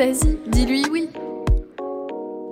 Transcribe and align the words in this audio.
Vas-y, 0.00 0.38
dis-lui 0.50 0.82
oui. 0.90 1.10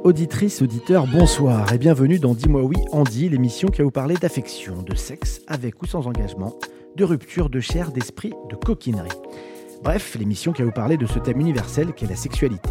Auditrices, 0.04 0.60
auditeurs, 0.60 1.06
bonsoir 1.06 1.72
et 1.72 1.78
bienvenue 1.78 2.18
dans 2.18 2.34
Dis-moi 2.34 2.62
oui, 2.62 2.76
Andy, 2.92 3.30
l'émission 3.30 3.68
qui 3.68 3.78
va 3.78 3.84
vous 3.84 3.90
parler 3.90 4.16
d'affection, 4.16 4.82
de 4.82 4.94
sexe, 4.94 5.40
avec 5.46 5.82
ou 5.82 5.86
sans 5.86 6.06
engagement, 6.06 6.54
de 6.96 7.04
rupture, 7.04 7.48
de 7.48 7.58
chair, 7.58 7.90
d'esprit, 7.90 8.34
de 8.50 8.54
coquinerie. 8.54 9.08
Bref, 9.82 10.14
l'émission 10.18 10.52
qui 10.52 10.60
va 10.60 10.66
vous 10.66 10.74
parler 10.74 10.98
de 10.98 11.06
ce 11.06 11.18
thème 11.20 11.40
universel 11.40 11.94
qu'est 11.94 12.06
la 12.06 12.16
sexualité. 12.16 12.68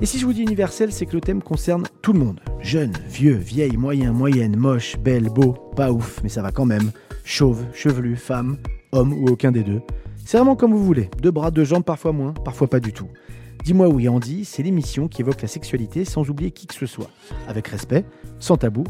Et 0.00 0.06
si 0.06 0.20
je 0.20 0.24
vous 0.24 0.34
dis 0.34 0.42
universel, 0.42 0.92
c'est 0.92 1.06
que 1.06 1.16
le 1.16 1.20
thème 1.20 1.42
concerne 1.42 1.82
tout 2.00 2.12
le 2.12 2.20
monde. 2.20 2.38
Jeune, 2.60 2.92
vieux, 3.08 3.34
vieille, 3.34 3.76
moyen, 3.76 4.12
moyenne, 4.12 4.56
moche, 4.56 4.98
belle, 4.98 5.30
beau, 5.30 5.54
pas 5.74 5.90
ouf, 5.90 6.20
mais 6.22 6.28
ça 6.28 6.42
va 6.42 6.52
quand 6.52 6.64
même. 6.64 6.92
Chauve, 7.24 7.64
chevelu, 7.74 8.14
femme, 8.14 8.56
homme 8.92 9.12
ou 9.14 9.26
aucun 9.26 9.50
des 9.50 9.64
deux. 9.64 9.82
C'est 10.24 10.36
vraiment 10.36 10.54
comme 10.54 10.72
vous 10.72 10.84
voulez. 10.84 11.10
Deux 11.20 11.32
bras, 11.32 11.50
deux 11.50 11.64
jambes, 11.64 11.82
parfois 11.82 12.12
moins, 12.12 12.34
parfois 12.44 12.68
pas 12.68 12.78
du 12.78 12.92
tout. 12.92 13.08
Dis-moi 13.64 13.88
oui 13.88 14.08
Andy, 14.08 14.44
c'est 14.44 14.62
l'émission 14.62 15.06
qui 15.06 15.20
évoque 15.20 15.42
la 15.42 15.48
sexualité 15.48 16.04
sans 16.04 16.28
oublier 16.30 16.50
qui 16.50 16.66
que 16.66 16.74
ce 16.74 16.86
soit. 16.86 17.10
Avec 17.46 17.68
respect, 17.68 18.04
sans 18.38 18.56
tabou 18.56 18.84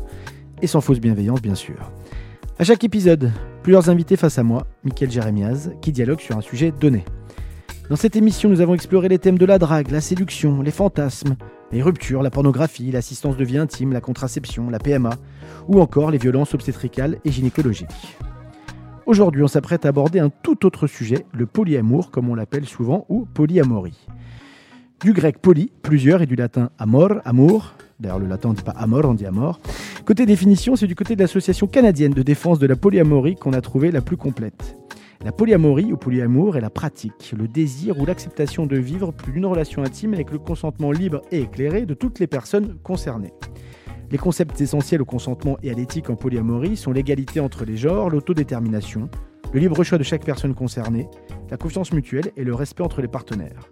et 0.63 0.67
sans 0.67 0.81
fausse 0.81 1.01
bienveillance 1.01 1.43
bien 1.43 1.57
sûr. 1.57 1.91
À 2.59 2.65
chaque 2.65 2.85
épisode, 2.85 3.33
plusieurs 3.63 3.91
invités 3.91 4.17
face 4.17 4.39
à 4.39 4.43
moi, 4.43 4.67
Mickaël 4.85 5.11
Jérémiaz, 5.11 5.73
qui 5.83 5.93
dialogue 5.93 6.21
sur 6.21 6.37
un 6.37 6.41
sujet 6.41 6.73
donné. 6.73 7.05
Dans 7.89 7.97
cette 7.97 8.15
émission, 8.15 8.49
nous 8.49 8.61
avons 8.61 8.75
exploré 8.75 9.09
les 9.09 9.19
thèmes 9.19 9.39
de 9.39 9.47
la 9.47 9.59
drague, 9.59 9.91
la 9.91 10.01
séduction, 10.01 10.63
les 10.63 10.71
fantasmes, 10.71 11.37
les 11.73 11.83
ruptures, 11.83 12.23
la 12.23 12.31
pornographie, 12.31 12.93
l'assistance 12.93 13.37
de 13.37 13.45
vie 13.45 13.59
intime, 13.59 13.93
la 13.93 14.01
contraception, 14.01 14.71
la 14.71 14.79
PMA, 14.79 15.17
ou 15.67 15.81
encore 15.81 16.13
les 16.13 16.19
violences 16.19 16.55
obstétricales 16.55 17.19
et 17.25 17.33
gynécologiques. 17.33 18.17
Aujourd'hui, 19.07 19.43
on 19.43 19.49
s'apprête 19.49 19.87
à 19.87 19.89
aborder 19.89 20.21
un 20.21 20.31
tout 20.31 20.65
autre 20.67 20.87
sujet, 20.87 21.27
le 21.33 21.47
polyamour, 21.47 22.13
comme 22.13 22.29
on 22.29 22.37
l'appelle 22.37 22.67
souvent, 22.67 23.07
ou 23.09 23.25
polyamorie. 23.25 24.07
Du 25.03 25.15
grec 25.15 25.39
poly, 25.39 25.73
plusieurs, 25.81 26.21
et 26.21 26.27
du 26.27 26.37
latin 26.37 26.69
amor, 26.79 27.23
amour. 27.25 27.73
D'ailleurs, 28.01 28.19
le 28.19 28.27
latin 28.27 28.51
ne 28.51 28.55
dit 28.55 28.63
pas 28.63 28.73
amor, 28.73 29.07
on 29.07 29.15
dit 29.15 29.25
amor. 29.25 29.59
Côté 30.05 30.27
définition, 30.27 30.77
c'est 30.77 30.87
du 30.87 30.95
côté 30.95 31.17
de 31.17 31.23
l'association 31.23 31.67
canadienne 31.67 32.13
de 32.13 32.23
défense 32.23 32.59
de 32.59 32.67
la 32.67 32.77
polyamorie 32.77 33.37
qu'on 33.37 33.55
a 33.55 33.63
trouvé 33.63 33.91
la 33.93 34.03
plus 34.03 34.19
complète. 34.19 34.77
La 35.25 35.33
polyamorie 35.33 35.91
ou 35.91 35.97
polyamour 35.97 36.59
est 36.59 36.61
la 36.61 36.69
pratique, 36.69 37.35
le 37.35 37.49
désir 37.49 37.99
ou 37.99 38.05
l'acceptation 38.05 38.67
de 38.67 38.77
vivre 38.77 39.11
plus 39.11 39.33
d'une 39.33 39.47
relation 39.47 39.83
intime 39.83 40.13
avec 40.13 40.31
le 40.31 40.39
consentement 40.39 40.93
libre 40.93 41.23
et 41.31 41.41
éclairé 41.41 41.87
de 41.87 41.95
toutes 41.95 42.19
les 42.19 42.27
personnes 42.27 42.77
concernées. 42.83 43.33
Les 44.11 44.19
concepts 44.19 44.61
essentiels 44.61 45.01
au 45.01 45.07
consentement 45.07 45.57
et 45.63 45.71
à 45.71 45.75
l'éthique 45.75 46.11
en 46.11 46.17
polyamorie 46.17 46.77
sont 46.77 46.93
l'égalité 46.93 47.41
entre 47.41 47.65
les 47.65 47.79
genres, 47.79 48.11
l'autodétermination, 48.11 49.09
le 49.55 49.61
libre 49.61 49.83
choix 49.83 49.97
de 49.97 50.03
chaque 50.03 50.27
personne 50.27 50.55
concernée, 50.55 51.09
la 51.51 51.57
confiance 51.57 51.91
mutuelle 51.91 52.33
et 52.37 52.45
le 52.45 52.55
respect 52.55 52.83
entre 52.83 53.01
les 53.01 53.09
partenaires. 53.09 53.71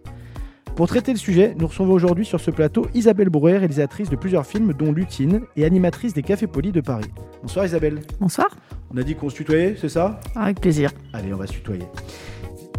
Pour 0.77 0.87
traiter 0.87 1.13
le 1.13 1.19
sujet, 1.19 1.55
nous 1.59 1.67
recevons 1.67 1.93
aujourd'hui 1.93 2.25
sur 2.25 2.41
ce 2.41 2.51
plateau 2.51 2.87
Isabelle 2.95 3.29
Brouwer, 3.29 3.59
réalisatrice 3.59 4.11
de 4.11 4.17
plusieurs 4.17 4.47
films 4.47 4.73
dont 4.73 4.93
Lutine 4.93 5.43
et 5.57 5.65
animatrice 5.65 6.15
des 6.15 6.23
Cafés 6.23 6.47
Polis 6.47 6.73
de 6.73 6.81
Paris. 6.81 7.11
Bonsoir 7.43 7.67
Isabelle. 7.67 8.01
Bonsoir. 8.21 8.49
On 8.93 8.97
a 8.97 9.03
dit 9.03 9.15
qu'on 9.15 9.29
se 9.29 9.37
tutoyait, 9.37 9.77
c'est 9.81 9.89
ça? 9.89 10.21
Avec 10.37 10.61
plaisir. 10.61 10.91
Allez, 11.13 11.35
on 11.35 11.37
va 11.37 11.47
se 11.47 11.53
tutoyer. 11.53 11.85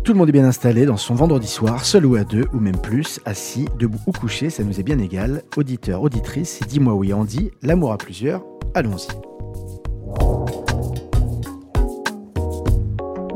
Tout 0.03 0.13
le 0.13 0.17
monde 0.17 0.29
est 0.29 0.33
bien 0.33 0.45
installé 0.45 0.85
dans 0.85 0.97
son 0.97 1.13
vendredi 1.13 1.47
soir, 1.47 1.85
seul 1.85 2.05
ou 2.05 2.15
à 2.15 2.23
deux, 2.23 2.45
ou 2.53 2.59
même 2.59 2.77
plus, 2.77 3.19
assis, 3.25 3.65
debout 3.77 3.99
ou 4.07 4.11
couché, 4.11 4.49
ça 4.49 4.63
nous 4.63 4.79
est 4.79 4.83
bien 4.83 4.97
égal. 4.97 5.43
Auditeur, 5.57 6.01
auditrice, 6.01 6.61
dis-moi 6.67 6.93
oui 6.93 7.13
Andy, 7.13 7.51
l'amour 7.61 7.91
à 7.91 7.97
plusieurs, 7.97 8.43
allons-y. 8.73 9.09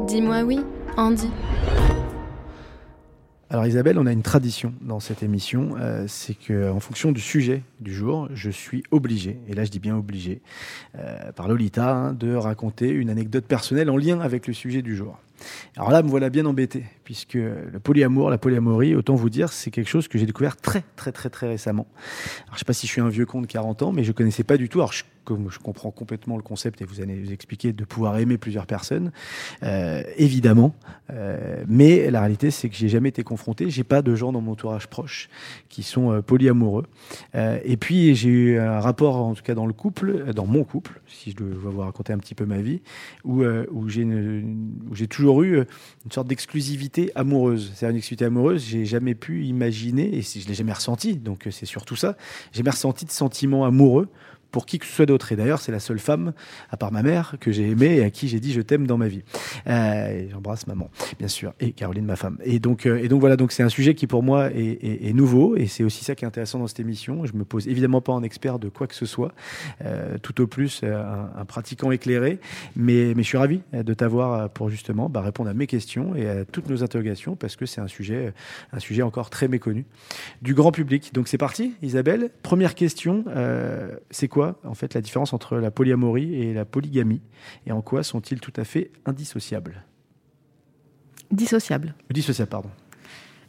Dis-moi 0.07 0.41
oui, 0.43 0.61
Andy. 0.97 1.27
Alors 3.53 3.67
Isabelle, 3.67 3.99
on 3.99 4.07
a 4.07 4.11
une 4.11 4.23
tradition 4.23 4.73
dans 4.81 4.99
cette 4.99 5.21
émission, 5.21 5.75
euh, 5.79 6.05
c'est 6.07 6.33
que 6.33 6.71
en 6.71 6.79
fonction 6.79 7.11
du 7.11 7.21
sujet 7.21 7.61
du 7.81 7.93
jour, 7.93 8.27
je 8.33 8.49
suis 8.49 8.81
obligé, 8.89 9.37
et 9.47 9.53
là 9.53 9.63
je 9.63 9.69
dis 9.69 9.77
bien 9.77 9.95
obligé, 9.95 10.41
euh, 10.97 11.31
par 11.33 11.47
Lolita, 11.47 11.95
hein, 11.95 12.13
de 12.13 12.33
raconter 12.33 12.89
une 12.89 13.11
anecdote 13.11 13.45
personnelle 13.45 13.91
en 13.91 13.97
lien 13.97 14.21
avec 14.21 14.47
le 14.47 14.53
sujet 14.53 14.81
du 14.81 14.95
jour. 14.95 15.19
Alors 15.75 15.91
là, 15.91 16.03
me 16.03 16.07
voilà 16.07 16.29
bien 16.29 16.45
embêté, 16.45 16.85
puisque 17.03 17.33
le 17.33 17.79
polyamour, 17.81 18.29
la 18.29 18.37
polyamorie, 18.37 18.95
autant 18.95 19.15
vous 19.15 19.29
dire, 19.29 19.51
c'est 19.51 19.71
quelque 19.71 19.89
chose 19.89 20.07
que 20.07 20.17
j'ai 20.17 20.25
découvert 20.25 20.57
très, 20.57 20.83
très, 20.95 21.11
très, 21.11 21.29
très 21.29 21.47
récemment. 21.47 21.87
Alors, 22.45 22.55
je 22.55 22.59
sais 22.59 22.65
pas 22.65 22.73
si 22.73 22.87
je 22.87 22.91
suis 22.91 23.01
un 23.01 23.09
vieux 23.09 23.25
con 23.25 23.41
de 23.41 23.47
40 23.47 23.83
ans, 23.83 23.91
mais 23.91 24.03
je 24.03 24.11
connaissais 24.11 24.43
pas 24.43 24.57
du 24.57 24.69
tout. 24.69 24.79
Alors, 24.79 24.93
je, 24.93 25.03
comme 25.23 25.49
je 25.49 25.59
comprends 25.59 25.91
complètement 25.91 26.37
le 26.37 26.43
concept, 26.43 26.81
et 26.81 26.85
vous 26.85 27.01
allez 27.01 27.19
vous 27.19 27.31
expliquer, 27.31 27.73
de 27.73 27.85
pouvoir 27.85 28.17
aimer 28.17 28.37
plusieurs 28.37 28.65
personnes, 28.65 29.11
euh, 29.63 30.03
évidemment. 30.17 30.75
Euh, 31.11 31.63
mais 31.67 32.09
la 32.11 32.19
réalité, 32.19 32.51
c'est 32.51 32.69
que 32.69 32.75
j'ai 32.75 32.89
jamais 32.89 33.09
été 33.09 33.23
confronté. 33.23 33.69
J'ai 33.69 33.83
pas 33.83 34.01
de 34.01 34.15
gens 34.15 34.31
dans 34.31 34.41
mon 34.41 34.53
entourage 34.53 34.87
proche 34.87 35.29
qui 35.69 35.83
sont 35.83 36.11
euh, 36.11 36.21
polyamoureux. 36.21 36.85
Et 37.33 37.77
puis, 37.77 38.15
j'ai 38.15 38.29
eu 38.29 38.59
un 38.59 38.79
rapport, 38.79 39.15
en 39.15 39.33
tout 39.33 39.43
cas 39.43 39.55
dans 39.55 39.65
le 39.65 39.73
couple, 39.73 40.33
dans 40.33 40.45
mon 40.45 40.63
couple, 40.63 41.01
si 41.07 41.31
je 41.31 41.35
dois 41.35 41.71
vous 41.71 41.79
raconter 41.79 42.13
un 42.13 42.17
petit 42.17 42.35
peu 42.35 42.45
ma 42.45 42.61
vie, 42.61 42.81
où, 43.23 43.43
j'ai 43.87 44.03
j'ai 44.91 45.07
toujours 45.23 45.43
eu 45.43 45.65
une 46.05 46.11
sorte 46.11 46.27
d'exclusivité 46.27 47.11
amoureuse. 47.15 47.71
C'est 47.75 47.89
une 47.89 47.95
exclusivité 47.95 48.25
amoureuse, 48.25 48.65
j'ai 48.65 48.85
jamais 48.85 49.15
pu 49.15 49.45
imaginer, 49.45 50.17
et 50.17 50.21
je 50.21 50.47
l'ai 50.47 50.53
jamais 50.53 50.73
ressenti, 50.73 51.15
donc 51.15 51.47
c'est 51.49 51.65
surtout 51.65 51.95
ça, 51.95 52.17
j'ai 52.51 52.57
jamais 52.57 52.71
ressenti 52.71 53.05
de 53.05 53.11
sentiment 53.11 53.63
amoureux 53.63 54.09
pour 54.53 54.67
qui 54.67 54.79
que 54.79 54.85
ce 54.85 54.93
soit 54.93 55.07
d'autre. 55.07 55.31
Et 55.31 55.35
d'ailleurs, 55.35 55.59
c'est 55.59 55.71
la 55.71 55.79
seule 55.79 55.99
femme, 55.99 56.31
à 56.69 56.77
part 56.77 56.91
ma 56.91 57.01
mère, 57.01 57.35
que 57.41 57.51
j'ai 57.51 57.71
aimée 57.71 57.97
et 57.97 58.03
à 58.03 58.11
qui 58.11 58.27
j'ai 58.27 58.39
dit 58.39 58.53
je 58.53 58.61
t'aime 58.61 58.85
dans 58.85 58.97
ma 58.97 59.07
vie. 59.07 59.23
Euh, 59.67 60.27
J'embrasse 60.31 60.67
maman, 60.67 60.91
bien 61.17 61.27
sûr, 61.27 61.53
et 61.59 61.71
Caroline, 61.71 62.05
ma 62.05 62.15
femme. 62.15 62.37
Et 62.45 62.59
donc, 62.59 62.85
euh, 62.85 63.03
et 63.03 63.07
donc 63.07 63.19
voilà, 63.19 63.35
donc 63.35 63.51
c'est 63.51 63.63
un 63.63 63.69
sujet 63.69 63.95
qui 63.95 64.05
pour 64.05 64.21
moi 64.21 64.51
est, 64.51 65.13
nouveau, 65.13 65.57
et 65.57 65.65
c'est 65.65 65.83
aussi 65.83 66.05
ça 66.05 66.13
qui 66.13 66.23
est 66.23 66.27
intéressant 66.27 66.59
dans 66.59 66.67
cette 66.67 66.79
émission. 66.79 67.25
Je 67.25 67.33
me 67.33 67.43
pose 67.43 67.67
évidemment 67.67 67.99
pas 67.99 68.13
en 68.13 68.21
expert 68.21 68.59
de 68.59 68.69
quoi 68.69 68.85
que 68.85 68.93
ce 68.93 69.07
soit, 69.07 69.33
euh, 69.83 70.17
tout 70.21 70.39
au 70.39 70.45
plus 70.45 70.81
euh, 70.83 71.03
un, 71.35 71.45
pratiquant 71.45 71.91
éclairé, 71.91 72.39
mais, 72.75 73.13
mais 73.15 73.23
je 73.23 73.27
suis 73.27 73.37
ravi 73.37 73.61
de 73.73 73.93
t'avoir 73.95 74.51
pour 74.51 74.69
justement 74.69 75.09
bah, 75.09 75.21
répondre 75.21 75.49
à 75.49 75.55
mes 75.55 75.65
questions 75.65 76.15
et 76.15 76.29
à 76.29 76.45
toutes 76.45 76.69
nos 76.69 76.83
interrogations, 76.83 77.35
parce 77.35 77.55
que 77.55 77.65
c'est 77.65 77.81
un 77.81 77.87
sujet, 77.87 78.33
un 78.71 78.79
sujet 78.79 79.01
encore 79.01 79.31
très 79.31 79.47
méconnu 79.47 79.85
du 80.43 80.53
grand 80.53 80.71
public. 80.71 81.11
Donc 81.11 81.27
c'est 81.27 81.39
parti, 81.39 81.73
Isabelle. 81.81 82.29
Première 82.43 82.75
question, 82.75 83.25
c'est 84.11 84.27
quoi 84.27 84.42
en 84.63 84.73
fait 84.73 84.93
la 84.93 85.01
différence 85.01 85.33
entre 85.33 85.57
la 85.57 85.71
polyamorie 85.71 86.35
et 86.35 86.53
la 86.53 86.65
polygamie 86.65 87.21
et 87.65 87.71
en 87.71 87.81
quoi 87.81 88.03
sont-ils 88.03 88.39
tout 88.39 88.53
à 88.55 88.63
fait 88.63 88.91
indissociables? 89.05 89.83
Dissociables. 91.31 91.95
Dissociables, 92.11 92.49
pardon. 92.49 92.69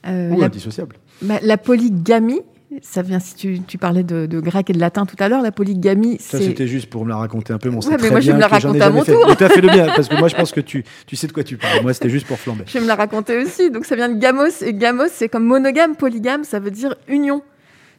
Euh, 0.06 0.31
Ou 0.31 0.41
la, 0.41 0.47
indissociables. 0.47 0.97
bah, 1.22 1.38
la 1.43 1.56
polygamie, 1.56 2.41
ça 2.83 3.03
vient 3.03 3.21
si 3.21 3.34
tu, 3.34 3.60
tu 3.60 3.78
parlais 3.78 4.03
de, 4.03 4.27
de, 4.27 4.41
grec 4.41 4.69
et 4.69 4.72
de 4.72 4.78
latin 4.81 5.06
tout 5.06 5.16
à 5.19 5.28
l'heure. 5.28 5.43
La 5.43 5.53
polygamie, 5.53 6.19
ça 6.19 6.38
c'était 6.38 6.66
juste 6.66 6.88
pour 6.91 7.04
me 7.04 7.10
la 7.10 7.16
raconter 7.16 7.53
un 7.53 7.59
peu. 7.59 7.71
Mon 7.71 7.81
ouais, 7.81 7.97
mais 8.00 8.10
moi 8.10 8.21
je 8.21 8.28
vais 8.28 8.34
me 8.34 8.41
la 8.41 8.49
raconter 8.49 8.83
à 8.83 8.91
mon 8.91 9.03
fait. 9.04 9.12
tour. 9.12 9.37
Tu 9.37 9.44
as 9.44 9.49
fait 9.49 9.60
le 9.60 9.69
bien 9.69 9.87
parce 9.87 10.09
que 10.09 10.16
moi 10.19 10.28
je 10.28 10.37
pense 10.37 10.53
que 10.53 10.60
tu, 10.60 10.84
tu 11.06 11.16
sais 11.16 11.27
de 11.27 11.33
quoi 11.33 11.44
tu 11.44 11.56
parles. 11.56 11.83
Moi 11.83 11.94
c'était 11.94 12.10
juste 12.10 12.27
pour 12.27 12.38
flamber. 12.38 12.65
Je 12.66 12.75
vais 12.75 12.81
me 12.81 12.87
la 12.87 12.97
raconter 12.97 13.38
aussi. 13.43 13.71
Donc 13.71 13.87
ça 13.87 13.97
vient 13.97 14.09
de 14.09 14.19
gamos 14.19 14.62
et 14.62 14.75
gamos 14.75 15.09
c'est 15.10 15.28
comme 15.28 15.44
monogame, 15.44 15.97
polygame, 15.97 16.44
ça 16.44 16.59
veut 16.59 16.71
dire 16.71 16.97
union. 17.09 17.42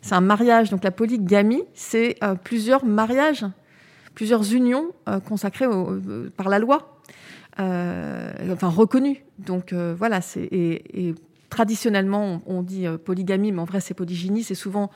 C'est 0.06 0.13
un 0.13 0.22
mariage. 0.22 0.69
Donc 0.69 0.84
la 0.84 0.92
polygamie, 0.92 1.63
c'est 1.74 2.16
euh, 2.24 2.36
plusieurs 2.36 2.86
mariages, 2.86 3.44
plusieurs 4.13 4.54
unions 4.54 4.92
euh, 5.10 5.19
consacrées 5.19 5.66
au, 5.66 5.94
euh, 5.94 6.31
par 6.38 6.48
la 6.48 6.60
loi, 6.60 7.00
enfin 7.57 8.69
reconnues. 8.69 9.24
Donc 9.40 9.74
voilà, 9.74 10.22
c'est 10.22 10.44
et, 10.44 11.07
et, 11.07 11.16
traditionnellement 11.50 12.42
on, 12.46 12.57
on 12.57 12.62
dit 12.62 12.86
polygamie, 13.04 13.52
mais 13.52 13.62
en 13.62 13.66
vrai 13.66 13.80
c'est 13.80 13.96
polygynie. 13.96 14.44
C'est 14.44 14.54
souvent 14.54 14.92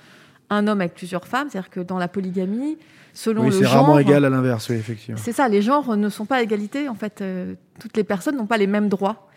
un 0.51 0.67
homme 0.67 0.81
avec 0.81 0.93
plusieurs 0.93 1.25
femmes. 1.25 1.47
C'est-à-dire 1.49 1.71
que 1.71 1.79
dans 1.79 1.97
la 1.97 2.07
polygamie, 2.07 2.77
selon 3.13 3.45
oui, 3.45 3.47
le 3.47 3.53
genre, 3.53 3.61
c'est 3.61 3.67
rarement 3.67 3.97
égal 3.97 4.25
à 4.25 4.29
l'inverse, 4.29 4.69
oui, 4.69 4.75
effectivement. 4.75 5.19
C'est 5.19 5.31
ça. 5.31 5.47
Les 5.47 5.63
genres 5.63 5.97
ne 5.97 6.09
sont 6.09 6.25
pas 6.25 6.35
à 6.35 6.41
égalité. 6.43 6.87
En 6.87 6.95
fait, 6.95 7.23
toutes 7.79 7.97
les 7.97 8.03
personnes 8.03 8.35
n'ont 8.35 8.45
pas 8.45 8.57
les 8.57 8.67
mêmes 8.67 8.89
droits. 8.89 9.29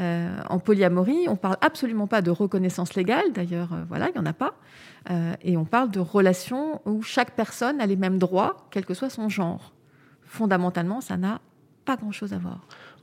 Euh, 0.00 0.28
en 0.48 0.60
polyamorie, 0.60 1.26
on 1.28 1.34
parle 1.34 1.56
absolument 1.60 2.06
pas 2.06 2.22
de 2.22 2.30
reconnaissance 2.30 2.94
légale, 2.94 3.32
d'ailleurs, 3.34 3.72
euh, 3.72 3.82
voilà, 3.88 4.08
il 4.08 4.12
n'y 4.12 4.20
en 4.20 4.26
a 4.26 4.32
pas. 4.32 4.54
Euh, 5.10 5.34
et 5.42 5.56
on 5.56 5.64
parle 5.64 5.90
de 5.90 6.00
relations 6.00 6.80
où 6.84 7.02
chaque 7.02 7.32
personne 7.32 7.80
a 7.80 7.86
les 7.86 7.96
mêmes 7.96 8.18
droits, 8.18 8.68
quel 8.70 8.84
que 8.84 8.94
soit 8.94 9.10
son 9.10 9.28
genre. 9.28 9.72
Fondamentalement, 10.24 11.00
ça 11.00 11.16
n'a 11.16 11.40
pas 11.84 11.96
grand-chose 11.96 12.32
à 12.32 12.38
voir. 12.38 12.60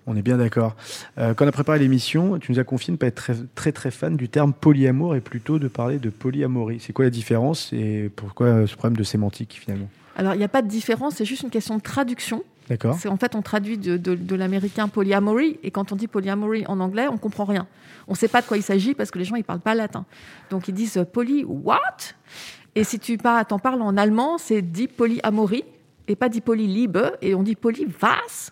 On 0.08 0.16
est 0.16 0.22
bien 0.22 0.38
d'accord. 0.38 0.76
Euh, 1.18 1.34
quand 1.34 1.46
on 1.46 1.48
a 1.48 1.52
préparé 1.52 1.80
l'émission, 1.80 2.38
tu 2.38 2.52
nous 2.52 2.60
as 2.60 2.64
confié 2.64 2.92
de 2.92 2.94
ne 2.94 2.98
pas 2.98 3.08
être 3.08 3.16
très, 3.16 3.36
très, 3.56 3.72
très 3.72 3.90
fan 3.90 4.16
du 4.16 4.30
terme 4.30 4.54
polyamour 4.54 5.16
et 5.16 5.22
plutôt 5.22 5.58
de 5.58 5.68
parler 5.68 5.98
de 5.98 6.12
polyamorie. 6.12 6.80
C'est 6.80 6.94
quoi 6.94 7.06
la 7.06 7.12
différence 7.12 7.74
et 7.74 8.12
pourquoi 8.16 8.68
ce 8.68 8.76
problème 8.76 8.98
de 8.98 9.04
sémantique 9.04 9.58
finalement? 9.60 9.90
Alors, 10.16 10.36
il 10.36 10.38
n'y 10.38 10.44
a 10.44 10.50
pas 10.50 10.62
de 10.62 10.68
différence, 10.68 11.16
c'est 11.16 11.26
juste 11.26 11.42
une 11.42 11.50
question 11.50 11.78
de 11.78 11.82
traduction. 11.82 12.44
D'accord. 12.70 12.98
En 13.08 13.18
fait, 13.18 13.36
on 13.36 13.42
traduit 13.42 13.78
de, 13.78 14.36
l'américain 14.36 14.88
polyamory, 14.88 15.60
et 15.64 15.72
quand 15.72 15.92
on 15.92 15.96
dit 15.96 16.08
polyamory 16.08 16.66
en 16.68 16.80
anglais, 16.80 17.08
on 17.08 17.18
comprend 17.18 17.46
rien. 17.46 17.68
On 18.08 18.14
ne 18.14 18.18
sait 18.18 18.28
pas 18.28 18.42
de 18.42 18.48
quoi 18.48 18.58
il 18.58 18.64
s'agit 18.64 18.94
parce 18.94 19.12
que 19.12 19.20
les 19.20 19.26
gens 19.26 19.36
ils 19.36 19.44
parlent 19.44 19.60
pas 19.60 19.76
latin. 19.76 20.06
Donc 20.50 20.68
ils 20.68 20.74
disent 20.74 20.98
euh, 20.98 21.06
poly 21.06 21.44
what? 21.44 21.98
Et 22.76 22.84
si 22.84 23.00
tu 23.00 23.18
t'en 23.18 23.60
parles 23.60 23.82
en 23.82 23.98
allemand, 23.98 24.38
c'est 24.38 24.62
dit 24.62 24.88
polyamory 24.88 25.64
et 26.08 26.16
pas 26.16 26.30
dit 26.30 26.42
polyliebe, 26.42 26.98
et 27.22 27.34
on 27.34 27.42
dit 27.42 27.56
poly 27.56 27.88
was. 28.02 28.52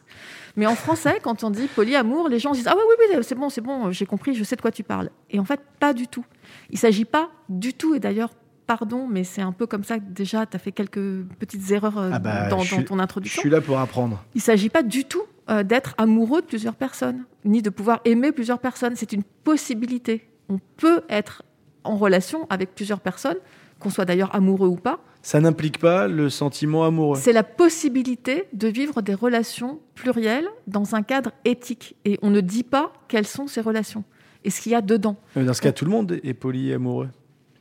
Mais 0.55 0.65
en 0.67 0.75
français, 0.75 1.19
quand 1.21 1.43
on 1.43 1.49
dit 1.49 1.67
polyamour, 1.67 2.29
les 2.29 2.39
gens 2.39 2.51
disent 2.51 2.67
ah 2.67 2.75
oui 2.75 2.83
oui 2.87 3.15
oui 3.15 3.23
c'est 3.23 3.35
bon 3.35 3.49
c'est 3.49 3.61
bon 3.61 3.91
j'ai 3.91 4.05
compris 4.05 4.35
je 4.35 4.43
sais 4.43 4.55
de 4.55 4.61
quoi 4.61 4.71
tu 4.71 4.83
parles. 4.83 5.09
Et 5.29 5.39
en 5.39 5.45
fait 5.45 5.59
pas 5.79 5.93
du 5.93 6.07
tout. 6.07 6.25
Il 6.69 6.77
s'agit 6.77 7.05
pas 7.05 7.29
du 7.49 7.73
tout 7.73 7.95
et 7.95 7.99
d'ailleurs 7.99 8.29
pardon 8.67 9.07
mais 9.09 9.23
c'est 9.23 9.41
un 9.41 9.51
peu 9.51 9.65
comme 9.67 9.83
ça 9.83 9.99
que 9.99 10.03
déjà 10.09 10.45
tu 10.45 10.55
as 10.55 10.59
fait 10.59 10.71
quelques 10.71 11.23
petites 11.39 11.71
erreurs 11.71 11.97
euh, 11.97 12.09
Ah 12.13 12.19
bah, 12.19 12.47
dans, 12.49 12.59
je 12.59 12.71
dans 12.71 12.77
suis- 12.77 12.85
ton 12.85 12.97
Je 12.97 13.01
introduction. 13.01 13.41
suis 13.41 13.49
là 13.49 13.61
pour 13.61 13.79
apprendre. 13.79 14.23
Il 14.35 14.39
ne 14.39 14.43
s'agit 14.43 14.69
pas 14.69 14.83
du 14.83 15.05
tout 15.05 15.23
euh, 15.49 15.63
d'être 15.63 15.93
amoureux 15.97 16.41
de 16.41 16.45
plusieurs 16.47 16.75
personnes, 16.75 17.25
ni 17.45 17.61
de 17.61 17.69
pouvoir 17.69 17.99
aimer 18.05 18.31
plusieurs 18.31 18.59
personnes. 18.59 18.95
C'est 18.95 19.11
une 19.13 19.23
possibilité. 19.43 20.29
On 20.49 20.59
peut 20.77 21.01
être 21.09 21.43
en 21.83 21.95
relation 21.97 22.47
avec 22.49 22.73
plusieurs 22.75 23.01
personnes, 23.01 23.37
qu'on 23.79 23.89
soit 23.89 24.05
d'ailleurs 24.05 24.33
amoureux 24.33 24.67
ou 24.69 24.75
pas. 24.77 24.99
Ça 25.21 25.39
n'implique 25.41 25.79
pas 25.79 26.07
le 26.07 26.29
sentiment 26.29 26.83
amoureux. 26.85 27.17
C'est 27.21 27.33
la 27.33 27.43
possibilité 27.43 28.45
de 28.53 28.67
vivre 28.67 29.01
des 29.01 29.13
relations 29.13 29.79
plurielles 29.95 30.47
dans 30.67 30.95
un 30.95 31.01
cadre 31.01 31.31
éthique. 31.45 31.95
Et 32.05 32.17
on 32.21 32.29
ne 32.29 32.39
dit 32.41 32.63
pas 32.63 32.93
quelles 33.09 33.27
sont 33.27 33.47
ces 33.47 33.61
relations 33.61 34.03
et 34.45 34.49
ce 34.49 34.61
qu'il 34.61 34.71
y 34.73 34.75
a 34.75 34.81
dedans. 34.81 35.17
Mais 35.35 35.43
Dans 35.43 35.53
ce 35.53 35.61
cas, 35.61 35.71
tout 35.71 35.85
le 35.85 35.91
monde 35.91 36.19
est 36.23 36.33
polyamoureux. 36.33 37.09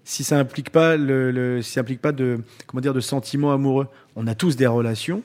Si 0.05 0.25
ça 0.25 0.39
implique 0.39 0.71
pas 0.71 0.97
le, 0.97 1.31
le- 1.31 1.63
si 1.63 1.73
ça 1.73 1.81
implique 1.81 2.01
pas 2.01 2.13
de 2.13 2.41
comment 2.67 2.81
dire 2.81 2.95
de 2.95 3.01
sentiments 3.01 3.53
amoureux, 3.53 3.87
on 4.17 4.27
a 4.27 4.35
tous 4.35 4.57
des 4.57 4.67
relations, 4.67 5.23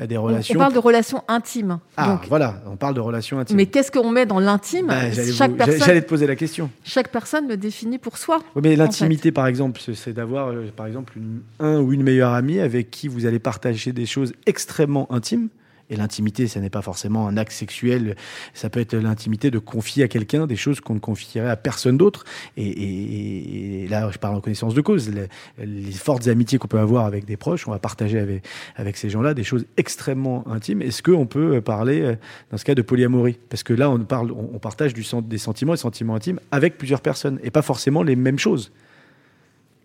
euh, 0.00 0.06
des 0.06 0.16
On, 0.16 0.22
on 0.22 0.24
relations. 0.24 0.58
parle 0.58 0.72
de 0.72 0.78
relations 0.78 1.22
intimes. 1.28 1.78
Ah 1.98 2.12
Donc, 2.12 2.28
voilà, 2.28 2.62
on 2.66 2.76
parle 2.76 2.94
de 2.94 3.00
relations 3.00 3.38
intimes. 3.38 3.56
mais 3.56 3.66
qu'est-ce 3.66 3.90
qu'on 3.92 4.10
met 4.10 4.24
dans 4.24 4.40
l'intime 4.40 4.86
Bah, 4.86 5.10
j'allais 5.10 5.32
chaque, 5.32 5.50
vous- 5.50 5.56
personne, 5.58 5.82
j'allais 5.84 6.02
te 6.02 6.08
poser 6.08 6.26
la 6.26 6.34
question. 6.36 6.70
chaque 6.82 7.10
personne 7.12 7.46
le 7.46 7.56
définit 7.58 7.98
pour 7.98 8.16
soi. 8.16 8.38
Oui, 8.54 8.62
mais 8.64 8.74
l'intimité, 8.76 9.32
par 9.32 9.46
exemple, 9.46 9.80
c'est- 9.94 10.12
d'avoir, 10.14 10.48
euh, 10.48 10.64
par 10.74 10.86
exemple, 10.86 11.12
une- 11.16 11.40
un 11.60 11.78
ou 11.80 11.92
une 11.92 12.02
meilleure 12.02 12.32
amie 12.32 12.58
avec 12.60 12.90
qui 12.90 13.08
vous 13.08 13.26
allez 13.26 13.38
partager 13.38 13.92
des 13.92 14.06
choses 14.06 14.32
extrêmement 14.46 15.12
intimes. 15.12 15.48
Et 15.88 15.96
l'intimité, 15.96 16.48
ça 16.48 16.60
n'est 16.60 16.70
pas 16.70 16.82
forcément 16.82 17.28
un 17.28 17.36
acte 17.36 17.52
sexuel. 17.52 18.16
Ça 18.54 18.70
peut 18.70 18.80
être 18.80 18.96
l'intimité 18.96 19.50
de 19.50 19.58
confier 19.58 20.02
à 20.02 20.08
quelqu'un 20.08 20.46
des 20.46 20.56
choses 20.56 20.80
qu'on 20.80 20.94
ne 20.94 20.98
confierait 20.98 21.48
à 21.48 21.56
personne 21.56 21.96
d'autre. 21.96 22.24
Et, 22.56 23.86
là, 23.88 24.10
je 24.10 24.18
parle 24.18 24.36
en 24.36 24.40
connaissance 24.40 24.74
de 24.74 24.80
cause. 24.80 25.10
Les, 25.58 25.92
fortes 25.92 26.26
amitiés 26.28 26.58
qu'on 26.58 26.68
peut 26.68 26.78
avoir 26.78 27.06
avec 27.06 27.24
des 27.24 27.36
proches, 27.36 27.66
on 27.68 27.70
va 27.70 27.78
partager 27.78 28.18
avec, 28.18 28.44
avec 28.76 28.96
ces 28.96 29.10
gens-là 29.10 29.34
des 29.34 29.44
choses 29.44 29.66
extrêmement 29.76 30.46
intimes. 30.48 30.82
Est-ce 30.82 31.02
qu'on 31.02 31.26
peut 31.26 31.60
parler, 31.60 32.00
euh, 32.00 32.16
dans 32.50 32.58
ce 32.58 32.64
cas, 32.64 32.74
de 32.74 32.82
polyamorie? 32.82 33.38
Parce 33.48 33.62
que 33.62 33.72
là, 33.72 33.90
on, 33.90 33.98
parle, 34.00 34.32
on, 34.32 34.58
partage 34.58 34.94
des 34.94 35.38
sentiments 35.38 35.74
et 35.74 35.76
sentiments 35.76 36.14
intimes 36.14 36.40
avec 36.50 36.78
plusieurs 36.78 37.00
personnes 37.00 37.38
et 37.42 37.50
pas 37.50 37.62
forcément 37.62 38.02
les 38.02 38.16
mêmes 38.16 38.38
choses. 38.38 38.72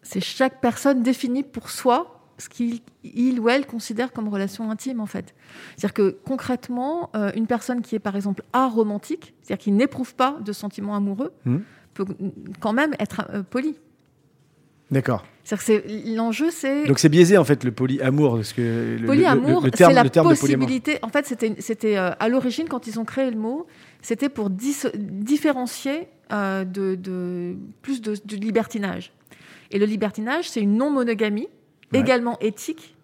c'est 0.02 0.22
chaque 0.22 0.62
personne 0.62 1.04
définit 1.04 1.44
pour 1.44 1.70
soi 1.70 2.21
ce 2.42 2.50
qu'il 2.50 2.80
il 3.04 3.40
ou 3.40 3.50
elle 3.50 3.66
considère 3.66 4.12
comme 4.12 4.28
relation 4.28 4.70
intime 4.72 5.00
en 5.00 5.06
fait. 5.06 5.34
C'est-à-dire 5.78 5.94
que 5.94 6.18
concrètement, 6.26 7.10
euh, 7.16 7.32
une 7.36 7.48
personne 7.48 7.82
qui 7.82 7.96
est 7.96 8.00
par 8.00 8.16
exemple 8.16 8.44
aromantique, 8.54 9.34
c'est-à-dire 9.42 9.64
qui 9.64 9.72
n'éprouve 9.72 10.16
pas 10.16 10.38
de 10.44 10.52
sentiments 10.52 10.96
amoureux, 10.96 11.32
Mhm. 11.46 11.62
peut 11.94 12.06
quand 12.60 12.74
même 12.74 12.94
être 13.00 13.26
euh, 13.34 13.44
polie. 13.44 13.76
D'accord. 14.90 15.26
C'est-à-dire 15.44 15.84
que 15.84 15.90
c'est- 15.90 16.16
l'enjeu, 16.16 16.52
c'est 16.52 16.86
Donc 16.86 17.00
c'est 17.00 17.08
biaisé 17.10 17.38
en 17.38 17.46
fait 17.46 17.64
le 17.64 17.72
polyamour 17.72 18.36
parce 18.36 18.52
que 18.54 18.98
le, 19.00 19.06
polyamour, 19.08 19.62
le, 19.62 19.66
le 19.68 19.72
terme, 19.72 19.92
c'est 19.92 19.96
la 19.96 20.04
le 20.04 20.10
terme 20.10 20.30
de 20.34 20.38
polyamour. 20.40 20.68
possibilité. 20.68 21.00
En 21.02 21.08
fait, 21.10 21.26
c'était 21.60 21.98
euh, 21.98 22.12
à 22.20 22.28
l'origine 22.28 22.68
quand 22.68 22.88
ils 22.88 23.00
ont 23.00 23.06
créé 23.06 23.32
le 23.32 23.38
mot, 23.38 23.68
c'était 24.02 24.30
pour 24.30 24.50
différencier 24.50 26.08
euh, 26.34 26.64
de, 26.66 26.96
de- 26.96 27.56
plus 27.82 28.02
de, 28.02 28.16
du 28.26 28.36
libertinage. 28.38 29.12
Et 29.72 29.80
le 29.80 29.86
libertinage, 29.86 30.50
c'est 30.50 30.62
une 30.62 30.76
non-monogamie, 30.76 31.48
Ouais. 31.94 32.00
également 32.00 32.38
éthique, 32.40 32.96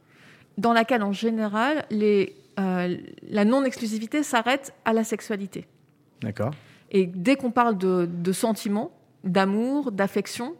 dans 0.57 0.73
laquelle 0.73 1.03
en 1.03 1.11
général 1.11 1.85
les, 1.89 2.35
euh, 2.59 2.97
la 3.29 3.45
non-exclusivité 3.45 4.23
s'arrête 4.23 4.73
à 4.85 4.93
la 4.93 5.03
sexualité. 5.03 5.65
D'accord. 6.21 6.51
Et 6.91 7.05
dès 7.05 7.35
qu'on 7.35 7.51
parle 7.51 7.77
de, 7.77 8.07
de 8.11 8.31
sentiments, 8.31 8.91
d'amour, 9.23 9.91
d'affection, 9.91 10.55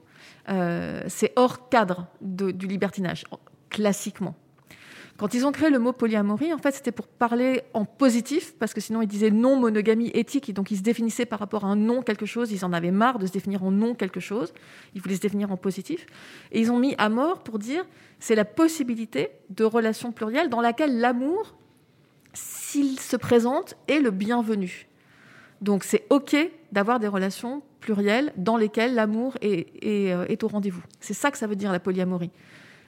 euh, 0.50 1.02
c'est 1.08 1.32
hors 1.36 1.70
cadre 1.70 2.08
de- 2.22 2.52
du 2.52 2.68
libertinage, 2.68 3.24
classiquement. 3.70 4.36
Quand 5.18 5.34
ils 5.34 5.48
ont 5.48 5.52
créé 5.52 5.72
le 5.72 5.80
mot 5.80 5.94
polyamorie, 5.94 6.54
en 6.54 6.60
fait, 6.60 6.74
c'était 6.74 6.92
pour 6.92 7.08
parler 7.08 7.64
en 7.74 7.86
positif, 7.86 8.54
parce 8.60 8.76
que 8.76 8.80
sinon 8.80 9.02
ils 9.02 9.08
disaient 9.08 9.32
non 9.32 9.56
monogamie 9.56 10.12
éthique, 10.14 10.48
et 10.50 10.54
donc 10.54 10.70
ils 10.70 10.78
se 10.78 10.84
définissaient 10.84 11.26
par 11.26 11.40
rapport 11.40 11.66
à 11.66 11.70
un 11.70 11.76
non 11.76 12.04
quelque 12.04 12.28
chose. 12.28 12.52
Ils 12.52 12.64
en 12.64 12.72
avaient 12.72 12.92
marre 12.92 13.18
de 13.18 13.26
se 13.26 13.32
définir 13.32 13.64
en 13.64 13.72
non 13.72 13.96
quelque 13.96 14.20
chose. 14.20 14.54
Ils 14.94 15.02
voulaient 15.02 15.16
se 15.16 15.22
définir 15.22 15.52
en 15.52 15.58
positif, 15.58 16.06
et 16.52 16.60
ils 16.60 16.72
ont 16.72 16.78
mis 16.78 16.94
à 17.00 17.10
mort 17.10 17.42
pour 17.42 17.58
dire 17.58 17.84
c'est 18.20 18.36
la 18.36 18.46
possibilité 18.46 19.30
de 19.50 19.64
relations 19.64 20.12
plurielles 20.12 20.50
dans 20.50 20.62
laquelle 20.62 21.00
l'amour, 21.00 21.56
s'il 22.34 23.00
se 23.00 23.18
présente, 23.18 23.74
est 23.88 24.00
le 24.00 24.12
bienvenu. 24.12 24.88
Donc 25.62 25.84
c'est 25.84 26.06
OK 26.12 26.36
d'avoir 26.72 27.00
des 27.00 27.08
relations 27.08 27.64
plurielles 27.80 28.34
dans 28.38 28.58
lesquelles 28.58 28.94
l'amour 28.94 29.36
est, 29.42 29.84
est, 29.84 30.14
euh, 30.14 30.26
est 30.28 30.44
au 30.44 30.48
rendez-vous. 30.48 30.84
C'est 31.00 31.16
ça 31.16 31.32
que 31.32 31.40
ça 31.40 31.48
veut 31.48 31.56
dire 31.56 31.72
la 31.72 31.80
polyamorie. 31.80 32.30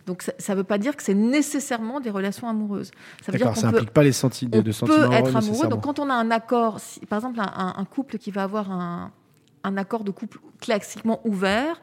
Donc 0.05 0.23
ça 0.39 0.53
ne 0.53 0.57
veut 0.57 0.63
pas 0.63 0.77
dire 0.77 0.95
que 0.95 1.03
c'est 1.03 1.13
nécessairement 1.13 1.99
des 1.99 2.09
relations 2.09 2.47
amoureuses. 2.49 2.91
Ça 3.23 3.31
veut 3.31 3.37
dire 3.37 3.47
qu'on 3.47 3.55
Ça 3.55 3.69
peut, 3.69 3.77
implique 3.77 3.91
pas 3.91 4.03
les 4.03 4.11
senti 4.11 4.49
on 4.51 4.61
de 4.61 4.71
sentiments 4.71 5.07
peut 5.09 5.13
être 5.15 5.35
amoureux. 5.35 5.67
Donc 5.67 5.83
quand 5.83 5.99
on 5.99 6.09
a 6.09 6.13
un 6.13 6.31
accord, 6.31 6.79
si- 6.79 6.99
par 7.05 7.17
exemple 7.19 7.39
un, 7.41 7.85
couple 7.85 8.17
qui 8.17 8.31
va 8.31 8.43
avoir 8.43 8.71
un, 8.71 9.11
un 9.63 9.77
accord 9.77 10.03
de 10.03 10.11
couple 10.11 10.39
classiquement 10.59 11.19
ouvert, 11.25 11.81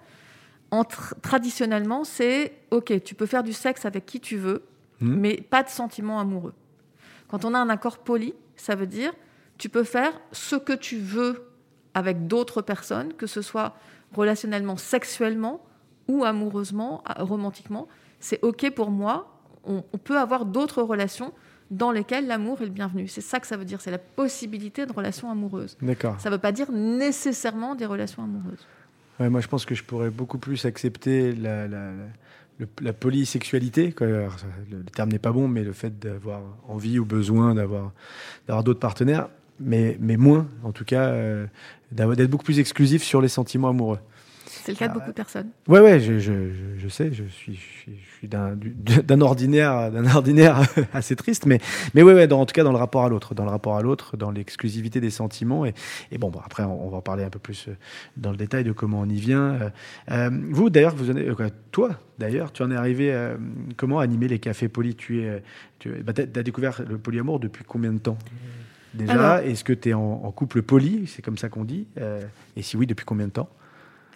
entre, 0.71 1.15
traditionnellement 1.23 2.05
c'est 2.05 2.53
OK, 2.71 2.93
tu 3.05 3.15
peux 3.15 3.27
faire 3.27 3.43
du 3.45 3.53
sexe 3.53 3.85
avec 3.85 4.07
qui 4.07 4.21
tu 4.21 4.37
veux, 4.37 4.65
Mhm. 5.01 5.17
mais 5.21 5.37
pas 5.37 5.63
de 5.63 5.69
sentiments 5.69 6.19
amoureux. 6.19 6.55
Quand 7.29 7.45
on 7.45 7.53
a 7.55 7.59
un 7.59 7.69
accord 7.69 7.99
poli, 7.99 8.35
ça 8.57 8.75
veut 8.75 8.87
dire 8.87 9.13
tu 9.59 9.69
peux 9.69 9.85
faire 9.85 10.13
ce 10.33 10.57
que 10.57 10.73
tu 10.73 10.99
veux 10.99 11.49
avec 11.95 12.27
d'autres 12.27 12.61
personnes, 12.63 13.13
que 13.15 13.27
ce 13.27 13.41
soit 13.43 13.75
relationnellement, 14.15 14.77
sexuellement 14.77 15.61
ou 16.09 16.25
amoureusement, 16.25 17.03
a- 17.07 17.23
romantiquement. 17.23 17.89
C'est 18.21 18.43
OK 18.43 18.71
pour 18.75 18.91
moi. 18.91 19.41
On, 19.65 19.83
on 19.93 19.99
peut 19.99 20.19
avoir 20.19 20.45
d'autres 20.47 20.83
relations 20.83 21.33
dans 21.71 21.91
lesquelles 21.91 22.27
l'amour 22.27 22.61
est 22.63 22.67
le 22.67 22.71
bienvenu. 22.71 23.09
C'est 23.09 23.21
ça 23.21 23.41
que 23.41 23.47
ça 23.47 23.57
veut 23.57 23.65
dire. 23.65 23.81
C'est 23.81 23.91
la 23.91 23.99
possibilité 23.99 24.87
de 24.87 24.93
relations 24.93 25.31
amoureuses. 25.31 25.77
D'accord. 25.83 26.15
Ça 26.21 26.31
ne 26.31 26.35
veut 26.35 26.41
pas 26.41 26.53
dire 26.53 26.71
nécessairement 26.73 27.75
des 27.75 27.87
relations 27.87 28.23
amoureuses. 28.23 28.65
Ouais, 29.19 29.29
moi, 29.31 29.41
je 29.41 29.49
pense 29.49 29.65
que 29.65 29.75
je 29.75 29.83
pourrais 29.83 30.11
beaucoup 30.11 30.39
plus 30.39 30.65
accepter 30.67 31.33
la, 31.33 31.67
la, 31.67 31.91
la, 31.91 31.93
le- 32.59 32.69
la 32.83 32.93
polysexualité. 32.93 33.93
quoi. 33.93 34.07
Alors, 34.07 34.37
le, 34.71 34.79
le 34.79 34.85
terme 34.85 35.11
n'est 35.11 35.19
pas 35.19 35.33
bon, 35.33 35.49
mais 35.49 35.65
le 35.65 35.73
fait 35.73 35.99
d'avoir 35.99 36.43
envie 36.69 36.99
ou 36.99 37.05
besoin 37.05 37.55
d'avoir 37.55 37.93
d'autres 38.63 38.79
partenaires, 38.81 39.29
mais, 39.59 39.97
mais 40.01 40.17
moins, 40.17 40.47
en 40.63 40.71
tout 40.73 40.85
cas, 40.85 41.09
euh, 41.09 41.47
d'être 41.91 42.31
beaucoup 42.31 42.45
plus 42.45 42.61
exclusif 42.61 43.03
sur 43.03 43.21
les 43.21 43.29
sentiments 43.29 43.71
amoureux. 43.71 43.99
C'est 44.67 44.73
le 44.73 44.79
cas 44.79 44.89
de 44.89 44.93
Ah 44.93 44.95
beaucoup 44.95 45.11
de 45.11 45.15
personnes. 45.15 45.49
Ouais, 45.69 45.79
ouais, 45.81 46.01
je, 46.01 46.19
je, 46.19 46.33
je, 46.77 46.89
sais, 46.89 47.13
je 47.13 47.23
suis, 47.25 47.55
je 47.55 47.61
suis, 47.61 47.93
je 48.05 48.19
suis 48.19 48.29
d'un, 48.29 48.55
du- 48.57 48.71
d'un 48.75 49.21
ordinaire, 49.21 49.93
d'un 49.93 50.05
ordinaire 50.07 50.61
assez 50.93 51.15
triste, 51.15 51.47
mais, 51.47 51.61
mais 51.95 52.03
ouais, 52.03 52.15
ouais, 52.15 52.27
dans, 52.27 52.41
en 52.41 52.47
tout 52.47 52.53
cas 52.53 52.65
dans 52.65 52.73
le 52.73 52.79
rapport 52.79 53.05
à 53.05 53.09
l'autre, 53.09 53.35
dans 53.35 53.45
le 53.45 53.51
rapport 53.51 53.77
à 53.77 53.83
l'autre, 53.83 54.17
dans 54.17 54.33
l'exclusivité 54.33 55.01
des 55.01 55.11
sentiments, 55.11 55.65
et, 55.65 55.73
et 56.11 56.19
bon, 56.19 56.31
bon, 56.31 56.41
après 56.45 56.65
on, 56.65 56.85
on 56.85 56.91
va 56.91 56.97
en 56.97 57.01
parler 57.01 57.23
un 57.23 57.31
peu 57.31 57.39
plus 57.39 57.69
euh, 57.69 57.77
dans 58.17 58.33
le 58.33 58.37
détail 58.37 58.65
de 58.65 58.73
comment 58.73 59.01
on 59.01 59.09
y 59.09 59.21
vient. 59.21 59.55
Euh, 59.55 59.71
euh, 60.11 60.31
vous, 60.51 60.69
d'ailleurs, 60.69 60.97
vous 60.97 61.11
en 61.13 61.17
êtes- 61.17 61.29
euh, 61.29 61.35
quoi, 61.37 61.47
toi, 61.71 61.91
d'ailleurs, 62.19 62.53
tu 62.53 62.63
en 62.65 62.71
es 62.73 62.77
arrivé, 62.77 63.13
euh, 63.15 63.37
comment 63.77 64.01
animer 64.01 64.27
les 64.27 64.41
cafés 64.41 64.69
polis 64.69 64.97
Tu 64.97 65.23
es, 65.23 65.43
tu 65.79 65.91
bah, 66.03 66.13
t'as 66.13 66.43
découvert 66.43 66.83
le 66.89 66.99
polyamour 66.99 67.39
depuis 67.39 67.63
combien 67.65 67.93
de 67.93 67.99
temps 67.99 68.19
Déjà, 68.95 69.45
est-ce 69.45 69.63
que 69.63 69.73
tu 69.75 69.91
es 69.91 69.95
en, 69.95 70.01
en 70.25 70.31
couple 70.33 70.63
poli, 70.63 71.07
c'est 71.07 71.23
comme 71.23 71.39
ça 71.39 71.49
qu'on 71.49 71.65
dit, 71.65 71.87
et 72.57 72.63
si 72.63 72.77
oui, 72.77 72.87
depuis 72.87 73.05
combien 73.05 73.27
de 73.27 73.33
temps? 73.33 73.49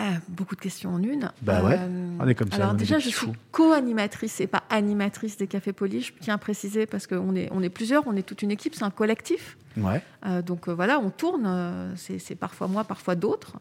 Ah, 0.02 0.14
beaucoup 0.28 0.56
de 0.56 0.60
questions 0.62 0.94
en 0.94 1.02
une. 1.02 1.30
Bah 1.42 1.62
ouais, 1.62 1.78
on 2.18 2.26
est 2.26 2.34
comme 2.34 2.50
ça, 2.50 2.56
Alors 2.56 2.72
déjà, 2.74 2.98
je 2.98 3.10
suis 3.10 3.26
co-animatrice 3.52 4.40
et 4.40 4.46
pas 4.46 4.62
animatrice 4.70 5.36
des 5.36 5.46
cafés 5.46 5.74
polis. 5.74 6.06
Je 6.06 6.12
tiens 6.20 6.34
à 6.36 6.38
préciser 6.38 6.86
parce 6.86 7.06
qu'on 7.06 7.34
est, 7.36 7.48
on 7.52 7.62
est 7.62 7.68
plusieurs, 7.68 8.06
on 8.06 8.16
est 8.16 8.22
toute 8.22 8.40
une 8.40 8.50
équipe, 8.50 8.74
c'est 8.74 8.84
un 8.84 8.90
collectif. 8.90 9.58
Ouais. 9.76 10.00
Euh, 10.24 10.40
donc 10.40 10.68
euh, 10.68 10.72
voilà, 10.74 10.98
on 11.00 11.10
tourne. 11.10 11.44
euh, 11.46 11.92
c'est 11.96 12.34
parfois 12.34 12.66
moi, 12.66 12.84
parfois 12.84 13.14
d'autres. 13.14 13.56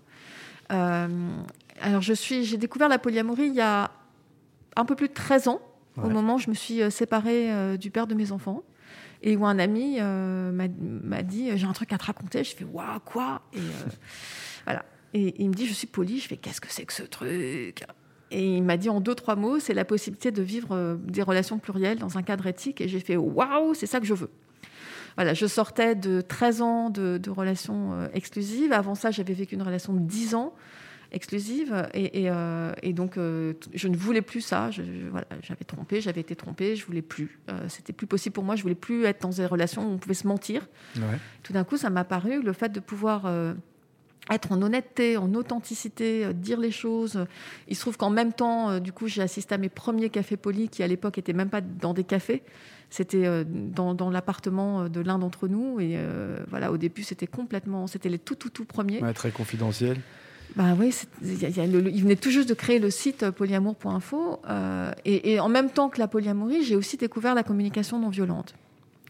Euh, 0.71 1.07
alors 1.81 2.01
je 2.01 2.13
suis, 2.13 2.45
j'ai 2.45 2.57
découvert 2.57 2.87
la 2.89 2.99
polyamorie 2.99 3.47
il 3.47 3.55
y 3.55 3.61
a 3.61 3.91
un 4.77 4.85
peu 4.85 4.95
plus 4.95 5.09
de 5.09 5.13
13 5.13 5.47
ans, 5.49 5.59
au 6.01 6.07
moment 6.09 6.35
où 6.35 6.39
je 6.39 6.49
me 6.49 6.55
suis 6.55 6.81
euh, 6.81 6.89
séparée 6.89 7.51
euh, 7.51 7.75
du 7.75 7.91
père 7.91 8.07
de 8.07 8.15
mes 8.15 8.31
enfants. 8.31 8.63
et 9.21 9.35
où 9.35 9.45
un 9.45 9.59
ami 9.59 9.97
euh, 9.99 10.51
m'a- 10.53 10.67
m'a 10.79 11.21
dit 11.23 11.49
j'ai 11.57 11.65
un 11.67 11.73
truc 11.73 11.91
à 11.91 11.97
te 11.97 12.05
raconter. 12.05 12.45
Je 12.45 12.55
fais 12.55 12.63
waouh 12.63 12.99
quoi? 13.03 13.41
Et 13.51 13.57
euh, 13.57 13.89
voilà. 14.65 14.85
Et 15.13 15.41
il 15.41 15.49
me 15.49 15.53
dit 15.53 15.65
je 15.67 15.73
suis 15.73 15.87
poli. 15.87 16.19
Je 16.19 16.27
fais 16.27 16.37
qu'est-ce 16.37 16.61
que 16.61 16.71
c'est 16.71 16.85
que 16.85 16.93
ce 16.93 17.03
truc? 17.03 17.83
Et 18.31 18.57
il 18.57 18.61
m'a 18.63 18.77
dit 18.77 18.89
en 18.89 19.01
deux 19.01 19.15
trois 19.15 19.35
mots 19.35 19.59
c'est 19.59 19.73
la 19.73 19.85
possibilité 19.85 20.31
de 20.31 20.41
vivre 20.43 20.69
euh, 20.73 20.95
des 21.03 21.23
relations 21.23 21.57
plurielles 21.57 21.97
dans 21.97 22.17
un 22.17 22.21
cadre 22.23 22.45
éthique. 22.47 22.79
Et 22.81 22.87
j'ai 22.87 22.99
fait 22.99 23.17
waouh 23.17 23.73
c'est 23.73 23.87
ça 23.87 23.99
que 23.99 24.05
je 24.05 24.13
veux. 24.13 24.29
Voilà, 25.15 25.33
je 25.33 25.47
sortais 25.47 25.95
de 25.95 26.21
13 26.21 26.61
ans 26.61 26.89
de, 26.91 27.17
de 27.17 27.29
relations 27.29 27.93
euh, 27.93 28.07
exclusives. 28.13 28.71
Avant 28.71 28.95
ça, 28.95 29.11
j'avais 29.11 29.33
vécu 29.33 29.55
une 29.55 29.63
relation 29.63 29.91
de 29.93 29.99
10 29.99 30.35
ans 30.35 30.53
exclusive. 31.11 31.89
Et, 31.93 32.21
et, 32.23 32.29
euh, 32.29 32.71
et 32.83 32.93
donc, 32.93 33.17
euh, 33.17 33.53
je 33.73 33.87
ne 33.87 33.97
voulais 33.97 34.21
plus 34.21 34.41
ça. 34.41 34.69
Je- 34.71 34.83
je- 34.83 35.09
voilà, 35.09 35.25
j'avais 35.41 35.65
trompé, 35.65 35.99
j'avais 35.99 36.21
été 36.21 36.35
trompée, 36.35 36.75
je 36.75 36.85
voulais 36.85 37.01
plus. 37.01 37.39
Euh, 37.49 37.65
C'était 37.67 37.93
plus 37.93 38.07
possible 38.07 38.33
pour 38.33 38.43
moi. 38.43 38.55
Je 38.55 38.61
voulais 38.61 38.75
plus 38.75 39.05
être 39.05 39.21
dans 39.23 39.29
des 39.29 39.45
relations 39.47 39.85
où 39.89 39.91
on 39.93 39.97
pouvait 39.97 40.13
se 40.13 40.27
mentir. 40.27 40.67
Ouais. 40.95 41.01
Tout 41.43 41.51
d'un 41.51 41.63
coup, 41.63 41.75
ça 41.77 41.89
m'a 41.89 42.03
paru 42.03 42.41
le 42.41 42.53
fait 42.53 42.69
de 42.71 42.79
pouvoir 42.79 43.23
être 44.31 44.51
en 44.51 44.61
honnêteté, 44.61 45.17
en 45.17 45.33
authenticité, 45.33 46.25
euh, 46.25 46.33
dire 46.33 46.59
les 46.59 46.71
choses. 46.71 47.25
Il 47.67 47.75
se 47.75 47.81
trouve 47.81 47.97
qu'en 47.97 48.09
même 48.09 48.33
temps, 48.33 48.69
euh, 48.69 48.79
du 48.79 48.91
coup, 48.91 49.07
j'ai 49.07 49.21
assisté 49.21 49.55
à 49.55 49.57
mes 49.57 49.69
premiers 49.69 50.09
cafés 50.09 50.37
polis 50.37 50.69
qui, 50.69 50.83
à 50.83 50.87
l'époque, 50.87 51.17
n'étaient 51.17 51.33
même 51.33 51.49
pas 51.49 51.61
dans 51.61 51.93
des 51.93 52.03
cafés. 52.03 52.43
C'était 52.89 53.25
euh, 53.25 53.43
dans, 53.47 53.93
dans 53.93 54.09
l'appartement 54.09 54.89
de 54.89 54.99
l'un 55.01 55.19
d'entre 55.19 55.47
nous. 55.47 55.79
Et 55.79 55.97
voilà, 56.49 56.71
au 56.71 56.77
début, 56.77 57.03
c'était 57.03 57.27
complètement. 57.27 57.87
C'était 57.87 58.09
les 58.09 58.19
tout, 58.19 58.35
tout, 58.35 58.49
tout 58.49 58.65
premiers. 58.65 59.01
Ouais, 59.01 59.13
très 59.13 59.31
confidentiel. 59.31 59.97
Bah 60.55 60.75
oui, 60.79 60.91
il 61.21 61.39
y 61.39 61.45
a- 61.45 61.49
il 61.49 61.57
y 61.57 61.59
a 61.59 61.67
le- 61.67 61.79
le- 61.81 61.91
il 61.91 62.01
venait 62.01 62.15
tout 62.15 62.31
juste 62.31 62.49
de 62.49 62.55
créer 62.55 62.79
le 62.79 62.89
site 62.89 63.29
polyamour.info. 63.29 64.41
et, 65.05 65.33
et 65.33 65.39
en 65.39 65.49
même 65.49 65.69
temps 65.69 65.89
que 65.89 65.99
la 65.99 66.07
polyamorie, 66.07 66.63
j'ai 66.63 66.75
aussi 66.75 66.97
découvert 66.97 67.35
la 67.35 67.43
communication 67.43 67.99
non 67.99 68.09
violente. 68.09 68.55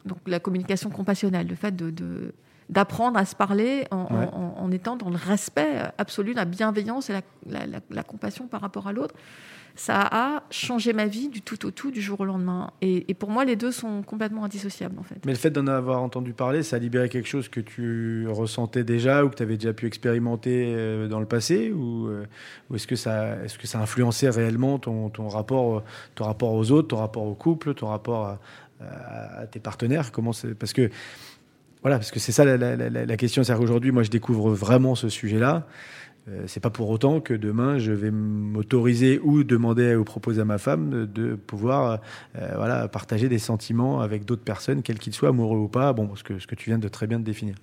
Donc 0.05 0.17
la 0.27 0.39
communication 0.41 0.89
compassionnelle, 0.89 1.47
le 1.47 1.55
fait 1.55 1.73
de, 1.73 1.89
de- 1.91 2.33
d'apprendre 2.69 3.17
à 3.17 3.25
se 3.25 3.35
parler 3.35 3.85
en, 3.91 3.97
en- 3.97 4.19
Ouais. 4.19 4.27
en- 4.31 4.55
en 4.63 4.71
étant 4.71 4.95
dans 4.95 5.09
le 5.09 5.15
respect 5.17 5.81
absolu, 5.97 6.33
la 6.33 6.45
bienveillance 6.45 7.09
et 7.09 7.13
la, 7.13 7.21
la- 7.47 7.65
la- 7.65 7.79
la 7.89 8.03
compassion 8.03 8.47
par 8.47 8.61
rapport 8.61 8.87
à 8.87 8.93
l'autre. 8.93 9.15
Ça 9.75 10.01
a 10.11 10.43
changé 10.51 10.91
ma 10.91 11.05
vie 11.05 11.29
du 11.29 11.41
tout 11.41 11.65
au 11.65 11.71
tout, 11.71 11.89
du 11.89 12.01
jour 12.01 12.19
au 12.19 12.25
lendemain. 12.25 12.71
Et, 12.81 13.09
et 13.09 13.13
pour 13.13 13.29
moi, 13.29 13.45
les 13.45 13.55
deux 13.55 13.71
sont 13.71 14.01
complètement 14.01 14.43
indissociables, 14.43 14.99
en 14.99 15.03
fait. 15.03 15.15
Mais 15.25 15.31
le 15.31 15.37
fait 15.37 15.51
d'en 15.51 15.67
avoir 15.67 16.01
entendu 16.01 16.33
parler, 16.33 16.63
ça 16.63 16.75
a 16.75 16.79
libéré 16.79 17.07
quelque 17.07 17.29
chose 17.29 17.47
que 17.47 17.61
tu 17.61 18.27
ressentais 18.27 18.83
déjà 18.83 19.23
ou 19.23 19.29
que 19.29 19.35
tu 19.35 19.43
avais 19.43 19.55
déjà 19.55 19.71
pu 19.71 19.85
expérimenter 19.87 20.73
euh, 20.75 21.07
dans 21.07 21.21
le 21.21 21.25
passé 21.27 21.71
Ou, 21.71 22.07
euh, 22.07 22.25
ou 22.69 22.75
est-ce 22.75 22.87
que, 22.87 22.97
ça, 22.97 23.37
est 23.45 23.57
que 23.57 23.67
ça 23.67 23.79
influençait 23.79 24.29
réellement 24.29 24.79
ton, 24.79 25.09
ton, 25.09 25.29
rapport, 25.29 25.77
euh, 25.77 25.83
ton 26.15 26.25
rapport 26.25 26.51
aux 26.53 26.71
autres, 26.71 26.89
ton 26.89 26.97
rapport 26.97 27.23
au 27.23 27.35
couple, 27.35 27.73
ton 27.73 27.87
rapport 27.87 28.37
à, 28.81 29.45
tes 29.47 29.59
partenaires? 29.61 30.11
Comment 30.11 30.31
Parce 30.59 30.73
que 30.73 30.89
voilà, 31.81 31.97
parce 31.97 32.11
que 32.11 32.19
c'est 32.19 32.31
ça 32.31 32.45
la, 32.45 33.17
question. 33.17 33.43
C'est-à-dire 33.43 33.61
qu'aujourd'hui, 33.61 33.91
moi, 33.91 34.03
je 34.03 34.09
découvre 34.09 34.51
vraiment 34.51 34.95
ce 34.95 35.09
sujet-là. 35.09 35.67
Euh, 36.27 36.43
c'est 36.47 36.59
pas 36.59 36.69
pour 36.69 36.89
autant 36.89 37.21
que 37.21 37.33
demain 37.33 37.79
je 37.79 37.93
vais 37.93 38.11
m'autoriser 38.11 39.19
ou 39.23 39.45
demander 39.45 39.95
ou 39.95 40.03
proposer 40.03 40.41
à 40.41 40.45
ma 40.45 40.57
femme 40.57 41.07
de, 41.07 41.35
pouvoir 41.35 42.01
euh, 42.37 42.51
voilà, 42.57 42.89
partager 42.89 43.29
des 43.29 43.39
sentiments 43.39 44.01
avec 44.01 44.25
d'autres 44.25 44.43
personnes, 44.43 44.83
quels 44.83 44.99
qu'ils 44.99 45.13
soient, 45.13 45.29
amoureux 45.29 45.57
ou 45.57 45.69
pas. 45.69 45.93
Bon, 45.93 46.13
ce 46.15 46.23
que, 46.23 46.37
ce 46.37 46.45
que 46.45 46.55
tu 46.55 46.69
viens 46.69 46.77
de 46.77 46.89
très 46.89 47.07
bien 47.07 47.19
définir. 47.19 47.55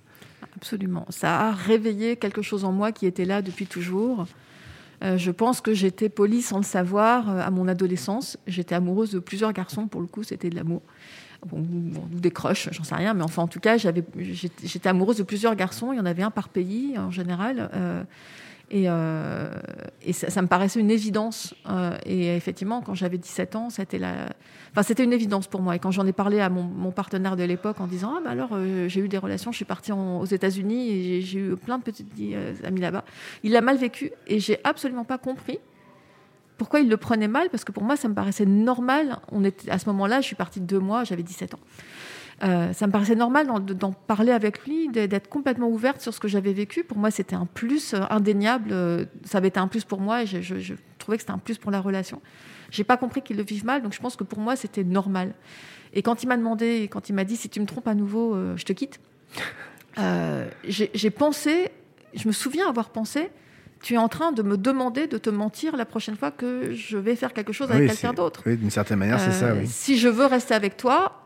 Absolument. 0.55 1.05
Ça 1.09 1.39
a 1.39 1.51
réveillé 1.51 2.15
quelque 2.15 2.41
chose 2.41 2.65
en 2.65 2.71
moi 2.71 2.91
qui 2.91 3.05
était 3.05 3.25
là 3.25 3.43
depuis 3.43 3.67
toujours. 3.67 4.25
Euh, 5.03 5.17
je 5.17 5.29
pense 5.29 5.61
que 5.61 5.73
j'étais 5.73 6.09
polie 6.09 6.41
sans 6.41 6.57
le 6.57 6.63
savoir 6.63 7.29
euh, 7.29 7.39
à 7.39 7.51
mon 7.51 7.67
adolescence. 7.67 8.37
J'étais 8.47 8.73
amoureuse 8.73 9.11
de 9.11 9.19
plusieurs 9.19 9.53
garçons, 9.53 9.87
pour 9.87 10.01
le 10.01 10.07
coup, 10.07 10.23
c'était 10.23 10.49
de 10.49 10.55
l'amour. 10.55 10.81
Bon, 11.45 11.59
bon, 11.59 12.01
des 12.11 12.31
crushs, 12.31 12.69
j'en 12.71 12.83
sais 12.83 12.95
rien, 12.95 13.13
mais 13.13 13.23
enfin, 13.23 13.43
en 13.43 13.47
tout 13.47 13.59
cas, 13.59 13.77
j'étais, 13.77 14.89
amoureuse 14.89 15.17
de 15.17 15.23
plusieurs 15.23 15.55
garçons. 15.55 15.93
Il 15.93 15.97
y 15.97 15.99
en 15.99 16.05
avait 16.05 16.23
un 16.23 16.31
par 16.31 16.49
pays, 16.49 16.97
en 16.97 17.11
général. 17.11 17.69
Euh, 17.73 18.03
et, 18.69 18.89
euh, 18.89 19.51
ça, 20.11 20.41
me 20.41 20.47
paraissait 20.47 20.79
une 20.79 20.91
évidence. 20.91 21.53
Euh, 21.69 21.97
et 22.05 22.35
effectivement, 22.35 22.81
quand 22.81 22.95
j'avais 22.95 23.17
17 23.17 23.55
ans, 23.55 23.69
c'était 23.69 23.99
la... 23.99 24.29
enfin, 24.71 24.83
c'était 24.83 25.03
une 25.03 25.13
évidence 25.13 25.47
pour 25.47 25.61
moi. 25.61 25.75
Et 25.75 25.79
quand 25.79 25.91
j'en 25.91 26.05
ai 26.07 26.11
parlé 26.11 26.39
à 26.39 26.49
mon, 26.49 26.91
partenaire 26.91 27.35
de 27.35 27.43
l'époque 27.43 27.79
en 27.79 27.87
disant 27.87 28.15
Ah, 28.17 28.21
bah 28.23 28.31
alors, 28.31 28.57
j'ai 28.87 28.99
eu 28.99 29.07
des 29.07 29.19
relations, 29.19 29.51
je 29.51 29.57
suis 29.57 29.65
partie 29.65 29.91
aux 29.91 30.25
États-Unis 30.25 30.89
et 30.89 31.21
j'ai- 31.21 31.39
eu 31.39 31.55
plein 31.55 31.77
de 31.77 31.83
petites 31.83 32.11
euh, 32.19 32.53
amis 32.63 32.81
là-bas, 32.81 33.03
il 33.43 33.51
l'a 33.51 33.61
mal 33.61 33.77
vécu 33.77 34.11
et 34.25 34.39
j'ai 34.39 34.59
absolument 34.63 35.03
pas 35.03 35.19
compris 35.19 35.59
pourquoi 36.57 36.79
il 36.79 36.89
le 36.89 36.97
prenait 36.97 37.27
mal, 37.27 37.49
parce 37.49 37.63
que 37.63 37.71
pour 37.71 37.83
moi, 37.83 37.95
ça 37.95 38.07
me 38.07 38.13
paraissait 38.13 38.45
normal. 38.45 39.19
On 39.31 39.43
était, 39.43 39.69
à 39.69 39.79
ce 39.79 39.85
moment-là, 39.87 40.21
je 40.21 40.25
suis 40.25 40.35
partie 40.35 40.59
de 40.59 40.65
deux 40.65 40.79
mois, 40.79 41.03
j'avais 41.03 41.23
17 41.23 41.53
ans. 41.53 41.59
Euh, 42.43 42.71
ça 42.73 42.85
me 42.85 42.91
paraissait 42.91 43.15
normal 43.15 43.47
d'en, 43.47 43.91
parler 43.91 44.31
avec 44.31 44.63
lui, 44.65 44.89
d'être 44.89 45.27
complètement 45.27 45.69
ouverte 45.69 46.01
sur 46.01 46.13
ce 46.13 46.19
que 46.19 46.27
j'avais 46.27 46.53
vécu. 46.53 46.83
Pour 46.83 46.97
moi, 46.97 47.09
c'était 47.09 47.35
un 47.35 47.47
plus 47.47 47.93
euh, 47.93 48.01
indéniable. 48.09 48.69
euh, 48.71 49.05
Ça 49.23 49.39
avait 49.39 49.47
été 49.47 49.59
un 49.59 49.67
plus 49.67 49.85
pour 49.85 49.99
moi 49.99 50.23
et 50.23 50.25
je, 50.27 50.73
trouvais 50.99 51.17
que 51.17 51.21
c'était 51.21 51.33
un 51.33 51.39
plus 51.39 51.57
pour 51.57 51.71
la 51.71 51.81
relation. 51.81 52.21
J'ai 52.69 52.83
pas 52.83 52.97
compris 52.97 53.21
qu'il 53.21 53.37
le 53.37 53.43
vive 53.43 53.65
mal, 53.65 53.81
donc 53.81 53.93
je 53.93 53.99
pense 53.99 54.15
que 54.15 54.23
pour 54.23 54.39
moi, 54.39 54.55
c'était 54.55 54.83
normal. 54.83 55.33
Et 55.93 56.01
quand 56.01 56.21
il 56.21 56.27
m'a 56.27 56.37
demandé, 56.37 56.89
quand 56.91 57.09
il 57.09 57.13
m'a 57.13 57.23
dit 57.23 57.37
si 57.37 57.49
tu 57.49 57.59
me 57.59 57.65
trompes 57.65 57.87
à 57.87 57.95
nouveau, 57.95 58.35
je 58.57 58.65
te 58.65 58.73
quitte, 58.73 58.99
j'ai 60.67 61.09
pensé, 61.09 61.71
je 62.13 62.27
me 62.27 62.33
souviens 62.33 62.67
avoir 62.67 62.89
pensé, 62.89 63.29
tu 63.81 63.93
es 63.93 63.97
en 63.97 64.07
train 64.09 64.31
de 64.31 64.41
me 64.43 64.57
demander 64.57 65.07
de 65.07 65.17
te 65.17 65.29
mentir 65.29 65.75
la 65.75 65.85
prochaine 65.85 66.15
fois 66.15 66.31
que 66.31 66.73
je 66.73 66.97
vais 66.97 67.15
faire 67.15 67.33
quelque 67.33 67.53
chose 67.53 67.69
avec 67.69 67.83
Oui, 67.83 67.87
quelqu'un 67.87 68.13
d'autre. 68.13 68.41
Oui, 68.45 68.57
d'une 68.57 68.69
certaine 68.71 68.99
manière, 68.99 69.19
c'est 69.19 69.31
ça, 69.31 69.47
Euh, 69.47 69.59
oui. 69.61 69.67
Si 69.67 69.97
je 69.97 70.07
veux 70.07 70.25
rester 70.25 70.53
avec 70.53 70.77
toi, 70.77 71.21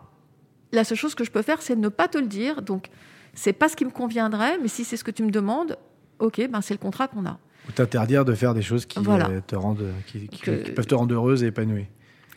la 0.71 0.83
seule 0.83 0.97
chose 0.97 1.15
que 1.15 1.23
je 1.23 1.31
peux 1.31 1.41
faire, 1.41 1.61
c'est 1.61 1.75
ne 1.75 1.89
pas 1.89 2.07
te 2.07 2.17
le 2.17 2.27
dire. 2.27 2.61
Donc, 2.61 2.87
c'est 3.33 3.53
pas 3.53 3.69
ce 3.69 3.75
qui 3.75 3.85
me 3.85 3.91
conviendrait, 3.91 4.57
mais 4.61 4.67
si 4.67 4.83
c'est 4.83 4.97
ce 4.97 5.03
que 5.03 5.11
tu 5.11 5.23
me 5.23 5.31
demandes, 5.31 5.77
ok, 6.19 6.47
ben 6.49 6.61
c'est 6.61 6.73
le 6.73 6.79
contrat 6.79 7.07
qu'on 7.07 7.25
a. 7.25 7.39
Ou 7.67 7.71
t'interdire 7.71 8.25
de 8.25 8.33
faire 8.33 8.53
des 8.53 8.61
choses 8.61 8.85
qui, 8.85 8.99
Voilà. 8.99 9.29
euh, 9.29 9.39
te 9.45 9.55
rendent, 9.55 9.85
qui, 10.07 10.27
qui- 10.27 10.41
Que- 10.41 10.63
qui 10.63 10.71
peuvent 10.71 10.87
te 10.87 10.95
rendre 10.95 11.13
heureuse 11.13 11.43
et 11.43 11.47
épanouie. 11.47 11.85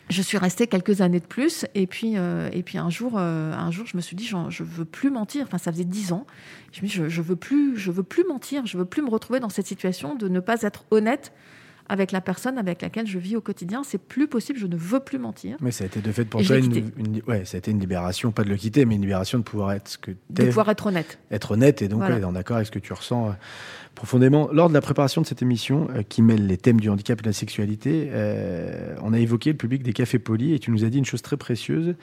Je 0.09 0.21
suis 0.21 0.37
restée 0.37 0.67
quelques 0.67 1.01
années 1.01 1.19
de 1.19 1.25
plus, 1.25 1.65
et 1.73 1.87
puis, 1.87 2.13
euh, 2.15 2.47
et 2.53 2.61
puis 2.61 2.77
un 2.77 2.91
jour, 2.91 3.13
euh, 3.17 3.53
un 3.53 3.71
jour, 3.71 3.87
je 3.87 3.97
me 3.97 4.01
suis 4.01 4.15
dit, 4.15 4.25
j'en- 4.25 4.51
je 4.51 4.63
veux 4.63 4.85
plus 4.85 5.09
mentir. 5.09 5.45
Enfin, 5.47 5.57
ça 5.57 5.71
faisait 5.71 5.83
dix 5.83 6.11
ans. 6.13 6.27
Je 6.73 6.83
me 6.83 6.87
je, 6.87 7.09
je 7.09 7.21
veux 7.23 7.35
plus, 7.35 7.75
je 7.77 7.89
veux 7.89 8.03
plus 8.03 8.23
mentir. 8.27 8.67
Je 8.67 8.77
veux 8.77 8.85
plus 8.85 9.01
me 9.01 9.09
retrouver 9.09 9.39
dans 9.39 9.49
cette 9.49 9.65
situation 9.65 10.13
de 10.15 10.27
ne 10.27 10.39
pas 10.39 10.61
être 10.61 10.85
honnête 10.91 11.33
avec 11.89 12.11
la 12.11 12.21
personne 12.21 12.57
avec 12.57 12.81
laquelle 12.81 13.07
je 13.07 13.19
vis 13.19 13.35
au 13.35 13.41
quotidien. 13.41 13.83
C'est 13.83 13.97
plus 13.97 14.27
possible. 14.27 14.59
Je 14.59 14.67
ne 14.67 14.75
veux 14.75 14.99
plus 14.99 15.19
mentir. 15.19 15.57
Mais 15.61 15.71
ça 15.71 15.83
a 15.83 15.87
été 15.87 16.01
de 16.01 16.11
fait 16.11 16.25
pour 16.25 16.43
toi 16.43 16.57
une, 16.57 17.21
ouais, 17.27 17.45
ça 17.45 17.57
a 17.57 17.59
été 17.59 17.71
une 17.71 17.79
libération, 17.79 18.31
pas 18.31 18.43
de 18.43 18.49
le 18.49 18.57
quitter, 18.57 18.85
mais 18.85 18.95
une 18.95 19.01
libération 19.01 19.37
de 19.37 19.43
pouvoir 19.43 19.71
être 19.73 19.87
ce 19.89 19.97
que 19.97 20.11
De 20.29 20.45
pouvoir 20.45 20.69
être 20.69 20.87
honnête. 20.87 21.19
être 21.31 21.51
honnête 21.51 21.81
et 21.81 21.87
donc 21.87 21.99
Voilà. 21.99 22.17
ouais, 22.17 22.23
en 22.23 22.35
accord 22.35 22.57
avec 22.57 22.67
ce 22.67 22.71
que 22.71 22.79
tu 22.79 22.93
ressens 22.93 23.29
euh, 23.29 23.31
profondément. 23.93 24.49
Lors 24.51 24.69
de 24.69 24.73
la 24.73 24.81
préparation 24.81 25.21
de 25.21 25.27
cette 25.27 25.41
émission 25.41 25.87
euh, 25.95 26.03
qui 26.07 26.21
mêle 26.21 26.47
les 26.47 26.57
thèmes 26.57 26.79
du 26.79 26.89
handicap 26.89 27.19
et 27.19 27.23
de 27.23 27.27
la 27.29 27.33
sexualité, 27.33 28.09
euh, 28.11 28.95
on 29.01 29.13
a 29.13 29.19
évoqué 29.19 29.51
le 29.51 29.57
public 29.57 29.83
des 29.83 29.93
cafés 29.93 30.19
polis 30.19 30.55
et 30.55 30.59
tu 30.59 30.71
nous 30.71 30.83
as 30.83 30.89
dit 30.89 30.97
une 30.97 31.05
chose 31.05 31.21
très 31.21 31.37
précieuse. 31.37 31.95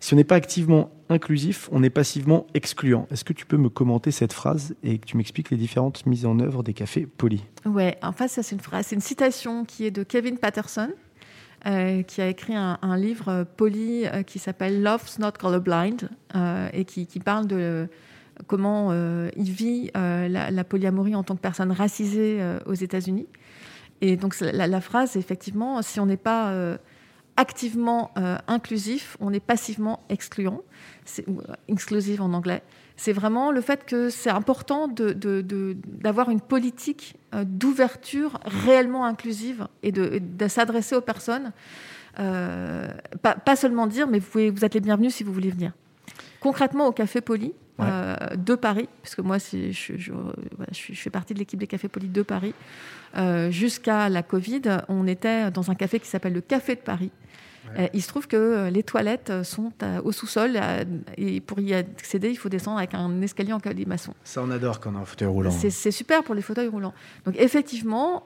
Si 0.00 0.14
on 0.14 0.16
n'est 0.16 0.24
pas 0.24 0.36
activement 0.36 0.90
inclusif, 1.10 1.68
on 1.72 1.82
est 1.82 1.90
passivement 1.90 2.46
excluant. 2.54 3.06
Est-ce 3.10 3.22
que 3.22 3.34
tu 3.34 3.44
peux 3.44 3.58
me 3.58 3.68
commenter 3.68 4.10
cette 4.10 4.32
phrase 4.32 4.74
et 4.82 4.98
que 4.98 5.06
tu 5.06 5.18
m'expliques 5.18 5.50
les 5.50 5.58
différentes 5.58 6.06
mises 6.06 6.24
en 6.24 6.40
œuvre 6.40 6.62
des 6.62 6.72
cafés 6.72 7.06
polis? 7.06 7.42
Ouais, 7.66 7.98
en 8.02 8.12
fait, 8.12 8.28
c'est 8.28 8.50
une 8.50 8.60
phrase, 8.60 8.86
c'est 8.86 8.94
une 8.94 9.02
citation 9.02 9.66
qui 9.66 9.84
est 9.84 9.90
de 9.90 10.02
Kevin 10.02 10.38
Patterson, 10.38 10.88
euh, 11.66 12.02
qui 12.02 12.22
a 12.22 12.28
écrit 12.28 12.54
un, 12.54 12.96
livre 12.96 13.44
poli 13.58 14.06
euh, 14.06 14.22
qui 14.22 14.38
s'appelle 14.38 14.82
Love's 14.82 15.18
Not 15.18 15.32
Colorblind 15.38 16.08
euh, 16.34 16.70
et 16.72 16.86
qui, 16.86 17.06
qui 17.06 17.20
parle 17.20 17.46
de 17.46 17.86
comment 18.46 18.94
il 19.36 19.50
vit 19.50 19.90
la, 19.94 20.50
la 20.50 20.64
polyamorie 20.64 21.14
en 21.14 21.22
tant 21.22 21.36
que 21.36 21.42
personne 21.42 21.72
racisée 21.72 22.40
aux 22.64 22.72
États-Unis. 22.72 23.26
Et 24.00 24.16
donc 24.16 24.34
la, 24.40 24.80
phrase, 24.80 25.16
effectivement, 25.16 25.82
si 25.82 26.00
on 26.00 26.06
n'est 26.06 26.16
pas 26.16 26.78
activement 27.40 28.10
euh, 28.18 28.36
inclusif, 28.48 29.16
on 29.18 29.32
est 29.32 29.40
passivement 29.40 30.00
excluant, 30.10 30.60
c'est 31.06 31.26
ou, 31.26 31.40
euh, 31.40 31.54
exclusive 31.68 32.20
en 32.20 32.34
anglais. 32.34 32.62
C'est 32.98 33.14
vraiment 33.14 33.50
le 33.50 33.62
fait 33.62 33.86
que 33.86 34.10
c'est 34.10 34.28
important 34.28 34.86
d'avoir 34.86 36.28
une 36.28 36.42
politique 36.42 37.16
euh, 37.34 37.44
d'ouverture 37.46 38.38
réellement 38.44 39.06
inclusive 39.06 39.68
et 39.82 39.90
de, 39.90 40.20
s'adresser 40.48 40.94
aux 40.94 41.00
personnes. 41.00 41.52
Pas, 42.16 43.56
seulement 43.56 43.86
dire, 43.86 44.06
mais 44.06 44.18
vous 44.18 44.64
êtes 44.64 44.74
les 44.74 44.80
bienvenus 44.80 45.14
si 45.14 45.24
vous 45.24 45.32
voulez 45.32 45.50
venir. 45.50 45.72
Concrètement, 46.40 46.86
au 46.86 46.92
Café 46.92 47.20
Poli 47.20 47.52
Ouais. 47.78 47.86
euh, 47.88 48.14
de 48.36 48.54
Paris, 48.56 48.88
puisque 49.02 49.20
moi, 49.20 49.38
c'est- 49.38 49.72
je, 49.72 49.94
je- 49.96 50.12
voilà, 50.12 50.70
fais 50.72 51.08
partie 51.08 51.32
de 51.32 51.38
l'équipe 51.38 51.58
des 51.58 51.66
Cafés 51.66 51.88
Polis 51.88 52.10
de 52.12 52.20
Paris, 52.22 52.52
euh, 53.16 53.50
jusqu'à 53.50 54.10
la 54.10 54.22
Covid, 54.22 54.60
on 54.88 55.06
était 55.06 55.50
dans 55.50 55.70
un 55.70 55.74
café 55.74 55.98
qui 55.98 56.06
s'appelle 56.06 56.34
le 56.34 56.42
Café 56.42 56.74
de 56.74 56.80
Paris. 56.80 57.10
Euh, 57.78 57.86
il 57.94 58.02
se 58.02 58.08
trouve 58.08 58.26
que 58.26 58.68
les 58.70 58.82
toilettes 58.82 59.32
sont 59.44 59.72
au 60.04 60.12
sous-sol 60.12 60.58
et 61.16 61.40
pour 61.40 61.60
y 61.60 61.72
accéder, 61.72 62.28
il 62.30 62.36
faut 62.36 62.48
descendre 62.48 62.78
avec 62.78 62.94
un 62.94 63.22
escalier 63.22 63.52
en 63.52 63.60
colimaçon. 63.60 64.12
Ça, 64.24 64.42
on 64.42 64.50
adore 64.50 64.80
quand 64.80 64.90
on 64.92 64.98
est 64.98 65.02
en 65.02 65.04
fauteuil 65.04 65.28
roulant. 65.28 65.50
C'est 65.50 65.90
super 65.90 66.22
pour 66.24 66.34
les 66.34 66.42
fauteuils 66.42 66.68
roulants. 66.68 66.94
Donc 67.24 67.36
effectivement, 67.38 68.24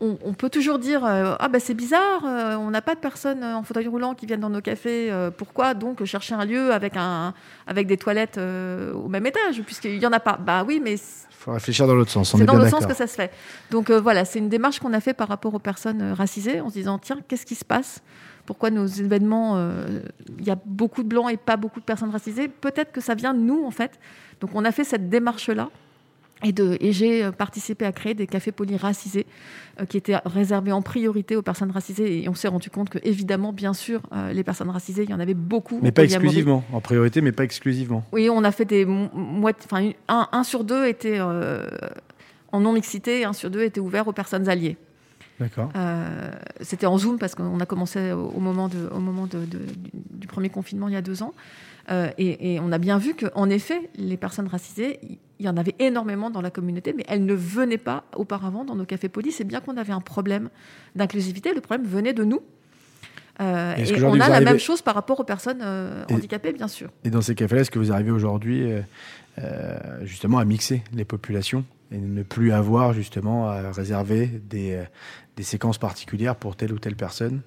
on, 0.00 0.18
on 0.24 0.32
peut 0.32 0.50
toujours 0.50 0.78
dire 0.78 1.04
euh, 1.04 1.34
ah 1.38 1.48
ben 1.48 1.60
c'est 1.60 1.74
bizarre, 1.74 2.24
euh, 2.24 2.56
on 2.56 2.70
n'a 2.70 2.82
pas 2.82 2.94
de 2.94 3.00
personnes 3.00 3.44
en 3.44 3.62
fauteuil 3.62 3.86
roulant 3.88 4.14
qui 4.14 4.26
viennent 4.26 4.40
dans 4.40 4.50
nos 4.50 4.60
cafés. 4.60 5.08
euh, 5.10 5.30
pourquoi 5.30 5.74
donc 5.74 6.04
chercher 6.04 6.34
un 6.34 6.44
lieu 6.44 6.72
avec 6.72 6.96
un 6.96 7.34
avec 7.66 7.86
des 7.86 7.96
toilettes 7.96 8.38
au 8.38 9.08
même 9.08 9.26
étage 9.26 9.62
puisqu'il 9.62 9.98
y 9.98 10.06
en 10.06 10.12
a 10.12 10.20
pas 10.20 10.38
Bah 10.40 10.64
oui, 10.66 10.80
mais 10.82 10.94
Il 10.94 11.36
faut 11.36 11.52
réfléchir 11.52 11.86
dans 11.86 11.94
l'autre 11.94 12.10
sens. 12.10 12.30
C'est 12.30 12.42
est 12.42 12.44
dans 12.44 12.56
le 12.56 12.68
sens 12.68 12.86
que 12.86 12.94
ça 12.94 13.06
se 13.06 13.14
fait. 13.14 13.30
Donc 13.70 13.90
euh, 13.90 14.00
voilà, 14.00 14.24
c'est 14.24 14.38
une 14.38 14.48
démarche 14.48 14.78
qu'on 14.80 14.92
a 14.92 15.00
fait 15.00 15.14
par 15.14 15.28
rapport 15.28 15.54
aux 15.54 15.58
personnes 15.60 16.12
racisées 16.12 16.60
en 16.60 16.68
se 16.68 16.74
disant 16.74 16.98
tiens, 16.98 17.18
qu'est-ce 17.28 17.46
qui 17.46 17.54
se 17.54 17.64
passe? 17.64 18.02
Pourquoi 18.46 18.70
nos 18.70 18.86
événements, 18.86 19.54
euh, 19.56 20.00
il 20.38 20.44
y 20.46 20.50
a 20.50 20.56
beaucoup 20.64 21.02
de 21.02 21.08
blancs 21.08 21.30
et 21.32 21.36
pas 21.36 21.56
beaucoup 21.56 21.80
de 21.80 21.84
personnes 21.84 22.10
racisées? 22.10 22.48
Peut-être 22.48 22.92
que 22.92 23.00
ça 23.00 23.14
vient 23.14 23.34
de 23.34 23.40
nous 23.40 23.64
en 23.64 23.70
fait. 23.72 23.98
Donc 24.40 24.50
on 24.54 24.64
a 24.64 24.72
fait 24.72 24.84
cette 24.84 25.08
démarche-là. 25.08 25.68
Et, 26.44 26.92
j'ai 26.92 27.24
euh, 27.24 27.32
participé 27.32 27.86
à 27.86 27.92
créer 27.92 28.12
des 28.14 28.26
cafés 28.26 28.52
polyracisés 28.52 29.26
euh, 29.80 29.86
qui 29.86 29.96
étaient 29.96 30.16
réservés 30.26 30.70
en 30.70 30.82
priorité 30.82 31.34
aux 31.34 31.42
personnes 31.42 31.70
racisées. 31.70 32.22
Et 32.22 32.28
on 32.28 32.34
s'est 32.34 32.48
rendu 32.48 32.68
compte 32.68 32.90
que, 32.90 32.98
évidemment, 33.02 33.54
bien 33.54 33.72
sûr, 33.72 34.02
euh, 34.12 34.32
les 34.34 34.44
personnes 34.44 34.68
racisées, 34.68 35.04
il 35.04 35.10
y 35.10 35.14
en 35.14 35.20
avait 35.20 35.34
beaucoup. 35.34 35.80
Mais 35.82 35.92
pas 35.92 36.04
exclusivement. 36.04 36.62
En 36.72 36.80
priorité, 36.82 37.22
mais 37.22 37.32
pas 37.32 37.44
exclusivement. 37.44 38.04
Oui, 38.12 38.28
on 38.30 38.44
a 38.44 38.52
fait 38.52 38.66
des 38.66 38.86
enfin 38.86 39.90
un, 40.08 40.28
un 40.30 40.44
sur 40.44 40.62
deux 40.64 40.86
était 40.86 41.16
euh, 41.18 41.66
en 42.52 42.60
non 42.60 42.72
mixité, 42.74 43.20
et 43.20 43.24
un 43.24 43.32
sur 43.32 43.50
deux 43.50 43.62
était 43.62 43.80
ouvert 43.80 44.06
aux 44.06 44.12
personnes 44.12 44.48
alliées. 44.48 44.76
D'accord. 45.40 45.70
C'était 46.62 46.86
en 46.86 46.96
Zoom 46.96 47.18
parce 47.18 47.34
qu'on 47.34 47.60
a 47.60 47.66
commencé 47.66 48.12
au, 48.12 48.28
au 48.28 48.40
moment, 48.40 48.68
de, 48.68 48.88
au 48.94 49.00
moment 49.00 49.26
de- 49.26 49.40
de- 49.44 49.58
du, 49.58 49.90
du 49.92 50.26
premier 50.26 50.48
confinement 50.48 50.88
il 50.88 50.94
y 50.94 50.96
a 50.96 51.02
deux 51.02 51.22
ans. 51.22 51.34
Euh, 51.90 52.10
et, 52.18 52.54
et 52.54 52.60
on 52.60 52.72
a 52.72 52.78
bien 52.78 52.98
vu 52.98 53.14
qu'en 53.14 53.48
effet, 53.48 53.90
les 53.96 54.16
personnes 54.16 54.48
racisées, 54.48 54.98
il 55.38 55.46
y 55.46 55.48
en 55.48 55.56
avait 55.56 55.74
énormément 55.78 56.30
dans 56.30 56.40
la 56.40 56.50
communauté, 56.50 56.92
mais 56.96 57.04
elles 57.08 57.24
ne 57.24 57.34
venaient 57.34 57.78
pas 57.78 58.04
auparavant 58.16 58.64
dans 58.64 58.74
nos 58.74 58.84
cafés 58.86 59.08
polis. 59.08 59.36
C'est 59.36 59.44
bien 59.44 59.60
qu'on 59.60 59.76
avait 59.76 59.92
un 59.92 60.00
problème 60.00 60.48
d'inclusivité, 60.96 61.54
le 61.54 61.60
problème 61.60 61.86
venait 61.86 62.12
de 62.14 62.24
nous. 62.24 62.40
Euh, 63.40 63.74
et 63.76 64.02
on 64.02 64.14
a 64.14 64.16
la 64.16 64.24
arrivez- 64.36 64.44
même 64.46 64.58
chose 64.58 64.80
par 64.80 64.94
rapport 64.94 65.20
aux 65.20 65.24
personnes 65.24 65.60
euh, 65.62 66.04
Et- 66.08 66.14
handicapées, 66.14 66.52
bien 66.52 66.68
sûr. 66.68 66.88
Et 67.04 67.10
dans 67.10 67.20
ces 67.20 67.34
cafés-là, 67.34 67.60
est-ce 67.60 67.70
que 67.70 67.78
vous 67.78 67.92
arrivez 67.92 68.10
aujourd'hui 68.10 68.66
justement 70.02 70.38
à 70.38 70.44
mixer 70.46 70.82
les 70.94 71.04
populations 71.04 71.64
et 71.92 71.98
ne 71.98 72.22
plus 72.22 72.50
avoir 72.52 72.94
justement 72.94 73.48
à 73.50 73.70
réserver 73.70 74.26
des, 74.48 74.82
des 75.36 75.42
séquences 75.42 75.76
particulières 75.78 76.34
pour 76.36 76.56
telle 76.56 76.72
ou 76.72 76.78
telle 76.78 76.96
personne? 76.96 77.42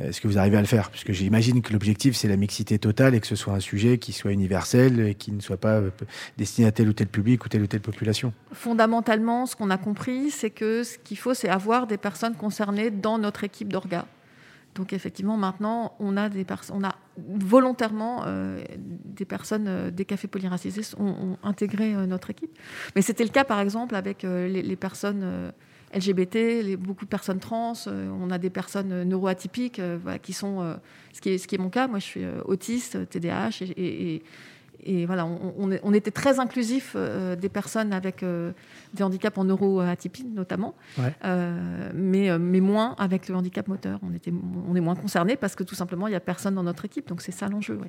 Est-ce 0.00 0.20
que 0.20 0.26
vous 0.26 0.38
arrivez 0.38 0.56
à 0.56 0.60
le 0.60 0.66
faire? 0.66 0.90
Puisque 0.90 1.12
j'imagine 1.12 1.62
que 1.62 1.72
l'objectif, 1.72 2.16
c'est 2.16 2.26
la 2.26 2.36
mixité 2.36 2.78
totale 2.78 3.14
et 3.14 3.20
que 3.20 3.26
ce 3.26 3.36
soit 3.36 3.54
un 3.54 3.60
sujet 3.60 3.98
qui 3.98 4.12
soit 4.12 4.32
universel 4.32 4.98
et 5.00 5.14
qui 5.14 5.30
ne 5.30 5.40
soit 5.40 5.56
pas 5.56 5.74
euh, 5.74 5.90
destiné 6.36 6.66
à 6.66 6.72
tel 6.72 6.88
ou 6.88 6.92
tel 6.92 7.06
public 7.06 7.44
ou 7.44 7.48
telle 7.48 7.62
ou 7.62 7.66
telle 7.68 7.80
population. 7.80 8.32
Fondamentalement, 8.52 9.46
ce 9.46 9.54
qu'on 9.54 9.70
a 9.70 9.78
compris, 9.78 10.30
c'est 10.30 10.50
que 10.50 10.82
ce 10.82 10.98
qu'il 10.98 11.16
faut, 11.16 11.32
c'est 11.32 11.48
avoir 11.48 11.86
des 11.86 11.96
personnes 11.96 12.34
concernées 12.34 12.90
dans 12.90 13.18
notre 13.18 13.44
équipe 13.44 13.72
d'orga. 13.72 14.06
Donc 14.74 14.92
effectivement, 14.92 15.36
maintenant, 15.36 15.94
on 16.00 16.16
a 16.16 16.28
des 16.28 16.44
on 16.72 16.82
a 16.82 16.96
volontairement 17.16 18.24
euh, 18.26 18.62
des 18.76 19.24
personnes 19.24 19.66
euh, 19.68 19.90
des 19.90 20.04
cafés 20.04 20.26
polyracisés 20.26 20.82
ont, 20.98 21.06
ont 21.06 21.38
intégré 21.44 21.94
euh, 21.94 22.06
notre 22.06 22.30
équipe. 22.30 22.58
Mais 22.96 23.02
c'était 23.02 23.24
le 23.24 23.30
cas, 23.30 23.44
par 23.44 23.60
exemple, 23.60 23.94
avec 23.94 24.24
euh, 24.24 24.48
les, 24.48 24.76
personnes 24.76 25.22
euh, 25.22 25.50
LGBT, 25.94 26.34
les, 26.62 26.76
beaucoup 26.76 27.04
de 27.04 27.10
personnes 27.10 27.38
trans. 27.40 27.72
euh, 27.86 28.08
on 28.20 28.30
a 28.30 28.38
des 28.38 28.50
personnes 28.50 28.92
euh, 28.92 29.04
neuroatypiques 29.04 29.78
euh, 29.78 29.98
voilà, 30.02 30.18
qui 30.18 30.32
sont, 30.32 30.76
ce, 31.12 31.20
qui 31.20 31.30
est, 31.30 31.38
ce 31.38 31.46
qui 31.46 31.54
est 31.54 31.58
mon 31.58 31.70
cas. 31.70 31.86
Moi, 31.88 31.98
je 31.98 32.04
suis 32.04 32.24
autiste, 32.46 33.08
TDAH, 33.08 33.62
et, 33.62 33.64
et- 33.70 34.14
et- 34.16 34.22
et 34.86 35.06
voilà, 35.06 35.24
on, 35.24 35.94
était 35.94 36.10
très 36.10 36.40
inclusif 36.40 36.92
euh, 36.94 37.36
des 37.36 37.48
personnes 37.48 37.94
avec 37.94 38.22
euh, 38.22 38.52
des 38.92 39.02
handicaps 39.02 39.38
en 39.38 39.44
neuroatypie 39.44 40.24
notamment, 40.24 40.74
Ouais. 40.98 41.14
Euh, 41.24 41.90
mais, 41.94 42.38
mais 42.38 42.60
moins 42.60 42.94
avec 42.98 43.28
le 43.30 43.34
handicap 43.34 43.66
moteur. 43.66 43.98
On, 44.02 44.12
était, 44.12 44.30
on 44.68 44.76
est 44.76 44.80
moins 44.82 44.94
concernés 44.96 45.36
parce 45.36 45.54
que 45.54 45.62
tout 45.64 45.74
simplement, 45.74 46.06
il 46.06 46.10
n'y 46.10 46.16
a 46.16 46.20
personne 46.20 46.54
dans 46.54 46.62
notre 46.64 46.84
équipe. 46.84 47.08
Donc 47.08 47.22
c'est 47.22 47.32
ça 47.32 47.48
l'enjeu. 47.48 47.76
ouais. 47.76 47.86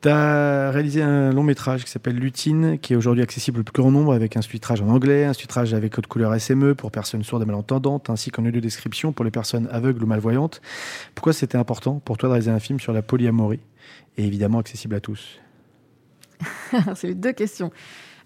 Tu 0.00 0.08
as 0.08 0.70
réalisé 0.70 1.02
un 1.02 1.32
long 1.32 1.42
métrage 1.42 1.84
qui 1.84 1.90
s'appelle 1.90 2.14
Lutine, 2.14 2.78
qui 2.78 2.92
est 2.92 2.96
aujourd'hui 2.96 3.22
accessible 3.22 3.60
au 3.60 3.62
plus 3.64 3.82
grand 3.82 3.90
nombre 3.90 4.14
avec 4.14 4.36
un 4.36 4.42
sous-titrage 4.42 4.80
en 4.80 4.88
anglais, 4.88 5.24
un 5.24 5.32
sous-titrage 5.32 5.74
avec 5.74 5.92
code 5.92 6.06
couleur 6.06 6.40
SME 6.40 6.76
pour 6.76 6.92
personnes 6.92 7.24
sourdes 7.24 7.42
et 7.42 7.46
malentendantes, 7.46 8.08
ainsi 8.08 8.30
qu'en 8.30 8.44
audio 8.46 8.60
description 8.60 9.12
pour 9.12 9.24
les 9.24 9.32
personnes 9.32 9.68
aveugles 9.72 10.04
ou 10.04 10.06
malvoyantes. 10.06 10.60
Pourquoi 11.16 11.32
c'était 11.32 11.58
important 11.58 12.00
pour 12.04 12.16
toi 12.16 12.28
de 12.28 12.34
réaliser 12.34 12.52
un 12.52 12.60
film 12.60 12.78
sur 12.78 12.92
la 12.92 13.02
polyamorie 13.02 13.58
et 14.16 14.24
évidemment 14.24 14.60
accessible 14.60 14.94
à 14.94 15.00
tous? 15.00 15.40
C'est 16.94 17.14
deux 17.14 17.32
questions. 17.32 17.72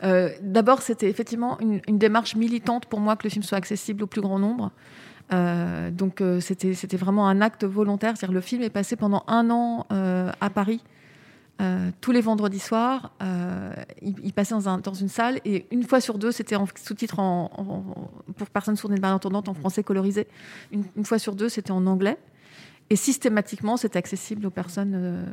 Euh, 0.02 0.28
D'abord, 0.42 0.82
c'était 0.82 1.08
effectivement 1.08 1.58
une, 1.60 1.80
démarche 1.96 2.36
militante 2.36 2.84
pour 2.84 3.00
moi 3.00 3.16
que 3.16 3.24
le 3.24 3.30
film 3.30 3.42
soit 3.42 3.56
accessible 3.56 4.02
au 4.02 4.06
plus 4.06 4.20
grand 4.20 4.38
nombre. 4.38 4.72
Euh, 5.32 5.90
donc, 5.90 6.20
euh, 6.20 6.40
c'était 6.40 6.96
vraiment 6.98 7.28
un 7.28 7.40
acte 7.40 7.64
volontaire. 7.64 8.14
C'est-à-dire, 8.18 8.34
le 8.34 8.42
film 8.42 8.62
est 8.62 8.68
passé 8.68 8.96
pendant 8.96 9.24
un 9.26 9.48
an 9.48 9.86
à 9.88 10.50
Paris. 10.50 10.82
Euh, 11.62 11.90
tous 12.00 12.10
les 12.12 12.20
vendredis 12.20 12.58
soirs, 12.58 13.12
euh, 13.22 13.72
il, 14.02 14.32
passait 14.32 14.54
dans, 14.54 14.68
un- 14.68 14.80
une 14.80 15.08
salle 15.08 15.40
et 15.44 15.66
une 15.70 15.84
fois 15.84 16.00
sur 16.00 16.18
deux, 16.18 16.32
c'était 16.32 16.56
en 16.56 16.66
sous-titres 16.82 17.16
pour 18.36 18.50
personnes 18.50 18.76
sourdes 18.76 18.94
et 18.96 19.00
malentendantes 19.00 19.48
en 19.48 19.54
français 19.54 19.82
colorisé. 19.84 20.26
Une, 20.72 21.04
fois 21.04 21.18
sur 21.18 21.34
deux, 21.36 21.48
c'était 21.48 21.70
en 21.70 21.86
anglais. 21.86 22.18
Et 22.90 22.96
systématiquement, 22.96 23.76
c'était 23.76 23.98
accessible 23.98 24.44
aux 24.46 24.50
personnes 24.50 24.92
euh, 24.94 25.24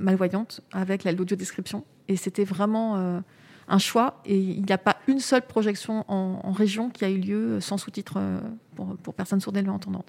malvoyantes 0.00 0.60
avec 0.72 1.02
la- 1.04 1.12
l'audio-description. 1.12 1.84
Et 2.08 2.16
c'était 2.16 2.44
vraiment 2.44 2.96
euh, 2.96 3.20
un 3.68 3.78
choix. 3.78 4.20
Et 4.24 4.36
il 4.38 4.64
n'y 4.64 4.72
a 4.72 4.78
pas 4.78 4.96
une 5.06 5.20
seule 5.20 5.42
projection 5.42 6.04
en, 6.08 6.40
en 6.42 6.52
région 6.52 6.90
qui 6.90 7.04
a 7.04 7.10
eu 7.10 7.18
lieu 7.18 7.60
sans 7.60 7.78
sous-titres 7.78 8.14
euh, 8.16 8.40
pour, 8.74 8.96
pour 8.96 9.14
personnes 9.14 9.40
sourdes 9.40 9.56
et 9.56 9.62
malentendantes. 9.62 10.06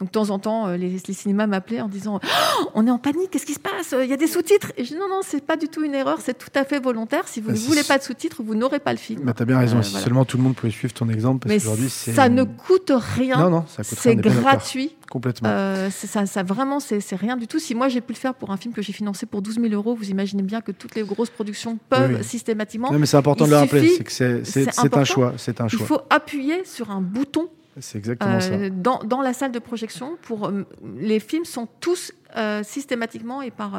Donc 0.00 0.08
de 0.08 0.12
temps 0.12 0.30
en 0.30 0.38
temps, 0.38 0.66
euh, 0.66 0.76
les, 0.76 0.90
les 1.06 1.14
cinémas 1.14 1.46
m'appelaient 1.46 1.80
en 1.80 1.88
disant 1.88 2.20
Oh, 2.22 2.70
On 2.74 2.86
est 2.86 2.90
en 2.90 2.98
panique, 2.98 3.30
qu'est-ce 3.30 3.46
qui 3.46 3.54
se 3.54 3.60
passe? 3.60 3.94
Il 4.02 4.08
y 4.08 4.12
a 4.12 4.16
des 4.16 4.26
sous-titres 4.26 4.72
Et 4.76 4.84
je 4.84 4.90
dis 4.94 4.98
Non, 4.98 5.08
non, 5.08 5.20
c'est 5.22 5.44
pas 5.44 5.56
du 5.56 5.68
tout 5.68 5.84
une 5.84 5.94
erreur, 5.94 6.18
c'est 6.20 6.36
tout 6.36 6.50
à 6.54 6.64
fait 6.64 6.80
volontaire. 6.80 7.28
Si 7.28 7.40
vous 7.40 7.50
Ah, 7.50 7.52
ne 7.54 7.58
voulez 7.58 7.82
pas 7.84 7.98
de 7.98 8.02
sous-titres, 8.02 8.42
vous 8.42 8.54
n'aurez 8.54 8.80
pas 8.80 8.92
le 8.92 8.98
film. 8.98 9.22
bah, 9.24 9.32
Tu 9.34 9.42
as 9.42 9.46
bien 9.46 9.58
raison, 9.58 9.78
Euh, 9.78 9.82
si 9.82 9.90
voilà. 9.92 10.04
seulement 10.04 10.24
tout 10.24 10.36
le 10.36 10.42
monde 10.42 10.54
pouvait 10.56 10.72
suivre 10.72 10.92
ton 10.94 11.08
exemple, 11.08 11.46
parce 11.48 11.62
qu'aujourd'hui 11.62 11.88
c'est... 11.90 12.12
ça 12.12 12.28
ne 12.28 12.44
coûte 12.44 12.92
rien. 12.94 13.38
Non, 13.38 13.50
non, 13.50 13.64
ça 13.68 13.82
coûte 13.84 13.98
rien, 13.98 14.12
c'est 14.12 14.16
gratuit. 14.16 14.96
Complètement. 15.14 15.48
Euh, 15.48 15.90
c'est- 15.92 16.08
ça, 16.08 16.26
ça 16.26 16.42
vraiment, 16.42 16.80
c'est 16.80 16.98
rien 17.14 17.36
du 17.36 17.46
tout. 17.46 17.60
Si 17.60 17.72
moi 17.76 17.86
j'ai 17.88 18.00
pu 18.00 18.12
le 18.12 18.18
faire 18.18 18.34
pour 18.34 18.50
un 18.50 18.56
film 18.56 18.74
que 18.74 18.82
j'ai 18.82 18.92
financé 18.92 19.26
pour 19.26 19.42
12 19.42 19.60
000 19.60 19.72
euros, 19.72 19.94
vous 19.94 20.10
imaginez 20.10 20.42
bien 20.42 20.60
que 20.60 20.72
toutes 20.72 20.96
les 20.96 21.04
grosses 21.04 21.30
productions 21.30 21.78
peuvent 21.88 22.16
Oui, 22.18 22.24
systématiquement. 22.24 22.90
non, 22.90 22.98
mais 22.98 23.06
c'est 23.06 23.16
important 23.16 23.44
il 23.44 23.50
de 23.50 23.54
le 23.54 23.60
rappeler, 23.60 23.88
suffit- 23.88 24.44
c'est 24.44 24.96
un 24.96 25.04
choix. 25.04 25.32
C'est 25.36 25.60
un 25.60 25.66
Il 25.68 25.70
choix. 25.78 25.86
faut 25.86 26.00
appuyer 26.10 26.64
sur 26.64 26.90
un 26.90 27.00
bouton 27.00 27.48
C'est 27.78 27.96
exactement 27.98 28.40
ça. 28.40 28.50
euh, 28.54 28.70
dans, 28.72 28.98
dans 29.04 29.22
la 29.22 29.32
salle 29.32 29.52
de 29.52 29.60
projection. 29.60 30.16
Pour 30.22 30.48
euh, 30.48 30.64
les 30.98 31.20
films 31.20 31.44
sont 31.44 31.68
tous 31.78 32.10
euh, 32.36 32.64
systématiquement 32.64 33.40
et 33.40 33.52
par 33.52 33.78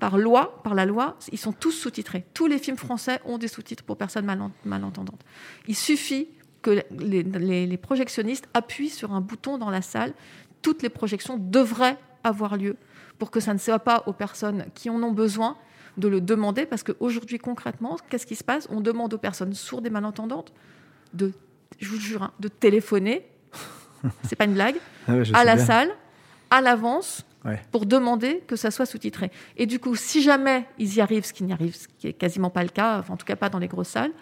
par 0.00 0.16
loi, 0.18 0.60
par 0.64 0.74
la 0.74 0.84
loi, 0.86 1.16
ils 1.30 1.38
sont 1.38 1.52
tous 1.52 1.72
sous-titrés. 1.72 2.24
Tous 2.34 2.46
les 2.48 2.58
films 2.58 2.78
français 2.78 3.20
ont 3.26 3.36
des 3.38 3.48
sous-titres 3.48 3.84
pour 3.84 3.96
personnes 3.98 4.24
malen- 4.26 4.50
malentendantes. 4.64 5.20
Il 5.68 5.76
suffit 5.76 6.26
que 6.62 6.82
les, 6.98 7.22
les- 7.22 7.66
les 7.66 7.76
projectionnistes 7.76 8.48
appuient 8.54 8.90
sur 8.90 9.12
un 9.12 9.20
bouton 9.20 9.58
dans 9.58 9.70
la 9.70 9.82
salle. 9.82 10.12
Toutes 10.62 10.82
les 10.82 10.88
projections 10.90 11.36
devraient 11.38 11.96
avoir 12.24 12.56
lieu 12.56 12.76
pour 13.18 13.30
que 13.30 13.40
ça 13.40 13.52
ne 13.54 13.58
soit 13.58 13.78
pas 13.78 14.02
aux 14.06 14.12
personnes 14.12 14.66
qui 14.74 14.90
en 14.90 15.02
ont 15.02 15.12
besoin 15.12 15.56
de 15.96 16.08
le 16.08 16.20
demander, 16.20 16.66
parce 16.66 16.82
qu'aujourd'hui, 16.82 17.38
concrètement, 17.38 17.96
qu'est-ce 18.08 18.26
qui 18.26 18.36
se 18.36 18.44
passe? 18.44 18.66
On 18.70 18.80
demande 18.80 19.12
aux 19.12 19.18
personnes 19.18 19.52
sourdes 19.54 19.86
et 19.86 19.90
malentendantes 19.90 20.52
de, 21.12 21.32
je 21.78 21.88
vous 21.88 21.98
jure, 21.98 22.22
hein, 22.22 22.32
de 22.40 22.48
téléphoner, 22.48 23.26
c'est 24.24 24.36
pas 24.36 24.44
une 24.44 24.54
blague, 24.54 24.76
Ah 25.08 25.14
ouais, 25.16 25.22
à 25.34 25.44
la 25.44 25.56
bien. 25.56 25.64
salle, 25.66 25.90
à 26.50 26.60
l'avance, 26.60 27.24
Ouais. 27.42 27.58
pour 27.72 27.86
demander 27.86 28.42
que 28.46 28.54
ça 28.54 28.70
soit 28.70 28.84
sous-titré. 28.84 29.30
Et 29.56 29.64
du 29.64 29.78
coup, 29.78 29.96
si 29.96 30.20
jamais 30.20 30.66
ils 30.78 30.96
y 30.96 31.00
arrivent, 31.00 31.24
ce 31.24 31.32
qui 31.32 31.42
n'y 31.42 31.54
arrive, 31.54 31.74
ce 31.74 31.88
qui 31.88 32.06
est 32.06 32.12
quasiment 32.12 32.50
pas 32.50 32.62
le 32.62 32.68
cas, 32.68 32.98
enfin, 32.98 33.14
en 33.14 33.16
tout 33.16 33.24
cas 33.24 33.34
pas 33.34 33.48
dans 33.48 33.58
les 33.58 33.66
grosses 33.66 33.88
salles, 33.88 34.12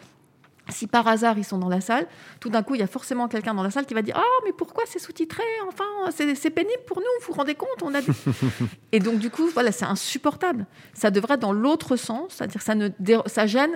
si 0.68 0.86
par 0.86 1.06
hasard 1.08 1.38
ils 1.38 1.44
sont 1.44 1.58
dans 1.58 1.68
la 1.68 1.80
salle, 1.80 2.06
tout 2.40 2.50
d'un 2.50 2.62
coup 2.62 2.74
il 2.74 2.80
y 2.80 2.84
a 2.84 2.86
forcément 2.86 3.28
quelqu'un 3.28 3.54
dans 3.54 3.62
la 3.62 3.70
salle 3.70 3.86
qui 3.86 3.94
va 3.94 4.02
dire 4.02 4.14
ah 4.18 4.42
mais 4.44 4.52
pourquoi 4.52 4.84
c'est 4.86 4.98
sous-titré? 4.98 5.42
Enfin 5.68 5.84
c'est 6.10 6.50
pénible 6.50 6.82
pour 6.86 6.98
nous, 6.98 7.04
vous 7.20 7.26
vous 7.28 7.32
rendez 7.32 7.54
compte 7.54 7.82
On 7.82 7.94
a 7.94 8.00
du- 8.02 8.10
et 8.92 9.00
donc 9.00 9.18
du 9.18 9.30
coup 9.30 9.48
voilà 9.54 9.72
c'est 9.72 9.84
insupportable. 9.86 10.66
Ça 10.94 11.10
devrait 11.10 11.34
être 11.34 11.40
dans 11.40 11.52
l'autre 11.52 11.96
sens, 11.96 12.34
c'est-à-dire 12.34 12.62
ça 12.62 12.74
ne 12.74 12.88
ça 13.26 13.46
gêne. 13.46 13.70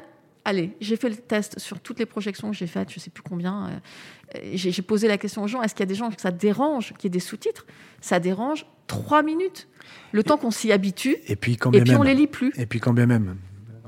Allez, 0.44 0.76
j'ai 0.80 0.96
fait 0.96 1.08
le 1.08 1.14
test 1.14 1.60
sur 1.60 1.78
toutes 1.78 2.00
les 2.00 2.06
projections 2.06 2.50
que 2.50 2.56
j'ai 2.56 2.66
faites, 2.66 2.90
je 2.92 2.98
sais 2.98 3.10
plus 3.10 3.22
combien. 3.22 3.68
euh, 4.34 4.40
j'ai 4.54 4.82
posé 4.82 5.06
la 5.06 5.16
question 5.16 5.44
aux 5.44 5.46
gens 5.46 5.62
est-ce 5.62 5.72
qu'il 5.74 5.82
y 5.84 5.84
a 5.84 5.86
des 5.86 5.94
gens 5.94 6.10
que 6.10 6.20
ça 6.20 6.32
dérange 6.32 6.94
qu'il 6.94 7.04
y 7.04 7.06
ait 7.06 7.10
des 7.10 7.20
sous-titres? 7.20 7.64
Ça 8.00 8.18
dérange 8.18 8.66
trois 8.88 9.22
minutes, 9.22 9.68
le 10.10 10.24
temps 10.24 10.36
qu'on 10.36 10.50
s'y 10.50 10.72
habitue, 10.72 11.16
Et 11.28 11.36
puis 11.36 11.56
quand 11.56 11.70
et 11.70 11.80
bien 11.80 11.84
puis 11.84 11.94
on 11.94 12.00
même. 12.04 12.08
les 12.08 12.14
lit 12.22 12.26
plus. 12.26 12.52
Et 12.56 12.66
puis 12.66 12.80
quand 12.80 12.92
bien 12.92 13.06
même. 13.06 13.36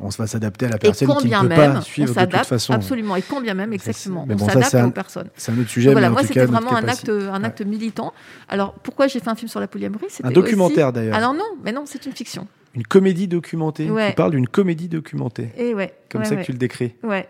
On 0.00 0.09
va 0.09 0.26
s'adapter 0.26 0.66
à 0.66 0.70
la 0.70 0.78
personne 0.78 1.09
qui 1.18 1.28
ne 1.28 1.40
peut 1.40 1.46
même, 1.48 1.57
pas 1.72 1.78
on 1.78 1.80
suivre 1.80 2.14
de 2.14 2.24
toute 2.37 2.46
façon. 2.46 2.72
absolument. 2.72 3.14
Et 3.16 3.22
quand 3.22 3.40
bien 3.40 3.54
même, 3.54 3.72
exactement, 3.72 4.24
mais 4.26 4.35
on 4.35 4.38
bon, 4.38 4.48
s'adapte 4.48 4.74
aux 4.74 4.90
personnes. 4.90 5.28
C'est 5.37 5.52
un 5.52 5.59
autre 5.59 5.68
sujet. 5.70 5.87
Donc 5.90 5.94
voilà, 5.94 6.09
mais 6.09 6.12
en 6.16 6.18
moi 6.18 6.26
c'était 6.26 6.44
vraiment 6.46 6.72
un 6.72 6.88
acte, 6.88 7.04
capacité- 7.07 7.28
un 7.28 7.44
acte 7.44 7.62
militant. 7.62 8.12
Alors 8.48 8.74
pourquoi 8.74 9.07
j'ai 9.07 9.20
fait 9.20 9.28
un 9.28 9.37
film 9.37 9.48
sur 9.48 9.61
la 9.61 9.68
polyamorie 9.68 10.07
Un 10.24 10.30
documentaire 10.33 10.88
aussi- 10.88 10.94
d'ailleurs. 10.94 11.16
Alors 11.16 11.33
non, 11.33 11.44
mais 11.62 11.70
non, 11.72 11.85
c'est 11.87 12.04
une 12.07 12.12
fiction. 12.12 12.48
Une 12.74 12.85
comédie 12.85 13.28
documentée? 13.28 13.88
Ouais. 13.88 14.11
Tu 14.11 14.16
parles 14.16 14.33
d'une 14.33 14.48
comédie 14.48 14.88
documentée. 14.88 15.50
Et 15.57 15.74
ouais. 15.74 15.94
Comme 16.11 16.22
ouais, 16.22 16.28
ça 16.28 16.37
que 16.37 16.42
tu 16.42 16.50
le 16.52 16.59
décris. 16.59 16.94
Ouais. 17.04 17.28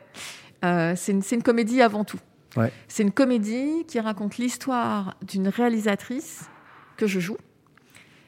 Euh, 0.65 0.95
c'est 0.97 1.13
une, 1.13 1.21
c'est 1.23 1.35
une 1.35 1.43
comédie 1.43 1.83
avant 1.83 2.05
tout. 2.05 2.19
Ouais. 2.57 2.73
C'est 2.89 3.03
une 3.03 3.13
comédie 3.13 3.85
qui 3.87 4.01
raconte 4.01 4.39
l'histoire 4.39 5.17
d'une 5.27 5.49
réalisatrice 5.49 6.45
que 6.97 7.07
je 7.07 7.21
joue, 7.21 7.37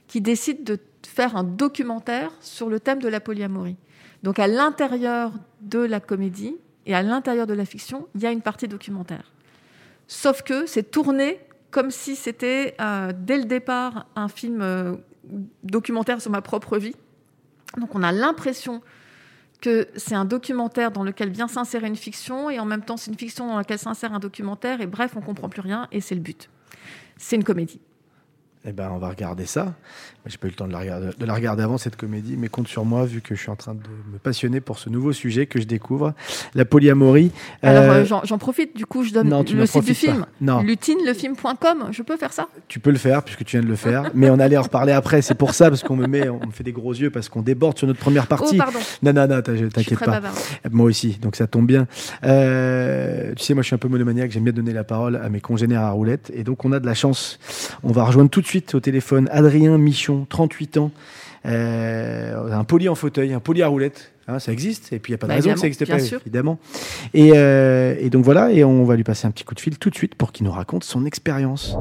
qui 0.08 0.20
décide 0.20 0.62
de 0.62 0.78
faire 1.06 1.36
un 1.36 1.44
documentaire 1.44 2.30
sur 2.40 2.68
le 2.68 2.80
thème 2.80 2.98
de 3.00 3.08
la 3.08 3.20
polyamorie. 3.20 3.76
Donc 4.22 4.38
à 4.38 4.46
l'intérieur 4.46 5.32
de 5.60 5.78
la 5.78 6.00
comédie 6.00 6.56
et 6.86 6.94
à 6.94 7.02
l'intérieur 7.02 7.46
de 7.46 7.54
la 7.54 7.64
fiction, 7.64 8.08
il 8.14 8.22
y 8.22 8.26
a 8.26 8.30
une 8.30 8.42
partie 8.42 8.68
documentaire. 8.68 9.32
Sauf 10.08 10.42
que 10.42 10.66
c'est 10.66 10.90
tourné 10.90 11.40
comme 11.70 11.90
si 11.90 12.16
c'était 12.16 12.74
euh, 12.80 13.12
dès 13.14 13.38
le 13.38 13.44
départ 13.44 14.06
un 14.14 14.28
film 14.28 14.62
euh, 14.62 14.94
documentaire 15.64 16.20
sur 16.20 16.30
ma 16.30 16.42
propre 16.42 16.78
vie. 16.78 16.94
Donc 17.76 17.94
on 17.94 18.02
a 18.02 18.12
l'impression 18.12 18.82
que 19.60 19.88
c'est 19.96 20.14
un 20.14 20.24
documentaire 20.24 20.90
dans 20.90 21.02
lequel 21.02 21.30
vient 21.30 21.48
s'insérer 21.48 21.86
une 21.86 21.96
fiction 21.96 22.50
et 22.50 22.60
en 22.60 22.64
même 22.64 22.82
temps 22.82 22.96
c'est 22.96 23.10
une 23.10 23.18
fiction 23.18 23.46
dans 23.46 23.56
laquelle 23.56 23.78
s'insère 23.78 24.12
un 24.12 24.18
documentaire 24.18 24.80
et 24.80 24.86
bref 24.86 25.12
on 25.16 25.20
comprend 25.20 25.48
plus 25.48 25.62
rien 25.62 25.88
et 25.92 26.00
c'est 26.00 26.14
le 26.14 26.20
but. 26.20 26.48
C'est 27.16 27.36
une 27.36 27.44
comédie. 27.44 27.80
Eh 28.68 28.72
ben, 28.72 28.90
on 28.92 28.98
va 28.98 29.08
regarder 29.10 29.46
ça. 29.46 29.74
J'ai 30.26 30.38
pas 30.38 30.48
eu 30.48 30.50
le 30.50 30.56
temps 30.56 30.66
de 30.66 30.72
la, 30.72 30.80
regarder, 30.80 31.10
de 31.16 31.24
la 31.24 31.34
regarder 31.34 31.62
avant 31.62 31.78
cette 31.78 31.94
comédie, 31.94 32.34
mais 32.36 32.48
compte 32.48 32.66
sur 32.66 32.84
moi 32.84 33.04
vu 33.04 33.20
que 33.20 33.36
je 33.36 33.40
suis 33.40 33.50
en 33.50 33.54
train 33.54 33.74
de 33.74 33.80
me 34.12 34.18
passionner 34.18 34.60
pour 34.60 34.80
ce 34.80 34.90
nouveau 34.90 35.12
sujet 35.12 35.46
que 35.46 35.60
je 35.60 35.66
découvre, 35.66 36.14
la 36.56 36.64
polyamorie. 36.64 37.30
Alors 37.62 37.84
Euh, 37.84 38.04
euh, 38.04 38.20
j'en 38.24 38.38
profite, 38.38 38.76
du 38.76 38.84
coup 38.86 39.04
je 39.04 39.12
donne 39.12 39.28
non, 39.28 39.44
tu 39.44 39.54
le 39.54 39.66
site 39.66 39.84
du 39.84 39.94
film, 39.94 40.26
Non. 40.40 40.62
lutinelefilm.com, 40.62 41.90
je 41.92 42.02
peux 42.02 42.16
faire 42.16 42.32
ça? 42.32 42.48
Tu 42.66 42.80
peux 42.80 42.90
le 42.90 42.98
faire 42.98 43.22
puisque 43.22 43.44
tu 43.44 43.56
viens 43.56 43.62
de 43.64 43.70
le 43.70 43.76
faire, 43.76 44.10
mais 44.14 44.28
on 44.28 44.40
allait 44.40 44.56
en 44.56 44.62
reparler 44.62 44.92
après. 44.92 45.22
C'est 45.22 45.36
pour 45.36 45.54
ça 45.54 45.68
parce 45.68 45.84
qu'on 45.84 45.94
me 45.94 46.08
met, 46.08 46.28
on 46.28 46.44
me 46.44 46.50
fait 46.50 46.64
des 46.64 46.72
gros 46.72 46.92
yeux 46.92 47.10
parce 47.10 47.28
qu'on 47.28 47.42
déborde 47.42 47.78
sur 47.78 47.86
notre 47.86 48.00
première 48.00 48.24
Oh 48.24 48.30
partie. 48.30 48.56
pardon, 48.56 48.80
non, 49.04 49.12
non, 49.12 49.28
non, 49.28 49.42
t'inquiète 49.42 50.00
pas. 50.00 50.20
Moi 50.72 50.86
aussi, 50.86 51.18
donc 51.22 51.36
ça 51.36 51.46
tombe 51.46 51.68
bien. 51.68 51.86
Euh, 52.24 53.32
tu 53.36 53.44
sais, 53.44 53.54
moi 53.54 53.62
je 53.62 53.66
suis 53.68 53.74
un 53.74 53.78
peu 53.78 53.86
monomaniaque, 53.88 54.32
j'aime 54.32 54.42
bien 54.44 54.52
donner 54.52 54.72
la 54.72 54.82
parole 54.82 55.14
à 55.16 55.28
mes 55.28 55.40
congénères 55.40 55.82
à 55.82 55.90
roulette, 55.90 56.32
et 56.34 56.42
donc 56.42 56.64
on 56.64 56.72
a 56.72 56.80
de 56.80 56.86
la 56.86 56.94
chance. 56.94 57.38
On 57.84 57.92
va 57.92 58.02
rejoindre 58.04 58.28
tout 58.30 58.40
de 58.40 58.46
suite 58.46 58.55
au 58.74 58.80
téléphone 58.80 59.28
Adrien 59.32 59.76
Michon, 59.78 60.26
38 60.28 60.76
ans, 60.78 60.90
euh, 61.46 62.52
un 62.52 62.64
poli 62.64 62.88
en 62.88 62.94
fauteuil, 62.94 63.32
un 63.32 63.40
poli 63.40 63.62
à 63.62 63.68
roulette. 63.68 64.12
Hein, 64.28 64.40
ça 64.40 64.50
existe, 64.50 64.92
et 64.92 64.98
puis 64.98 65.12
il 65.12 65.14
n'y 65.14 65.16
a 65.16 65.18
pas 65.18 65.26
de 65.28 65.30
Bah, 65.30 65.34
raison 65.36 65.52
que 65.52 65.58
ça 65.60 65.66
n'existe 65.66 65.86
pas, 65.86 66.00
sûr. 66.00 66.20
évidemment. 66.22 66.58
Et, 67.14 67.30
euh, 67.36 67.94
et 68.00 68.10
donc 68.10 68.24
voilà, 68.24 68.50
et 68.50 68.64
on 68.64 68.82
va 68.84 68.96
lui 68.96 69.04
passer 69.04 69.26
un 69.28 69.30
petit 69.30 69.44
coup 69.44 69.54
de 69.54 69.60
fil 69.60 69.78
tout 69.78 69.88
de 69.88 69.94
suite 69.94 70.16
pour 70.16 70.32
qu'il 70.32 70.46
nous 70.46 70.52
raconte 70.52 70.82
son 70.82 71.06
expérience. 71.06 71.76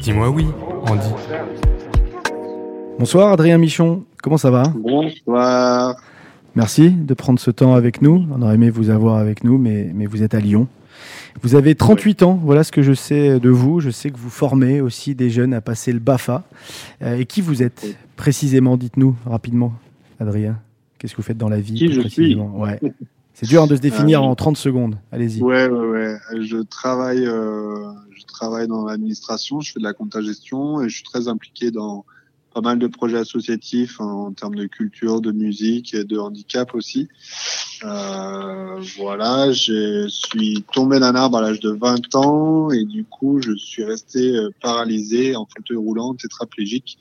Dis-moi 0.00 0.30
oui, 0.30 0.46
Andy. 0.88 1.08
Bonsoir 2.98 3.32
Adrien 3.32 3.58
Michon, 3.58 4.04
comment 4.22 4.38
ça 4.38 4.50
va? 4.50 4.72
Bonsoir. 4.74 5.96
Merci 6.54 6.90
de 6.90 7.14
prendre 7.14 7.38
ce 7.38 7.50
temps 7.50 7.74
avec 7.74 8.00
nous. 8.02 8.24
On 8.34 8.40
aurait 8.42 8.54
aimé 8.54 8.70
vous 8.70 8.90
avoir 8.90 9.16
avec 9.18 9.44
nous, 9.44 9.58
mais, 9.58 9.90
mais 9.94 10.06
vous 10.06 10.22
êtes 10.22 10.34
à 10.34 10.40
Lyon. 10.40 10.66
Vous 11.40 11.54
avez 11.54 11.74
38 11.74 12.22
ans, 12.22 12.38
voilà 12.42 12.62
ce 12.62 12.72
que 12.72 12.82
je 12.82 12.92
sais 12.92 13.40
de 13.40 13.48
vous. 13.48 13.80
Je 13.80 13.90
sais 13.90 14.10
que 14.10 14.18
vous 14.18 14.30
formez 14.30 14.80
aussi 14.80 15.14
des 15.14 15.30
jeunes 15.30 15.54
à 15.54 15.60
passer 15.60 15.92
le 15.92 15.98
BAFA. 15.98 16.44
Euh, 17.02 17.16
et 17.16 17.24
qui 17.24 17.40
vous 17.40 17.62
êtes 17.62 17.96
précisément 18.16 18.76
Dites-nous 18.76 19.16
rapidement, 19.24 19.72
Adrien? 20.20 20.58
Qu'est-ce 20.98 21.12
que 21.12 21.16
vous 21.16 21.22
faites 21.22 21.38
dans 21.38 21.48
la 21.48 21.60
vie 21.60 21.74
Qui 21.74 21.92
je 21.92 22.00
Ouais. 22.38 22.80
C'est 23.34 23.46
dur 23.46 23.62
hein, 23.62 23.66
de 23.66 23.74
se 23.76 23.80
définir 23.80 24.22
Euh, 24.22 24.26
en 24.26 24.34
30 24.34 24.56
secondes. 24.56 24.96
Allez-y. 25.10 25.42
Ouais, 25.42 25.66
ouais, 25.66 25.88
ouais. 25.88 26.16
Je 26.42 26.58
travaille, 26.58 27.26
euh, 27.26 27.90
je 28.10 28.24
travaille 28.24 28.68
dans 28.68 28.84
l'administration, 28.84 29.60
je 29.60 29.72
fais 29.72 29.80
de 29.80 29.84
la 29.84 29.94
compta 29.94 30.20
gestion 30.20 30.82
et 30.82 30.88
je 30.88 30.94
suis 30.94 31.04
très 31.04 31.28
impliqué 31.28 31.70
dans 31.70 32.04
pas 32.52 32.60
mal 32.60 32.78
de 32.78 32.86
projets 32.86 33.18
associatifs 33.18 34.00
en, 34.00 34.32
termes 34.32 34.54
de 34.54 34.66
culture, 34.66 35.20
de 35.20 35.32
musique 35.32 35.94
et 35.94 36.04
de 36.04 36.18
handicap 36.18 36.74
aussi. 36.74 37.08
Euh, 37.84 38.80
voilà, 38.96 39.52
je 39.52 40.06
suis 40.08 40.64
tombé 40.72 41.00
d'un 41.00 41.14
arbre 41.14 41.38
à 41.38 41.40
l'âge 41.40 41.60
de 41.60 41.70
20 41.70 42.14
ans 42.14 42.70
et 42.70 42.84
du 42.84 43.04
coup, 43.04 43.40
je 43.40 43.56
suis 43.56 43.84
resté 43.84 44.36
euh, 44.36 44.50
paralysé 44.60 45.34
en 45.36 45.46
fauteuil 45.46 45.76
roulant, 45.76 46.14
tétraplégique 46.14 46.98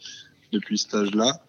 depuis 0.51 0.77
cet 0.77 0.95
âge-là. 0.95 1.41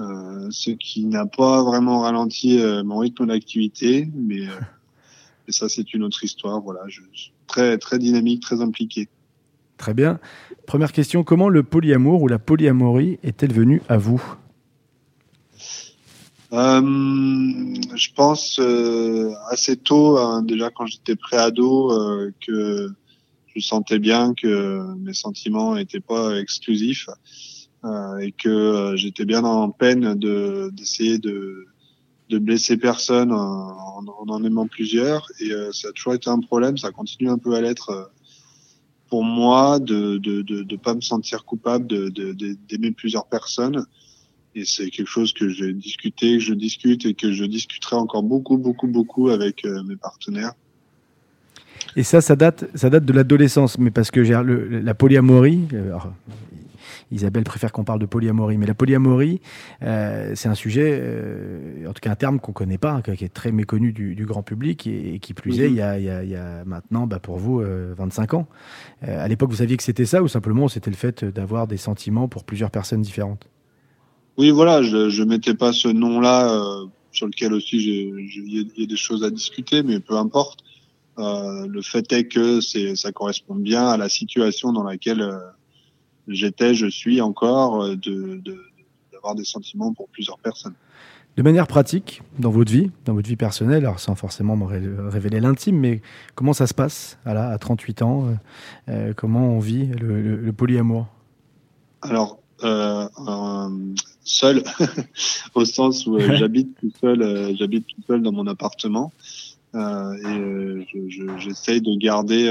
Euh, 0.00 0.48
ce 0.50 0.72
qui 0.72 1.04
n'a 1.04 1.24
pas 1.24 1.62
vraiment 1.62 2.00
ralenti 2.00 2.60
euh, 2.60 2.82
mon 2.82 2.98
rythme 2.98 3.26
d'activité, 3.26 4.08
mais 4.12 4.48
euh, 4.48 4.60
et 5.48 5.52
ça 5.52 5.68
c'est 5.68 5.94
une 5.94 6.02
autre 6.02 6.24
histoire. 6.24 6.60
Voilà, 6.60 6.80
je 6.88 7.00
suis 7.12 7.32
très 7.46 7.78
très 7.78 7.98
dynamique, 7.98 8.42
très 8.42 8.60
impliqué. 8.60 9.08
Très 9.76 9.94
bien. 9.94 10.20
Première 10.66 10.92
question 10.92 11.24
comment 11.24 11.48
le 11.48 11.62
polyamour 11.62 12.22
ou 12.22 12.28
la 12.28 12.38
polyamorie 12.38 13.18
est-elle 13.22 13.52
venue 13.52 13.82
à 13.88 13.98
vous? 13.98 14.22
Euh, 16.52 16.80
je 17.96 18.08
pense 18.14 18.60
euh, 18.60 19.32
assez 19.50 19.76
tôt, 19.76 20.18
hein, 20.18 20.42
déjà 20.42 20.70
quand 20.70 20.86
j'étais 20.86 21.16
préado, 21.16 21.90
euh, 21.90 22.32
que 22.46 22.90
je 23.54 23.60
sentais 23.60 23.98
bien 23.98 24.34
que 24.34 24.94
mes 24.98 25.14
sentiments 25.14 25.74
n'étaient 25.74 26.00
pas 26.00 26.38
exclusifs 26.38 27.08
et 28.20 28.32
que 28.32 28.94
j'étais 28.96 29.26
bien 29.26 29.44
en 29.44 29.70
peine 29.70 30.14
de 30.14 30.70
d'essayer 30.72 31.18
de 31.18 31.66
de 32.30 32.38
blesser 32.38 32.78
personne 32.78 33.30
en, 33.30 33.98
en 33.98 34.28
en 34.28 34.42
aimant 34.42 34.66
plusieurs 34.66 35.28
et 35.38 35.50
ça 35.72 35.88
a 35.88 35.92
toujours 35.92 36.14
été 36.14 36.30
un 36.30 36.40
problème, 36.40 36.78
ça 36.78 36.90
continue 36.92 37.28
un 37.28 37.36
peu 37.36 37.54
à 37.54 37.60
l'être 37.60 38.10
pour 39.14 39.22
moi 39.22 39.78
de 39.78 40.18
de 40.18 40.42
de, 40.42 40.76
pas 40.76 40.92
me 40.92 41.00
sentir 41.00 41.44
coupable 41.44 41.86
d'aimer 42.68 42.90
plusieurs 42.90 43.26
personnes 43.26 43.86
et 44.56 44.64
c'est 44.64 44.90
quelque 44.90 45.06
chose 45.06 45.32
que 45.32 45.48
j'ai 45.48 45.72
discuté, 45.72 46.38
que 46.38 46.42
je 46.42 46.52
discute 46.52 47.06
et 47.06 47.14
que 47.14 47.30
je 47.32 47.44
discuterai 47.44 47.94
encore 47.94 48.24
beaucoup, 48.24 48.56
beaucoup, 48.58 48.88
beaucoup 48.88 49.28
avec 49.28 49.64
euh, 49.64 49.84
mes 49.84 49.94
partenaires. 49.94 50.54
Et 51.94 52.02
ça, 52.02 52.20
ça 52.20 52.34
date, 52.34 52.64
ça 52.74 52.90
date 52.90 53.04
de 53.04 53.12
l'adolescence, 53.12 53.78
mais 53.78 53.92
parce 53.92 54.10
que 54.10 54.18
le- 54.18 54.80
la 54.80 54.94
polyamorie. 54.94 55.60
euh, 55.74 55.92
Isabelle 57.14 57.44
préfère 57.44 57.72
qu'on 57.72 57.84
parle 57.84 58.00
de 58.00 58.06
polyamorie, 58.06 58.58
mais 58.58 58.66
la 58.66 58.74
polyamorie, 58.74 59.40
euh, 59.82 60.32
c'est 60.34 60.48
un 60.48 60.54
sujet, 60.54 60.98
euh, 61.00 61.88
en 61.88 61.92
tout 61.92 62.00
cas 62.00 62.10
un 62.10 62.16
terme 62.16 62.40
qu'on 62.40 62.52
connaît 62.52 62.78
pas, 62.78 63.00
qui 63.02 63.24
est 63.24 63.32
très 63.32 63.52
méconnu 63.52 63.92
du, 63.92 64.14
du 64.14 64.26
grand 64.26 64.42
public, 64.42 64.86
et, 64.86 65.14
et 65.14 65.18
qui 65.20 65.32
plus 65.34 65.60
est, 65.60 65.68
il 65.68 65.76
y, 65.76 65.80
a, 65.80 65.98
il 65.98 66.04
y 66.04 66.10
a- 66.10 66.22
il 66.24 66.30
y 66.30 66.36
a 66.36 66.64
maintenant, 66.64 67.06
bah, 67.06 67.20
pour 67.20 67.38
vous, 67.38 67.60
euh, 67.60 67.94
25 67.96 68.34
ans. 68.34 68.48
Euh, 69.06 69.24
à 69.24 69.28
l'époque, 69.28 69.50
vous 69.50 69.56
saviez 69.56 69.76
que 69.76 69.82
c'était 69.82 70.06
ça, 70.06 70.22
ou 70.22 70.28
simplement 70.28 70.68
c'était 70.68 70.90
le 70.90 70.96
fait 70.96 71.24
d'avoir 71.24 71.66
des 71.66 71.76
sentiments 71.76 72.28
pour 72.28 72.44
plusieurs 72.44 72.70
personnes 72.70 73.02
différentes? 73.02 73.48
Oui, 74.36 74.50
voilà, 74.50 74.82
je 74.82 75.10
je 75.10 75.22
mettais 75.22 75.54
pas 75.54 75.72
ce 75.72 75.88
nom-là 75.88 76.82
sur 77.12 77.26
lequel 77.26 77.52
aussi 77.54 77.76
il 77.76 78.52
y, 78.52 78.58
a- 78.58 78.64
il 78.76 78.80
y 78.80 78.84
a 78.84 78.86
des 78.86 78.96
choses 78.96 79.22
à 79.22 79.30
discuter, 79.30 79.82
mais 79.82 80.00
peu 80.00 80.16
importe. 80.16 80.60
Euh, 81.16 81.68
le 81.68 81.80
fait 81.80 82.12
est 82.12 82.24
que 82.26 82.60
c'est 82.60 82.96
ça 82.96 83.12
correspond 83.12 83.54
bien 83.54 83.86
à 83.86 83.96
la 83.96 84.08
situation 84.08 84.72
dans 84.72 84.82
laquelle 84.82 85.20
euh, 85.20 85.38
j'étais, 86.28 86.74
je 86.74 86.86
suis 86.86 87.20
encore, 87.20 87.82
euh, 87.82 87.96
de 87.96 88.36
de- 88.42 88.60
d'avoir 89.12 89.34
des 89.34 89.44
sentiments 89.44 89.92
pour 89.92 90.08
plusieurs 90.08 90.38
personnes. 90.38 90.74
De 91.36 91.42
manière 91.42 91.66
pratique, 91.66 92.22
dans 92.38 92.50
votre 92.50 92.70
vie, 92.70 92.90
dans 93.06 93.14
votre 93.14 93.28
vie 93.28 93.34
personnelle, 93.36 93.84
alors 93.84 93.98
sans 93.98 94.14
forcément 94.14 94.56
me 94.56 94.64
ré- 94.66 94.80
révéler 95.08 95.40
l'intime, 95.40 95.76
mais 95.78 96.00
comment 96.36 96.52
ça 96.52 96.66
se 96.68 96.74
passe 96.74 97.18
voilà, 97.24 97.48
à 97.50 97.58
38 97.58 98.02
ans 98.02 98.26
euh, 98.26 98.34
euh, 98.88 99.12
Comment 99.16 99.48
on 99.48 99.58
vit 99.58 99.86
le, 99.86 100.22
le- 100.22 100.36
le 100.36 100.52
polyamour? 100.52 101.08
Alors, 102.02 102.38
euh, 102.62 103.08
euh, 103.26 103.68
seul, 104.22 104.62
au 105.54 105.64
sens 105.64 106.06
où 106.06 106.20
j'habite 106.20 106.68
tout 106.80 106.92
seul, 107.00 107.56
j'habite 107.56 107.86
tout 107.88 108.02
seul 108.06 108.22
dans 108.22 108.30
mon 108.32 108.46
appartement, 108.46 109.12
et 109.74 109.78
je- 110.92 111.08
je- 111.08 111.36
j'essaye 111.36 111.80
de 111.80 111.96
garder, 111.98 112.48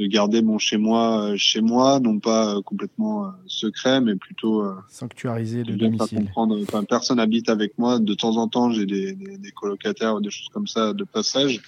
de 0.00 0.06
garder 0.06 0.40
mon 0.40 0.56
chez 0.56 0.78
moi, 0.78 1.24
euh, 1.24 1.36
chez 1.36 1.60
moi, 1.60 2.00
non 2.00 2.18
pas 2.20 2.56
euh, 2.56 2.62
complètement 2.62 3.26
euh, 3.26 3.30
secret, 3.46 4.00
mais 4.00 4.16
plutôt 4.16 4.62
euh, 4.64 4.74
Sanctuarisé 4.88 5.62
de 5.62 5.74
domicile. 5.74 6.18
comprendre. 6.18 6.58
Enfin, 6.62 6.84
personne 6.84 7.20
habite 7.20 7.50
avec 7.50 7.76
moi. 7.76 7.98
De 7.98 8.14
temps 8.14 8.38
en 8.38 8.48
temps, 8.48 8.70
j'ai 8.70 8.86
des, 8.86 9.12
des, 9.12 9.36
des 9.36 9.50
colocataires 9.50 10.14
ou 10.14 10.20
des 10.20 10.30
choses 10.30 10.48
comme 10.48 10.66
ça 10.66 10.94
de 10.94 11.04
passage, 11.04 11.60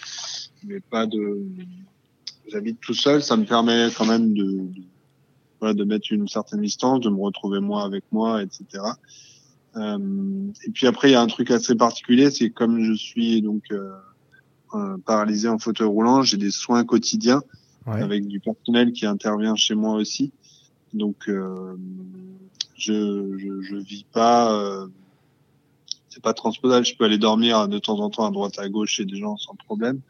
mais 0.65 0.81
pas 0.81 1.05
de. 1.05 1.43
J'habite 2.49 2.81
tout 2.81 2.95
seul. 2.95 3.23
Ça 3.23 3.37
me 3.37 3.45
permet 3.45 3.89
quand 3.97 4.07
même 4.07 4.33
de, 4.33 4.45
de, 4.45 4.83
voilà, 5.61 5.75
de 5.75 5.85
mettre 5.85 6.11
une 6.11 6.27
certaine 6.27 6.63
distance, 6.63 7.01
de 7.01 7.11
me 7.11 7.21
retrouver 7.21 7.61
moi 7.61 7.85
avec 7.85 8.05
moi, 8.13 8.43
etc. 8.43 8.65
Euh, 9.77 9.99
et 10.67 10.71
puis 10.71 10.87
après, 10.87 11.11
il 11.11 11.13
y 11.13 11.17
a 11.17 11.21
un 11.21 11.27
truc 11.27 11.51
assez 11.51 11.75
particulier, 11.75 12.31
c'est 12.31 12.49
comme 12.49 12.83
je 12.83 12.95
suis 12.95 13.43
donc 13.43 13.63
euh, 13.73 13.91
euh, 14.75 14.97
paralysé 15.05 15.49
en 15.49 15.59
fauteuil 15.59 15.87
roulant, 15.87 16.23
j'ai 16.23 16.37
des 16.39 16.51
soins 16.51 16.85
quotidiens 16.85 17.43
Ouais. 17.87 18.03
avec 18.03 18.27
du 18.27 18.41
personnel 18.41 18.93
qui 18.93 19.07
intervient 19.07 19.57
chez 19.57 19.75
moi 19.75 19.95
aussi. 19.95 20.33
Donc, 20.93 21.29
euh, 21.29 21.77
je, 22.77 23.37
je, 23.39 23.63
je 23.63 23.77
vis 23.77 24.05
pas, 24.13 24.55
euh, 24.55 24.87
c'est 26.09 26.23
pas 26.23 26.35
transposable. 26.35 26.85
Je 26.85 26.97
peux 26.97 27.05
aller 27.05 27.19
dormir 27.19 27.69
de 27.69 27.79
temps 27.79 27.99
en 28.01 28.11
temps 28.11 28.27
à 28.27 28.31
droite 28.31 28.59
à 28.59 28.69
gauche 28.69 28.93
chez 28.93 29.05
des 29.05 29.17
gens 29.17 29.37
sans 29.37 29.55
problème, 29.55 30.01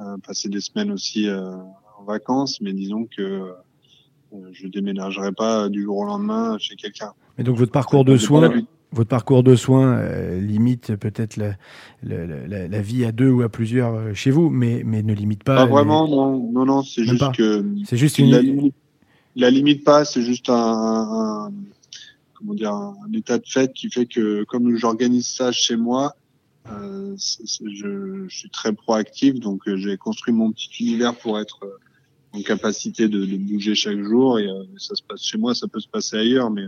euh, 0.00 0.16
passer 0.26 0.48
des 0.48 0.60
semaines 0.60 0.90
aussi 0.90 1.28
euh, 1.28 1.56
en 1.98 2.04
vacances, 2.04 2.60
mais 2.60 2.72
disons 2.72 3.06
que 3.06 3.22
euh, 3.22 4.48
je 4.52 4.66
déménagerai 4.66 5.32
pas 5.32 5.68
du 5.68 5.82
jour 5.84 5.98
au 5.98 6.04
lendemain 6.04 6.58
chez 6.58 6.74
quelqu'un. 6.74 7.12
Et 7.38 7.44
donc 7.44 7.56
votre 7.56 7.72
parcours 7.72 8.04
de 8.04 8.16
soins. 8.16 8.50
Votre 8.96 9.08
parcours 9.08 9.42
de 9.42 9.54
soins 9.54 9.98
euh, 9.98 10.40
limite 10.40 10.96
peut-être 10.96 11.36
la, 11.36 11.54
la, 12.02 12.26
la, 12.26 12.68
la, 12.68 12.82
vie 12.82 13.04
à 13.04 13.12
deux 13.12 13.30
ou 13.30 13.42
à 13.42 13.48
plusieurs 13.48 13.94
euh, 13.94 14.14
chez 14.14 14.30
vous, 14.30 14.50
mais, 14.50 14.82
mais 14.84 15.02
ne 15.02 15.14
limite 15.14 15.44
pas. 15.44 15.56
Pas 15.56 15.66
vraiment, 15.66 16.08
non, 16.08 16.50
non, 16.52 16.64
non, 16.64 16.82
c'est 16.82 17.04
juste 17.04 17.20
pas. 17.20 17.32
que. 17.32 17.64
C'est 17.84 17.96
juste 17.96 18.18
une. 18.18 18.30
La 18.30 18.42
limite, 18.42 18.74
la 19.36 19.50
limite 19.50 19.84
pas, 19.84 20.04
c'est 20.04 20.22
juste 20.22 20.48
un, 20.48 20.54
un, 20.54 21.52
comment 22.34 22.54
dire, 22.54 22.72
un 22.72 23.12
état 23.12 23.38
de 23.38 23.46
fait 23.46 23.72
qui 23.72 23.90
fait 23.90 24.06
que 24.06 24.44
comme 24.44 24.76
j'organise 24.76 25.26
ça 25.26 25.52
chez 25.52 25.76
moi, 25.76 26.16
euh, 26.70 27.14
je, 27.16 28.26
je 28.28 28.34
suis 28.36 28.50
très 28.50 28.72
proactif, 28.72 29.38
donc 29.38 29.62
j'ai 29.76 29.96
construit 29.96 30.34
mon 30.34 30.50
petit 30.50 30.70
univers 30.80 31.14
pour 31.14 31.38
être 31.38 31.60
en 32.36 32.42
capacité 32.42 33.08
de, 33.08 33.24
de 33.24 33.36
bouger 33.36 33.74
chaque 33.74 34.00
jour 34.02 34.38
et 34.38 34.46
euh, 34.46 34.64
ça 34.76 34.94
se 34.94 35.02
passe 35.02 35.22
chez 35.22 35.38
moi, 35.38 35.54
ça 35.54 35.66
peut 35.68 35.80
se 35.80 35.88
passer 35.88 36.16
ailleurs, 36.16 36.50
mais 36.50 36.64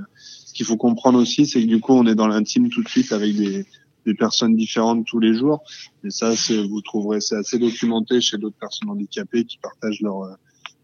ce 0.49 0.55
qu'il 0.55 0.65
faut 0.65 0.79
comprendre 0.79 1.19
aussi, 1.19 1.45
c'est 1.45 1.61
que 1.61 1.67
du 1.67 1.79
coup 1.79 1.93
on 1.93 2.07
est 2.07 2.15
dans 2.15 2.27
l'intime 2.27 2.71
tout 2.71 2.83
de 2.83 2.89
suite 2.89 3.13
avec 3.13 3.37
des, 3.37 3.67
des 4.07 4.15
personnes 4.15 4.57
différentes 4.57 5.05
tous 5.05 5.19
les 5.19 5.35
jours, 5.35 5.63
et 6.05 6.11
ça 6.11 6.33
vous 6.71 6.81
trouverez 6.81 7.21
c'est 7.21 7.37
assez 7.37 7.59
documenté 7.59 8.23
chez 8.23 8.39
d'autres 8.39 8.57
personnes 8.59 8.89
handicapées 8.89 9.45
qui 9.45 9.59
partagent 9.59 10.01
leur 10.01 10.39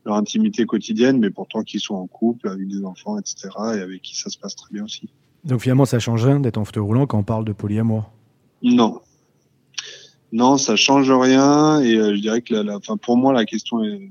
leur 0.05 0.17
intimité 0.17 0.67
quotidienne, 0.67 1.19
mais 1.19 1.31
pourtant 1.31 1.63
qui 1.63 1.81
sont 1.81 1.95
en 1.95 2.07
couple 2.07 2.49
avec 2.49 2.69
des 2.69 2.85
enfants, 2.85 3.19
etc., 3.19 3.49
et 3.75 3.81
avec 3.81 4.03
qui 4.03 4.15
ça 4.15 4.29
se 4.29 4.37
passe 4.37 4.55
très 4.55 4.71
bien 4.71 4.85
aussi. 4.85 5.09
Donc 5.45 5.63
finalement, 5.63 5.87
ça 5.87 5.99
change 5.99 6.27
rien 6.27 6.41
d'être 6.41 6.59
en 6.59 6.67
fauteuil 6.67 6.83
roulant 6.83 7.07
quand 7.07 7.19
on 7.19 7.23
parle 7.23 7.47
de 7.47 7.55
polyamour? 7.55 8.11
Non. 8.63 9.01
Non, 10.31 10.59
ça 10.59 10.77
change 10.77 11.11
rien 11.11 11.81
et 11.81 11.97
euh, 11.97 12.15
je 12.17 12.21
dirais 12.21 12.43
que 12.43 12.53
la, 12.53 12.63
la, 12.63 12.77
enfin, 12.77 12.99
pour 12.99 13.17
moi 13.17 13.33
la 13.33 13.47
question 13.47 13.83
est 13.83 14.11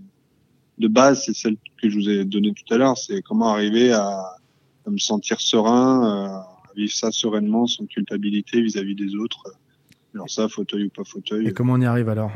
de 0.80 0.88
base, 0.88 1.26
c'est 1.26 1.36
celle 1.36 1.58
que 1.80 1.92
je 1.92 1.96
vous 1.96 2.10
ai 2.10 2.26
donnée 2.26 2.54
tout 2.54 2.74
à 2.74 2.78
l'heure, 2.80 2.98
c'est 2.98 3.22
comment 3.22 3.50
arriver 3.50 3.92
à, 3.92 4.38
à 4.86 4.90
me 4.90 4.98
sentir 4.98 5.40
serein, 5.42 6.06
euh, 6.06 6.28
à 6.28 6.74
vivre 6.76 6.94
ça 6.94 7.12
sereinement, 7.12 7.68
sans 7.68 7.86
culpabilité 7.86 8.62
vis-à-vis 8.62 8.96
des 8.96 9.16
autres. 9.16 9.54
Alors 10.14 10.30
ça, 10.30 10.48
fauteuil 10.48 10.86
ou 10.86 10.90
pas 10.90 11.04
fauteuil. 11.04 11.48
Et 11.48 11.52
comment 11.52 11.74
on 11.74 11.82
y 11.82 11.86
arrive 11.86 12.10
alors. 12.10 12.32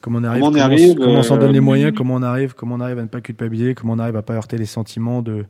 Comment 0.00 0.18
on 0.18 0.24
arrive 0.24 0.42
Comment 0.42 0.56
on 0.56 0.60
arrive, 0.60 0.94
comment 0.94 1.18
on 1.18 1.22
s'en 1.22 1.36
donne 1.36 1.52
les 1.52 1.58
euh, 1.58 1.62
moyens 1.62 1.92
Comment 1.96 2.14
on 2.14 2.22
arrive 2.22 2.54
Comment 2.54 2.76
on 2.76 2.80
arrive 2.80 2.98
à 2.98 3.02
ne 3.02 3.08
pas 3.08 3.20
culpabiliser 3.20 3.74
Comment 3.74 3.94
on 3.94 3.98
arrive 3.98 4.16
à 4.16 4.22
pas 4.22 4.34
heurter 4.34 4.56
les 4.56 4.66
sentiments 4.66 5.20
de 5.20 5.44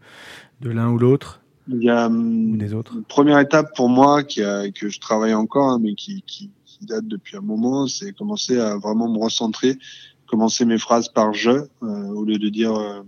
de 0.61 0.71
l'un 0.71 0.91
ou 0.91 0.99
l'autre 0.99 1.41
Il 1.69 1.83
y 1.83 1.91
a 1.91 2.07
hum, 2.07 2.57
des 2.57 2.75
autres 2.75 2.95
Une 2.95 3.05
première 3.05 3.39
étape 3.39 3.75
pour 3.77 3.89
moi, 3.89 4.23
qui 4.23 4.43
a, 4.43 4.71
que 4.71 4.89
je 4.89 5.01
travaille 5.01 5.35
encore, 5.35 5.71
hein, 5.71 5.79
mais 5.81 5.95
qui, 5.95 6.23
qui, 6.27 6.51
qui 6.65 6.87
date 6.87 7.07
depuis 7.07 7.37
un 7.37 7.43
moment, 7.43 7.87
c'est 7.87 8.13
commencer 8.13 8.59
à 8.59 8.77
vraiment 8.77 9.09
me 9.09 9.19
recentrer, 9.19 9.79
commencer 10.27 10.65
mes 10.65 10.79
phrases 10.79 11.09
par 11.09 11.33
je, 11.33 11.51
euh, 11.51 11.67
au 11.83 12.25
lieu 12.25 12.39
de 12.39 12.49
dire 12.49 12.75
euh, 12.75 13.03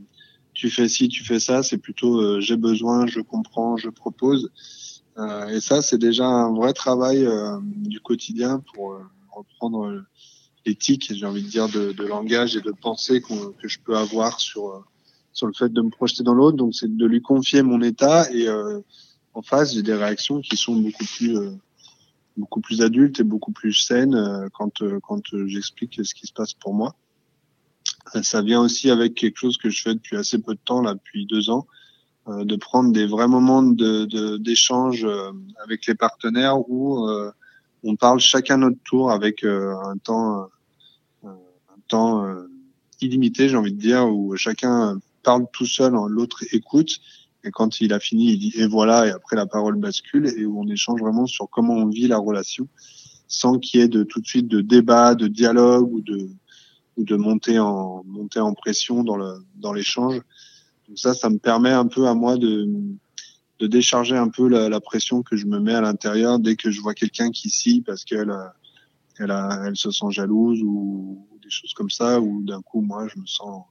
tu 0.59 0.71
fais 0.71 0.89
ci, 0.89 1.09
tu 1.09 1.25
fais 1.25 1.39
ça, 1.39 1.63
c'est 1.63 1.79
plutôt 1.79 2.21
euh, 2.21 2.41
j'ai 2.41 2.57
besoin, 2.57 3.07
je 3.07 3.21
comprends, 3.21 3.77
je 3.77 3.89
propose. 3.91 4.51
Euh, 5.17 5.47
et 5.49 5.61
ça, 5.61 5.83
c'est 5.83 5.99
déjà 5.99 6.27
un 6.27 6.53
vrai 6.53 6.73
travail 6.73 7.25
euh, 7.25 7.59
du 7.63 8.01
quotidien 8.01 8.61
pour 8.75 8.93
euh, 8.95 8.99
reprendre 9.31 9.87
euh, 9.87 10.03
l'éthique, 10.67 11.13
j'ai 11.15 11.27
envie 11.27 11.45
de 11.45 11.49
dire, 11.49 11.69
de, 11.69 11.93
de 11.93 12.05
langage 12.05 12.57
et 12.57 12.61
de 12.61 12.73
pensée 12.73 13.21
qu'on- 13.21 13.53
que 13.53 13.69
je 13.69 13.79
peux 13.85 13.97
avoir 13.97 14.41
sur 14.41 14.65
euh, 14.71 14.81
sur 15.33 15.47
le 15.47 15.53
fait 15.53 15.73
de 15.73 15.81
me 15.81 15.91
projeter 15.91 16.25
dans 16.25 16.35
l'autre. 16.35 16.57
Donc, 16.57 16.75
c'est 16.75 16.91
de 16.97 17.07
lui 17.07 17.23
confier 17.23 17.63
mon 17.63 17.81
état 17.81 18.29
et 18.33 18.49
en 19.35 19.43
face, 19.43 19.75
j'ai 19.75 19.85
des 19.85 19.95
réactions 19.95 20.41
qui 20.41 20.57
sont 20.57 20.75
beaucoup 20.75 21.05
plus 21.17 21.39
beaucoup 22.37 22.61
plus 22.61 22.83
adultes 22.83 23.21
et 23.21 23.25
beaucoup 23.25 23.53
plus 23.53 23.73
saines 23.75 24.17
quand 24.55 24.83
quand 25.07 25.23
j'explique 25.47 26.01
ce 26.03 26.13
qui 26.19 26.27
se 26.27 26.33
passe 26.33 26.55
pour 26.55 26.75
moi. 26.75 26.97
Euh, 28.15 28.23
Ça 28.23 28.43
vient 28.43 28.61
aussi 28.61 28.91
avec 28.91 29.15
quelque 29.15 29.37
chose 29.39 29.57
que 29.57 29.71
je 29.71 29.83
fais 29.83 29.95
depuis 29.95 30.17
assez 30.17 30.39
peu 30.39 30.55
de 30.55 30.61
temps 30.65 30.81
là, 30.83 30.95
depuis 30.95 31.27
deux 31.27 31.51
ans, 31.51 31.67
euh, 32.29 32.45
de 32.45 32.57
prendre 32.57 32.93
des 32.93 33.07
vrais 33.07 33.29
moments 33.29 33.63
de 33.63 34.05
de- 34.05 34.37
d'échange 34.39 35.05
euh, 35.05 35.33
avec 35.65 35.87
les 35.87 35.95
partenaires 35.95 36.69
où 36.71 37.07
euh, 37.09 37.31
on 37.85 37.97
parle 37.97 38.21
chacun 38.21 38.59
notre 38.59 38.79
tour 38.85 39.11
avec 39.13 39.45
euh, 39.45 39.75
un 39.85 39.97
temps 39.99 40.49
euh, 41.25 41.29
un 41.29 41.81
temps 41.89 42.25
euh, 42.25 42.49
illimité, 43.01 43.49
j'ai 43.49 43.57
envie 43.57 43.73
de 43.73 43.81
dire, 43.81 44.09
où 44.09 44.37
chacun 44.37 44.99
parle 45.23 45.47
tout 45.53 45.67
seul, 45.67 45.95
hein, 45.95 46.07
l'autre 46.09 46.43
écoute, 46.53 46.99
et 47.45 47.51
quand 47.51 47.81
il 47.81 47.93
a 47.93 48.01
fini, 48.01 48.33
il 48.33 48.39
dit 48.39 48.53
et 48.57 48.67
voilà, 48.67 49.07
et 49.07 49.11
après 49.11 49.37
la 49.37 49.47
parole 49.47 49.77
bascule, 49.77 50.27
et 50.37 50.45
où 50.45 50.61
on 50.61 50.67
échange 50.69 51.01
vraiment 51.01 51.27
sur 51.27 51.49
comment 51.49 51.75
on 51.75 51.87
vit 51.87 52.09
la 52.09 52.19
relation, 52.19 52.67
sans 53.29 53.59
qu'il 53.59 53.81
y 53.81 53.83
ait 53.85 53.89
de 53.89 54.03
tout 54.03 54.21
de 54.21 54.27
suite 54.27 54.49
de 54.49 54.61
débat, 54.61 55.15
de 55.15 55.29
dialogue 55.29 55.93
ou 55.93 56.01
de 56.01 56.29
ou 56.99 57.05
de 57.05 57.17
monter 57.17 57.59
en 57.59 58.03
monter 58.05 58.41
en 58.41 58.53
pression 58.53 59.03
dans 59.03 59.17
le 59.17 59.39
dans 59.57 59.73
l'échange. 59.73 60.21
Donc 60.87 60.99
ça, 60.99 61.15
ça 61.15 61.31
me 61.31 61.39
permet 61.39 61.73
un 61.73 61.87
peu 61.87 62.07
à 62.07 62.15
moi 62.15 62.37
de 62.37 62.69
de 63.61 63.67
décharger 63.67 64.17
un 64.17 64.29
peu 64.29 64.49
la, 64.49 64.69
la 64.69 64.81
pression 64.81 65.23
que 65.23 65.37
je 65.37 65.47
me 65.47 65.59
mets 65.59 65.75
à 65.75 65.81
l'intérieur 65.81 66.39
dès 66.39 66.55
que 66.55 66.71
je 66.71 66.81
vois 66.81 66.95
quelqu'un 66.95 67.31
qui 67.31 67.49
scie 67.49 67.81
parce 67.81 68.05
qu'elle 68.05 68.33
elle, 69.19 69.31
a, 69.31 69.65
elle 69.67 69.77
se 69.77 69.91
sent 69.91 70.11
jalouse 70.11 70.63
ou, 70.63 71.27
ou 71.31 71.39
des 71.43 71.51
choses 71.51 71.75
comme 71.75 71.91
ça, 71.91 72.21
ou 72.21 72.43
d'un 72.43 72.63
coup, 72.63 72.81
moi, 72.81 73.09
je 73.09 73.19
me 73.21 73.27
sens 73.27 73.65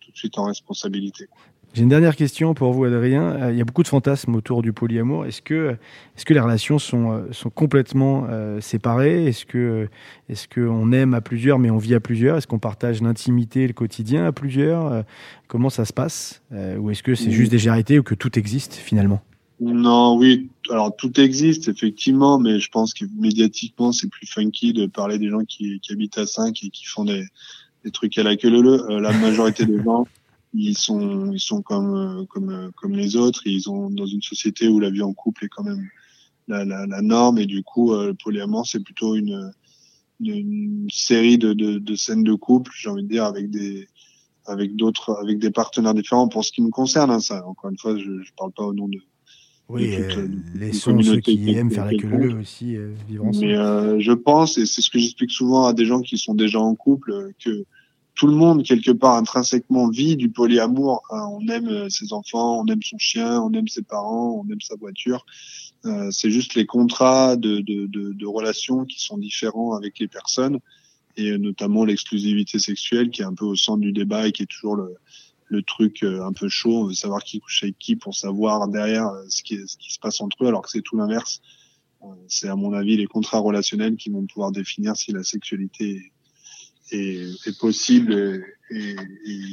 tout 0.00 0.10
de 0.10 0.16
suite 0.16 0.38
en 0.38 0.44
responsabilité. 0.44 1.28
J'ai 1.76 1.82
une 1.82 1.90
dernière 1.90 2.16
question 2.16 2.54
pour 2.54 2.72
vous, 2.72 2.84
Adrien. 2.84 3.32
Euh, 3.32 3.52
Il 3.52 3.58
y 3.58 3.60
a 3.60 3.64
beaucoup 3.66 3.82
de 3.82 3.88
fantasmes 3.88 4.34
autour 4.34 4.62
du 4.62 4.72
polyamour. 4.72 5.26
Est-ce 5.26 5.42
que, 5.42 5.76
est-ce 6.16 6.24
que 6.24 6.32
les 6.32 6.40
relations 6.40 6.78
sont, 6.78 7.12
euh, 7.12 7.32
sont 7.32 7.50
complètement 7.50 8.26
euh, 8.30 8.62
séparées? 8.62 9.26
Est-ce 9.26 9.44
que, 9.44 9.86
est-ce 10.30 10.48
qu'on 10.48 10.90
aime 10.92 11.12
à 11.12 11.20
plusieurs, 11.20 11.58
mais 11.58 11.68
on 11.68 11.76
vit 11.76 11.94
à 11.94 12.00
plusieurs? 12.00 12.38
Est-ce 12.38 12.46
qu'on 12.46 12.58
partage 12.58 13.02
l'intimité 13.02 13.64
et 13.64 13.66
le 13.66 13.74
quotidien 13.74 14.24
à 14.24 14.32
plusieurs? 14.32 15.04
Comment 15.48 15.68
ça 15.68 15.84
se 15.84 15.92
passe? 15.92 16.40
Ou 16.50 16.90
est-ce 16.90 17.02
que 17.02 17.14
c'est 17.14 17.30
juste 17.30 17.50
des 17.50 17.58
générités 17.58 17.98
ou 17.98 18.02
que 18.02 18.14
tout 18.14 18.38
existe 18.38 18.72
finalement? 18.72 19.20
Non, 19.60 20.16
oui, 20.16 20.48
alors 20.70 20.96
tout 20.96 21.20
existe 21.20 21.68
effectivement, 21.68 22.38
mais 22.38 22.58
je 22.58 22.70
pense 22.70 22.94
que 22.94 23.04
médiatiquement 23.18 23.92
c'est 23.92 24.08
plus 24.08 24.26
funky 24.26 24.72
de 24.72 24.86
parler 24.86 25.18
des 25.18 25.28
gens 25.28 25.44
qui, 25.46 25.78
qui 25.80 25.92
habitent 25.92 26.16
à 26.16 26.26
5 26.26 26.58
et 26.64 26.70
qui 26.70 26.86
font 26.86 27.04
des, 27.04 27.26
des 27.84 27.90
trucs 27.90 28.16
à 28.16 28.22
la 28.22 28.36
queue 28.36 28.50
leu. 28.50 28.90
Euh, 28.90 28.98
La 28.98 29.12
majorité 29.12 29.66
des 29.66 29.82
gens, 29.84 30.06
ils 30.56 30.78
sont 30.78 31.32
ils 31.32 31.40
sont 31.40 31.62
comme 31.62 31.94
euh, 31.94 32.24
comme 32.26 32.50
euh, 32.50 32.70
comme 32.76 32.94
les 32.96 33.14
autres. 33.16 33.42
Ils 33.46 33.68
ont 33.68 33.90
dans 33.90 34.06
une 34.06 34.22
société 34.22 34.68
où 34.68 34.80
la 34.80 34.90
vie 34.90 35.02
en 35.02 35.12
couple 35.12 35.44
est 35.44 35.48
quand 35.48 35.64
même 35.64 35.86
la, 36.48 36.64
la, 36.64 36.86
la 36.86 37.02
norme 37.02 37.38
et 37.38 37.46
du 37.46 37.62
coup 37.62 37.92
euh, 37.92 38.06
le 38.08 38.14
polyamour 38.14 38.66
c'est 38.66 38.80
plutôt 38.80 39.14
une, 39.14 39.52
une 40.20 40.88
série 40.90 41.38
de, 41.38 41.52
de, 41.52 41.78
de 41.78 41.94
scènes 41.96 42.24
de 42.24 42.34
couple, 42.34 42.72
j'ai 42.74 42.88
envie 42.88 43.02
de 43.02 43.08
dire 43.08 43.24
avec 43.24 43.50
des 43.50 43.86
avec 44.46 44.76
d'autres 44.76 45.18
avec 45.22 45.38
des 45.38 45.50
partenaires 45.50 45.94
différents 45.94 46.28
pour 46.28 46.44
ce 46.44 46.52
qui 46.52 46.62
me 46.62 46.70
concerne. 46.70 47.10
Hein, 47.10 47.20
ça, 47.20 47.44
encore 47.46 47.70
une 47.70 47.78
fois, 47.78 47.96
je, 47.98 48.22
je 48.22 48.32
parle 48.36 48.52
pas 48.52 48.64
au 48.64 48.72
nom 48.72 48.88
de 48.88 49.00
Oui, 49.68 49.90
toute, 49.96 50.18
euh, 50.18 50.22
euh, 50.22 50.28
les 50.54 50.68
une 50.68 50.72
sons 50.72 51.02
ceux 51.02 51.20
qui 51.20 51.50
aiment 51.50 51.72
faire 51.72 51.86
la 51.86 51.94
queue 51.94 52.06
leu 52.06 52.34
aussi 52.38 52.76
euh, 52.76 52.94
vivre 53.08 53.24
ensemble. 53.26 53.46
Mais 53.46 53.56
euh, 53.56 53.98
je 53.98 54.12
pense, 54.12 54.56
et 54.58 54.66
c'est 54.66 54.82
ce 54.82 54.90
que 54.90 55.00
j'explique 55.00 55.32
souvent 55.32 55.66
à 55.66 55.72
des 55.72 55.84
gens 55.84 56.00
qui 56.00 56.16
sont 56.16 56.34
déjà 56.34 56.60
en 56.60 56.76
couple, 56.76 57.32
que 57.44 57.64
tout 58.16 58.26
le 58.26 58.34
monde, 58.34 58.64
quelque 58.64 58.90
part, 58.90 59.16
intrinsèquement, 59.16 59.88
vit 59.88 60.16
du 60.16 60.30
polyamour. 60.30 61.02
Hein, 61.10 61.26
on 61.30 61.46
aime 61.48 61.68
euh, 61.68 61.88
ses 61.88 62.12
enfants, 62.12 62.60
on 62.60 62.66
aime 62.66 62.82
son 62.82 62.98
chien, 62.98 63.40
on 63.40 63.52
aime 63.52 63.68
ses 63.68 63.82
parents, 63.82 64.42
on 64.42 64.50
aime 64.50 64.60
sa 64.60 64.74
voiture. 64.76 65.24
Euh, 65.84 66.10
c'est 66.10 66.30
juste 66.30 66.54
les 66.54 66.66
contrats 66.66 67.36
de, 67.36 67.60
de, 67.60 67.86
de, 67.86 68.12
de 68.12 68.26
relations 68.26 68.84
qui 68.84 69.00
sont 69.00 69.18
différents 69.18 69.74
avec 69.74 69.98
les 70.00 70.08
personnes, 70.08 70.58
et 71.16 71.38
notamment 71.38 71.84
l'exclusivité 71.84 72.58
sexuelle 72.58 73.10
qui 73.10 73.22
est 73.22 73.24
un 73.24 73.34
peu 73.34 73.44
au 73.44 73.56
centre 73.56 73.80
du 73.80 73.92
débat 73.92 74.26
et 74.26 74.32
qui 74.32 74.42
est 74.42 74.46
toujours 74.46 74.76
le, 74.76 74.94
le 75.46 75.62
truc 75.62 76.02
euh, 76.02 76.24
un 76.24 76.32
peu 76.32 76.48
chaud. 76.48 76.82
On 76.82 76.86
veut 76.86 76.94
savoir 76.94 77.22
qui 77.22 77.38
couche 77.40 77.62
avec 77.62 77.78
qui 77.78 77.96
pour 77.96 78.14
savoir 78.14 78.66
derrière 78.68 79.06
euh, 79.06 79.24
ce 79.28 79.42
qui, 79.42 79.56
ce 79.66 79.76
qui 79.76 79.92
se 79.92 79.98
passe 79.98 80.20
entre 80.20 80.42
eux, 80.42 80.48
alors 80.48 80.62
que 80.62 80.70
c'est 80.70 80.82
tout 80.82 80.96
l'inverse. 80.96 81.40
C'est 82.28 82.48
à 82.48 82.54
mon 82.54 82.72
avis 82.72 82.96
les 82.96 83.06
contrats 83.06 83.40
relationnels 83.40 83.96
qui 83.96 84.10
vont 84.10 84.24
pouvoir 84.26 84.52
définir 84.52 84.94
si 84.96 85.10
la 85.10 85.24
sexualité 85.24 86.12
est, 86.92 87.58
possible 87.58 88.44
et, 88.70 88.96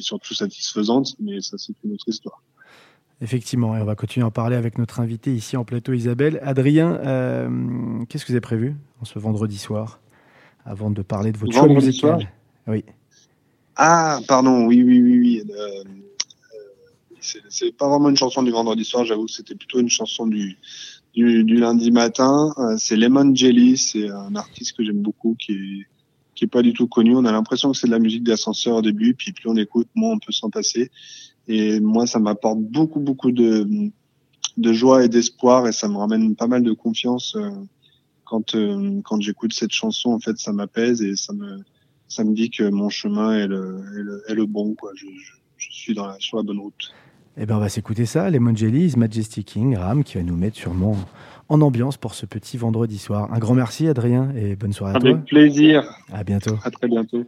surtout 0.01 0.33
satisfaisante, 0.33 1.15
mais 1.19 1.41
ça 1.41 1.57
c'est 1.57 1.73
une 1.83 1.93
autre 1.93 2.07
histoire. 2.07 2.41
Effectivement, 3.21 3.77
et 3.77 3.81
on 3.81 3.85
va 3.85 3.95
continuer 3.95 4.23
à 4.23 4.27
en 4.27 4.31
parler 4.31 4.55
avec 4.55 4.77
notre 4.77 4.99
invité 4.99 5.33
ici 5.33 5.55
en 5.55 5.63
plateau, 5.63 5.93
Isabelle. 5.93 6.39
Adrien, 6.43 6.95
euh, 7.05 8.03
qu'est-ce 8.09 8.25
que 8.25 8.29
vous 8.29 8.33
avez 8.33 8.41
prévu 8.41 8.75
en 9.01 9.05
ce 9.05 9.17
vendredi 9.17 9.57
soir 9.57 9.99
avant 10.65 10.91
de 10.91 11.01
parler 11.01 11.31
de 11.31 11.37
votre 11.37 11.53
choix 11.53 11.61
Vendredi 11.61 11.87
musical? 11.87 12.19
soir? 12.19 12.31
Oui. 12.67 12.83
Ah, 13.75 14.19
pardon, 14.27 14.65
oui, 14.65 14.83
oui, 14.83 15.01
oui, 15.01 15.19
oui. 15.19 15.43
Euh, 15.49 15.83
euh, 15.83 17.39
c'est 17.49 17.75
pas 17.75 17.87
vraiment 17.87 18.09
une 18.09 18.17
chanson 18.17 18.43
du 18.43 18.51
vendredi 18.51 18.85
soir, 18.85 19.05
j'avoue 19.05 19.27
c'était 19.27 19.55
plutôt 19.55 19.79
une 19.79 19.89
chanson 19.89 20.27
du, 20.27 20.57
du, 21.13 21.43
du 21.43 21.57
lundi 21.57 21.91
matin. 21.91 22.53
Euh, 22.57 22.75
c'est 22.77 22.95
Lemon 22.95 23.33
Jelly, 23.33 23.77
c'est 23.77 24.09
un 24.09 24.35
artiste 24.35 24.77
que 24.77 24.83
j'aime 24.83 25.01
beaucoup 25.01 25.35
qui 25.39 25.53
est, 25.53 25.87
qui 26.35 26.45
est 26.45 26.47
pas 26.47 26.61
du 26.61 26.73
tout 26.73 26.87
connu. 26.87 27.15
On 27.15 27.25
a 27.25 27.31
l'impression 27.31 27.71
que 27.71 27.77
c'est 27.77 27.87
de 27.87 27.91
la 27.91 27.99
musique 27.99 28.23
d'ascenseur 28.23 28.75
au 28.75 28.81
début, 28.81 29.13
puis 29.13 29.31
plus 29.33 29.49
on 29.49 29.55
écoute, 29.55 29.87
moins 29.95 30.13
on 30.13 30.19
peut 30.19 30.31
s'en 30.31 30.49
passer. 30.49 30.91
Et 31.47 31.79
moi, 31.79 32.07
ça 32.07 32.19
m'apporte 32.19 32.59
beaucoup, 32.59 32.99
beaucoup 32.99 33.31
de, 33.31 33.91
de 34.57 34.73
joie 34.73 35.03
et 35.03 35.09
d'espoir, 35.09 35.67
et 35.67 35.71
ça 35.71 35.87
me 35.87 35.97
ramène 35.97 36.35
pas 36.35 36.47
mal 36.47 36.63
de 36.63 36.71
confiance 36.71 37.35
euh, 37.35 37.49
quand, 38.25 38.55
euh, 38.55 39.01
quand 39.03 39.21
j'écoute 39.21 39.53
cette 39.53 39.73
chanson. 39.73 40.11
En 40.11 40.19
fait, 40.19 40.37
ça 40.37 40.53
m'apaise 40.53 41.01
et 41.01 41.15
ça 41.15 41.33
me, 41.33 41.59
ça 42.07 42.23
me 42.23 42.33
dit 42.33 42.49
que 42.49 42.69
mon 42.69 42.89
chemin 42.89 43.37
est 43.37 43.47
le, 43.47 44.23
est 44.27 44.33
le, 44.33 44.45
bon. 44.45 44.75
Quoi. 44.75 44.91
Je, 44.95 45.07
suis 45.57 45.93
dans 45.93 46.07
la, 46.07 46.15
sur 46.19 46.37
la 46.37 46.43
bonne 46.43 46.59
route. 46.59 46.93
Eh 47.37 47.45
bien, 47.45 47.57
on 47.57 47.59
va 47.59 47.69
s'écouter 47.69 48.05
ça, 48.05 48.29
Lemon 48.29 48.55
Jelly, 48.55 48.93
Majestic 48.95 49.47
King, 49.47 49.75
Ram, 49.75 50.03
qui 50.03 50.17
va 50.17 50.23
nous 50.23 50.35
mettre 50.35 50.57
sûrement 50.57 50.95
en 51.53 51.61
ambiance 51.61 51.97
pour 51.97 52.15
ce 52.15 52.25
petit 52.25 52.57
vendredi 52.57 52.97
soir. 52.97 53.31
Un 53.31 53.37
grand 53.37 53.53
merci, 53.53 53.87
Adrien, 53.87 54.31
et 54.35 54.55
bonne 54.55 54.73
soirée 54.73 54.95
à 54.95 54.99
toi. 54.99 55.09
Avec 55.11 55.25
plaisir. 55.25 55.83
À 56.11 56.23
bientôt. 56.23 56.57
À 56.63 56.71
très 56.71 56.87
bientôt. 56.87 57.23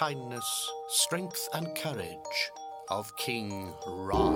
Kindness, 0.00 0.70
strength 0.88 1.46
and 1.52 1.76
courage 1.76 2.50
of 2.88 3.14
King 3.18 3.74
Ra. 3.86 4.30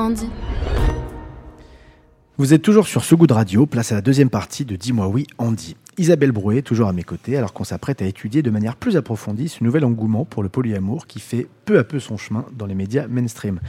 Andy. 0.00 0.28
Vous 2.38 2.54
êtes 2.54 2.62
toujours 2.62 2.86
sur 2.88 3.04
ce 3.04 3.14
goût 3.14 3.26
de 3.26 3.34
radio, 3.34 3.66
place 3.66 3.92
à 3.92 3.96
la 3.96 4.00
deuxième 4.00 4.30
partie 4.30 4.64
de 4.64 4.74
Dis-moi 4.74 5.06
oui, 5.08 5.26
Andy. 5.36 5.76
Isabelle 5.98 6.32
Brouet, 6.32 6.62
toujours 6.62 6.88
à 6.88 6.94
mes 6.94 7.02
côtés, 7.02 7.36
alors 7.36 7.52
qu'on 7.52 7.64
s'apprête 7.64 8.00
à 8.00 8.06
étudier 8.06 8.40
de 8.40 8.48
manière 8.50 8.76
plus 8.76 8.96
approfondie 8.96 9.50
ce 9.50 9.62
nouvel 9.62 9.84
engouement 9.84 10.24
pour 10.24 10.42
le 10.42 10.48
polyamour 10.48 11.06
qui 11.06 11.20
fait 11.20 11.46
peu 11.66 11.78
à 11.78 11.84
peu 11.84 11.98
son 12.00 12.16
chemin 12.16 12.46
dans 12.56 12.64
les 12.64 12.74
médias 12.74 13.08
mainstream. 13.08 13.60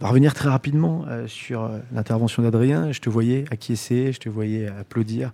On 0.00 0.04
va 0.04 0.10
revenir 0.10 0.34
très 0.34 0.48
rapidement 0.50 1.04
euh, 1.08 1.26
sur 1.28 1.62
euh, 1.62 1.78
l'intervention 1.94 2.42
d'Adrien. 2.42 2.90
Je 2.90 3.00
te 3.00 3.08
voyais 3.08 3.44
acquiescer, 3.52 4.12
je 4.12 4.18
te 4.18 4.28
voyais 4.28 4.66
applaudir 4.66 5.32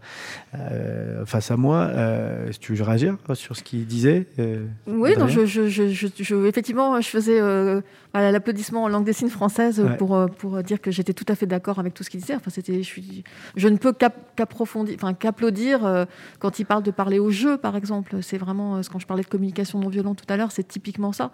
euh, 0.54 1.24
face 1.24 1.50
à 1.50 1.56
moi. 1.56 1.88
Euh, 1.90 2.50
tu 2.60 2.74
veux 2.74 2.84
réagir 2.84 3.16
sur 3.32 3.56
ce 3.56 3.62
qu'il 3.64 3.86
disait 3.86 4.26
euh, 4.38 4.66
Oui, 4.86 5.14
non, 5.16 5.24
Adrien 5.24 5.46
je, 5.46 5.46
je, 5.46 5.68
je, 5.68 5.88
je- 5.88 6.22
je- 6.22 6.46
effectivement, 6.46 7.00
je 7.00 7.08
faisais 7.08 7.40
euh, 7.40 7.80
voilà, 8.12 8.32
l'applaudissement 8.32 8.84
en 8.84 8.88
langue 8.88 9.04
des 9.04 9.12
signes 9.12 9.28
française 9.28 9.80
Ouais. 9.80 9.96
pour, 9.96 10.14
euh, 10.16 10.26
pour 10.26 10.62
dire 10.62 10.80
que 10.80 10.90
j'étais 10.90 11.12
tout 11.12 11.24
à 11.28 11.34
fait 11.34 11.46
d'accord 11.46 11.78
avec 11.78 11.94
tout 11.94 12.02
ce 12.02 12.10
qu'il 12.10 12.20
disait. 12.20 12.34
Enfin, 12.34 12.50
c'était, 12.50 12.78
je, 12.82 12.86
suis, 12.86 13.24
je 13.56 13.68
ne 13.68 13.76
peux 13.76 13.92
qu'ap- 13.92 14.34
qu'approfondir, 14.36 14.94
enfin, 14.96 15.14
qu'applaudir 15.14 15.84
euh, 15.86 16.04
quand 16.40 16.58
il 16.58 16.64
parle 16.66 16.82
de 16.82 16.90
parler 16.90 17.18
au 17.18 17.30
jeu, 17.30 17.56
par 17.56 17.76
exemple. 17.76 18.22
C'est 18.22 18.38
vraiment, 18.38 18.76
euh, 18.76 18.80
quand 18.90 18.98
je 18.98 19.06
parlais 19.06 19.22
de 19.22 19.28
communication 19.28 19.78
non 19.78 19.88
violente 19.88 20.22
tout 20.26 20.32
à 20.32 20.36
l'heure, 20.36 20.50
c'est 20.52 20.66
typiquement 20.66 21.12
ça. 21.12 21.30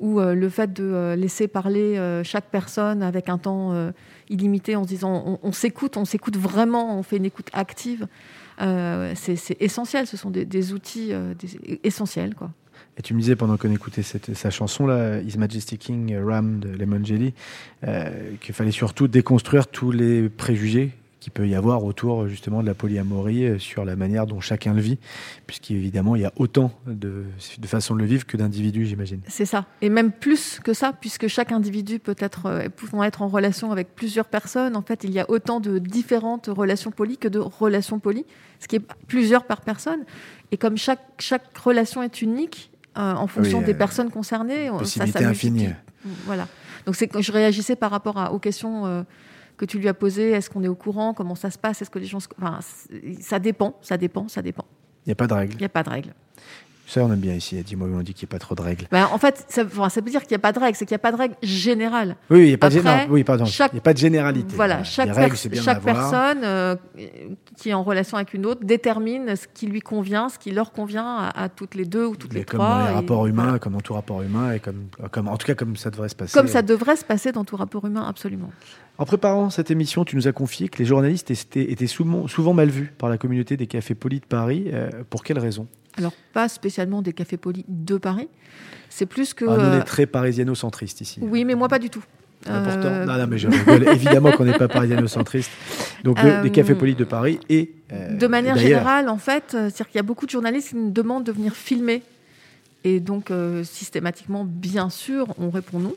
Ou 0.00 0.18
le 0.20 0.48
fait 0.48 0.72
de 0.72 1.14
laisser 1.16 1.46
parler 1.46 1.96
chaque 2.24 2.46
personne 2.50 3.00
avec 3.00 3.28
un 3.28 3.38
temps 3.38 3.72
illimité 4.28 4.74
en 4.74 4.82
se 4.82 4.88
disant 4.88 5.38
on, 5.40 5.52
s'écoute, 5.52 5.96
on 5.96 6.04
s'écoute 6.04 6.36
vraiment, 6.36 6.98
on 6.98 7.04
fait 7.04 7.16
une 7.18 7.24
écoute 7.26 7.46
active. 7.52 8.08
Euh, 8.60 9.12
c'est, 9.14 9.36
c'est 9.36 9.56
essentiel, 9.60 10.08
ce 10.08 10.16
sont 10.16 10.30
des, 10.30 10.44
des 10.44 10.72
outils 10.72 11.12
euh, 11.12 11.34
des- 11.34 11.78
essentiels. 11.84 12.34
Quoi. 12.34 12.50
Et 12.96 13.02
tu 13.02 13.14
me 13.14 13.20
disais 13.20 13.36
pendant 13.36 13.56
qu'on 13.56 13.72
écoutait 13.72 14.02
cette, 14.02 14.34
sa 14.34 14.50
chanson 14.50 14.86
là, 14.86 15.20
His 15.20 15.36
Majesty 15.36 15.78
King 15.78 16.16
Ram 16.16 16.60
de 16.60 16.68
Lemon 16.68 17.04
Jelly, 17.04 17.34
euh, 17.86 18.34
qu'il 18.40 18.54
fallait 18.54 18.70
surtout 18.70 19.08
déconstruire 19.08 19.66
tous 19.66 19.90
les 19.90 20.28
préjugés 20.28 20.92
qu'il 21.24 21.32
peut 21.32 21.48
y 21.48 21.54
avoir 21.54 21.84
autour 21.84 22.28
justement 22.28 22.60
de 22.60 22.66
la 22.66 22.74
polyamorie 22.74 23.46
euh, 23.46 23.58
sur 23.58 23.86
la 23.86 23.96
manière 23.96 24.26
dont 24.26 24.40
chacun 24.40 24.74
le 24.74 24.82
vit, 24.82 24.98
puisqu'évidemment 25.46 26.16
il 26.16 26.22
y 26.22 26.26
a 26.26 26.32
autant 26.36 26.70
de, 26.86 27.24
de 27.58 27.66
façons 27.66 27.94
de 27.94 28.00
le 28.00 28.04
vivre 28.04 28.26
que 28.26 28.36
d'individus, 28.36 28.84
j'imagine. 28.84 29.20
C'est 29.26 29.46
ça. 29.46 29.64
Et 29.80 29.88
même 29.88 30.12
plus 30.12 30.60
que 30.62 30.74
ça, 30.74 30.92
puisque 30.92 31.26
chaque 31.28 31.50
individu 31.50 31.98
peut 31.98 32.14
être, 32.18 32.46
euh, 32.46 32.68
pouvant 32.68 33.02
être 33.02 33.22
en 33.22 33.28
relation 33.28 33.72
avec 33.72 33.94
plusieurs 33.94 34.26
personnes. 34.26 34.76
En 34.76 34.82
fait, 34.82 35.02
il 35.02 35.12
y 35.12 35.18
a 35.18 35.24
autant 35.30 35.60
de 35.60 35.78
différentes 35.78 36.48
relations 36.48 36.90
polies 36.90 37.16
que 37.16 37.28
de 37.28 37.38
relations 37.38 38.00
polies, 38.00 38.26
ce 38.60 38.68
qui 38.68 38.76
est 38.76 38.86
plusieurs 39.08 39.46
par 39.46 39.62
personne. 39.62 40.04
Et 40.52 40.58
comme 40.58 40.76
chaque, 40.76 41.00
chaque 41.18 41.56
relation 41.56 42.02
est 42.02 42.20
unique, 42.20 42.70
euh, 42.98 43.14
en 43.14 43.26
fonction 43.26 43.58
Oui, 43.58 43.64
des 43.64 43.72
euh, 43.74 43.78
personnes 43.78 44.10
concernées, 44.10 44.70
on- 44.70 44.74
ça, 44.74 44.84
Possibilité 44.84 45.18
ça 45.22 45.28
infinie. 45.28 45.58
multiplie. 45.66 45.82
Voilà. 46.26 46.46
Donc 46.86 46.96
c'est 46.96 47.10
je 47.20 47.32
réagissais 47.32 47.76
par 47.76 47.90
rapport 47.90 48.18
à- 48.18 48.32
aux 48.32 48.38
questions 48.38 48.86
euh, 48.86 49.02
que 49.56 49.64
tu 49.64 49.78
lui 49.78 49.88
as 49.88 49.94
posées. 49.94 50.30
Est-ce 50.32 50.50
qu'on 50.50 50.62
est 50.62 50.68
au 50.68 50.74
courant? 50.74 51.14
Comment 51.14 51.34
ça 51.34 51.50
se 51.50 51.58
passe? 51.58 51.80
Est-ce 51.82 51.90
que 51.90 51.98
les 51.98 52.06
gens, 52.06 52.20
se- 52.20 52.28
enfin, 52.40 52.58
c'est- 52.62 53.22
ça 53.22 53.38
dépend, 53.38 53.76
ça 53.82 53.96
dépend, 53.96 54.28
ça 54.28 54.42
dépend. 54.42 54.64
Il 55.06 55.08
n'y 55.08 55.12
a 55.12 55.16
pas 55.16 55.26
de 55.26 55.34
règles. 55.34 55.54
Il 55.54 55.58
n'y 55.58 55.64
a 55.64 55.68
pas 55.70 55.82
de 55.82 55.90
règle. 55.90 56.12
Ça, 56.86 57.02
on 57.02 57.12
aime 57.12 57.18
bien 57.18 57.34
ici. 57.34 57.60
Dis-moi, 57.62 57.88
on 57.92 58.02
dit 58.02 58.12
qu'il 58.14 58.26
n'y 58.26 58.30
a 58.30 58.34
pas 58.34 58.38
trop 58.38 58.54
de 58.54 58.60
règles. 58.60 58.86
Ben, 58.90 59.06
en 59.10 59.18
fait, 59.18 59.44
ça, 59.48 59.64
enfin, 59.64 59.88
ça 59.88 60.00
veut 60.00 60.10
dire 60.10 60.20
qu'il 60.20 60.30
n'y 60.32 60.36
a 60.36 60.38
pas 60.40 60.52
de 60.52 60.58
règle, 60.58 60.76
c'est 60.76 60.84
qu'il 60.84 60.92
n'y 60.94 60.96
a 60.96 60.98
pas 60.98 61.12
de 61.12 61.16
règle 61.16 61.34
générale. 61.42 62.16
Oui, 62.30 62.40
il 62.40 62.46
n'y 62.48 62.52
a 62.54 62.58
pas 62.58 62.68
de, 62.68 62.78
Après, 62.78 63.06
non, 63.06 63.12
oui, 63.12 63.24
pardon. 63.24 63.46
chaque- 63.46 63.72
Il 63.72 63.78
a 63.78 63.80
pas 63.80 63.94
de 63.94 63.98
généralité. 63.98 64.54
Voilà, 64.54 64.84
chaque, 64.84 65.10
règles, 65.14 65.36
personne 65.82 66.40
euh, 66.44 66.76
qui 67.56 67.70
est 67.70 67.74
en 67.74 67.82
relation 67.82 68.16
avec 68.16 68.34
une 68.34 68.44
autre 68.46 68.64
détermine 68.64 69.34
ce 69.36 69.46
qui 69.52 69.66
lui 69.66 69.80
convient, 69.80 70.28
ce 70.28 70.38
qui 70.38 70.50
leur 70.50 70.72
convient 70.72 71.06
à, 71.06 71.44
à 71.44 71.48
toutes 71.48 71.74
les 71.74 71.84
deux 71.86 72.06
ou 72.06 72.16
toutes 72.16 72.34
les 72.34 72.44
comme 72.44 72.58
trois. 72.58 72.78
dans 72.80 72.84
les 72.86 72.90
et 72.90 72.94
rapports 72.94 73.26
humains, 73.26 73.42
voilà. 73.44 73.58
comme 73.58 73.72
dans 73.72 73.80
tout 73.80 73.94
rapport 73.94 74.22
humain, 74.22 74.52
et 74.52 74.60
comme, 74.60 74.84
comme, 75.10 75.28
en 75.28 75.36
tout 75.36 75.46
cas 75.46 75.54
comme 75.54 75.76
ça 75.76 75.90
devrait 75.90 76.08
se 76.10 76.14
passer. 76.14 76.38
Comme 76.38 76.48
ça 76.48 76.62
devrait 76.62 76.96
se 76.96 77.04
passer 77.04 77.32
dans 77.32 77.44
tout 77.44 77.56
rapport 77.56 77.84
humain, 77.86 78.04
absolument. 78.06 78.50
En 78.98 79.06
préparant 79.06 79.50
cette 79.50 79.70
émission, 79.70 80.04
tu 80.04 80.16
nous 80.16 80.28
as 80.28 80.32
confié 80.32 80.68
que 80.68 80.78
les 80.78 80.84
journalistes 80.84 81.30
étaient, 81.30 81.72
étaient 81.72 81.86
souvent, 81.86 82.28
souvent 82.28 82.52
mal 82.52 82.68
vus 82.68 82.92
par 82.96 83.08
la 83.08 83.18
communauté 83.18 83.56
des 83.56 83.66
cafés 83.66 83.94
polis 83.94 84.20
de 84.20 84.26
Paris. 84.26 84.66
Euh, 84.72 84.90
pour 85.10 85.24
quelles 85.24 85.38
raisons 85.40 85.66
Alors, 85.98 86.12
pas 86.32 86.48
spécialement 86.48 87.02
des 87.02 87.12
cafés 87.12 87.36
polis 87.36 87.64
de 87.68 87.96
Paris. 87.96 88.28
C'est 88.88 89.06
plus 89.06 89.34
que. 89.34 89.44
Ah, 89.44 89.56
Nous, 89.56 89.62
on 89.62 89.72
euh, 89.74 89.80
est 89.80 89.84
très 89.84 90.06
parisiano-centristes 90.06 91.00
ici. 91.00 91.18
Oui, 91.22 91.44
mais 91.44 91.54
moi, 91.54 91.68
pas 91.68 91.78
du 91.78 91.90
tout. 91.90 92.02
Ah, 92.46 92.60
pourtant, 92.64 92.88
Euh, 92.88 93.04
non, 93.06 93.16
non, 93.18 93.26
mais 93.26 93.38
je 93.38 93.48
rigole. 93.48 93.88
Évidemment 93.94 94.30
qu'on 94.32 94.44
n'est 94.44 94.58
pas 94.58 94.68
parisiano-centriste. 94.68 95.50
Donc, 96.02 96.18
Euh, 96.22 96.42
les 96.42 96.50
cafés 96.50 96.74
polis 96.74 96.96
de 96.96 97.04
Paris 97.04 97.40
et. 97.48 97.72
euh, 97.92 98.16
De 98.16 98.26
manière 98.26 98.56
générale, 98.56 99.08
en 99.08 99.16
fait, 99.18 99.54
euh, 99.54 99.62
c'est-à-dire 99.70 99.86
qu'il 99.88 99.96
y 99.96 100.00
a 100.00 100.02
beaucoup 100.02 100.26
de 100.26 100.30
journalistes 100.30 100.70
qui 100.70 100.76
nous 100.76 100.90
demandent 100.90 101.24
de 101.24 101.32
venir 101.32 101.54
filmer. 101.54 102.02
Et 102.84 103.00
donc, 103.00 103.30
euh, 103.30 103.64
systématiquement, 103.64 104.44
bien 104.44 104.90
sûr, 104.90 105.28
on 105.38 105.48
répond 105.48 105.78
non. 105.78 105.94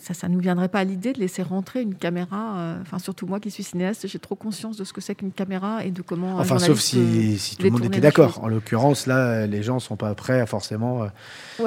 Ça, 0.00 0.14
ça 0.14 0.26
nous 0.28 0.38
viendrait 0.38 0.68
pas 0.68 0.78
à 0.80 0.84
l'idée 0.84 1.12
de 1.12 1.18
laisser 1.18 1.42
rentrer 1.42 1.82
une 1.82 1.94
caméra. 1.94 2.56
euh, 2.56 2.80
Enfin, 2.80 2.98
surtout 2.98 3.26
moi 3.26 3.40
qui 3.40 3.50
suis 3.50 3.62
cinéaste, 3.62 4.06
j'ai 4.08 4.18
trop 4.18 4.34
conscience 4.34 4.78
de 4.78 4.84
ce 4.84 4.92
que 4.94 5.02
c'est 5.02 5.14
qu'une 5.14 5.32
caméra 5.32 5.84
et 5.84 5.90
de 5.90 6.00
comment. 6.00 6.36
Enfin, 6.40 6.54
sauf 6.68 6.78
si, 6.80 7.38
si 7.38 7.56
tout 7.56 7.64
le 7.64 7.70
monde 7.72 7.80
était 7.88 8.00
d'accord. 8.00 8.42
En 8.42 8.48
l'occurrence, 8.48 9.06
là, 9.06 9.46
les 9.46 9.62
gens 9.62 9.80
sont 9.80 9.96
pas 9.96 10.14
prêts 10.14 10.40
à 10.40 10.46
forcément. 10.46 11.02
euh, 11.02 11.06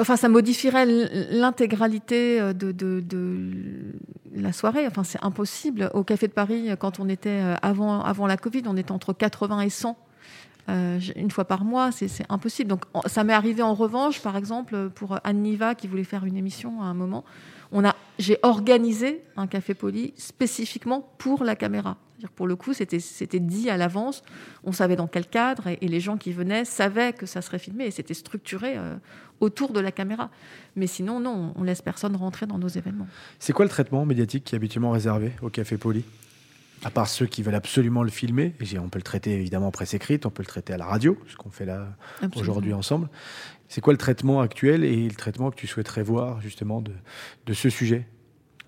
Enfin, 0.00 0.16
ça 0.16 0.28
modifierait 0.28 0.86
l'intégralité 1.30 2.40
euh, 2.40 2.52
de, 2.52 2.72
de, 2.72 3.00
de 3.00 3.94
la 4.34 4.52
soirée. 4.52 4.86
Enfin, 4.86 5.04
c'est 5.04 5.22
impossible. 5.22 5.90
Au 5.94 6.02
Café 6.02 6.26
de 6.26 6.32
Paris, 6.32 6.68
quand 6.78 6.98
on 7.00 7.08
était 7.08 7.40
avant, 7.62 8.02
avant 8.02 8.26
la 8.26 8.36
Covid, 8.36 8.62
on 8.66 8.76
était 8.76 8.92
entre 8.92 9.12
80 9.12 9.60
et 9.60 9.70
100 9.70 9.96
euh, 10.68 10.98
j- 10.98 11.12
une 11.16 11.30
fois 11.30 11.44
par 11.44 11.64
mois. 11.64 11.90
C'est 11.92 12.10
impossible. 12.28 12.68
Donc, 12.70 12.82
ça 13.06 13.22
m'est 13.24 13.32
arrivé 13.32 13.62
en 13.62 13.74
revanche, 13.74 14.20
par 14.20 14.36
exemple, 14.36 14.90
pour 14.94 15.18
Anne 15.24 15.42
Niva 15.42 15.74
qui 15.76 15.86
voulait 15.86 16.04
faire 16.04 16.24
une 16.24 16.36
émission 16.36 16.82
à 16.82 16.86
un 16.86 16.94
moment. 16.94 17.24
On 17.72 17.84
a, 17.84 17.94
j'ai 18.18 18.38
organisé 18.42 19.22
un 19.36 19.46
café 19.46 19.74
poli 19.74 20.14
spécifiquement 20.16 21.08
pour 21.18 21.44
la 21.44 21.56
caméra. 21.56 21.96
C'est-à-dire, 22.12 22.30
Pour 22.30 22.46
le 22.46 22.56
coup, 22.56 22.72
c'était 22.72 23.00
c'était 23.00 23.40
dit 23.40 23.68
à 23.68 23.76
l'avance. 23.76 24.22
On 24.64 24.72
savait 24.72 24.96
dans 24.96 25.06
quel 25.06 25.26
cadre 25.26 25.66
et, 25.66 25.78
et 25.82 25.88
les 25.88 26.00
gens 26.00 26.16
qui 26.16 26.32
venaient 26.32 26.64
savaient 26.64 27.12
que 27.12 27.26
ça 27.26 27.42
serait 27.42 27.58
filmé 27.58 27.84
et 27.86 27.90
c'était 27.90 28.14
structuré 28.14 28.78
euh, 28.78 28.96
autour 29.40 29.72
de 29.72 29.80
la 29.80 29.92
caméra. 29.92 30.30
Mais 30.76 30.86
sinon, 30.86 31.20
non, 31.20 31.52
on 31.56 31.62
laisse 31.62 31.82
personne 31.82 32.16
rentrer 32.16 32.46
dans 32.46 32.58
nos 32.58 32.68
événements. 32.68 33.06
C'est 33.38 33.52
quoi 33.52 33.64
le 33.66 33.70
traitement 33.70 34.06
médiatique 34.06 34.44
qui 34.44 34.54
est 34.54 34.56
habituellement 34.56 34.92
réservé 34.92 35.32
au 35.42 35.50
café 35.50 35.76
poli? 35.76 36.04
À 36.84 36.90
part 36.90 37.08
ceux 37.08 37.24
qui 37.26 37.42
veulent 37.42 37.54
absolument 37.54 38.02
le 38.02 38.10
filmer, 38.10 38.54
et 38.60 38.78
on 38.78 38.90
peut 38.90 38.98
le 38.98 39.02
traiter 39.02 39.32
évidemment 39.32 39.68
en 39.68 39.70
presse 39.70 39.94
écrite, 39.94 40.26
on 40.26 40.30
peut 40.30 40.42
le 40.42 40.46
traiter 40.46 40.74
à 40.74 40.76
la 40.76 40.84
radio, 40.84 41.18
ce 41.26 41.34
qu'on 41.34 41.48
fait 41.48 41.64
là 41.64 41.88
Absolument. 42.16 42.40
aujourd'hui 42.40 42.72
ensemble. 42.74 43.08
C'est 43.68 43.80
quoi 43.80 43.92
le 43.92 43.98
traitement 43.98 44.40
actuel 44.40 44.84
et 44.84 45.08
le 45.08 45.14
traitement 45.14 45.50
que 45.50 45.56
tu 45.56 45.66
souhaiterais 45.66 46.02
voir 46.02 46.40
justement 46.40 46.80
de, 46.80 46.92
de 47.46 47.52
ce 47.52 47.68
sujet? 47.68 48.06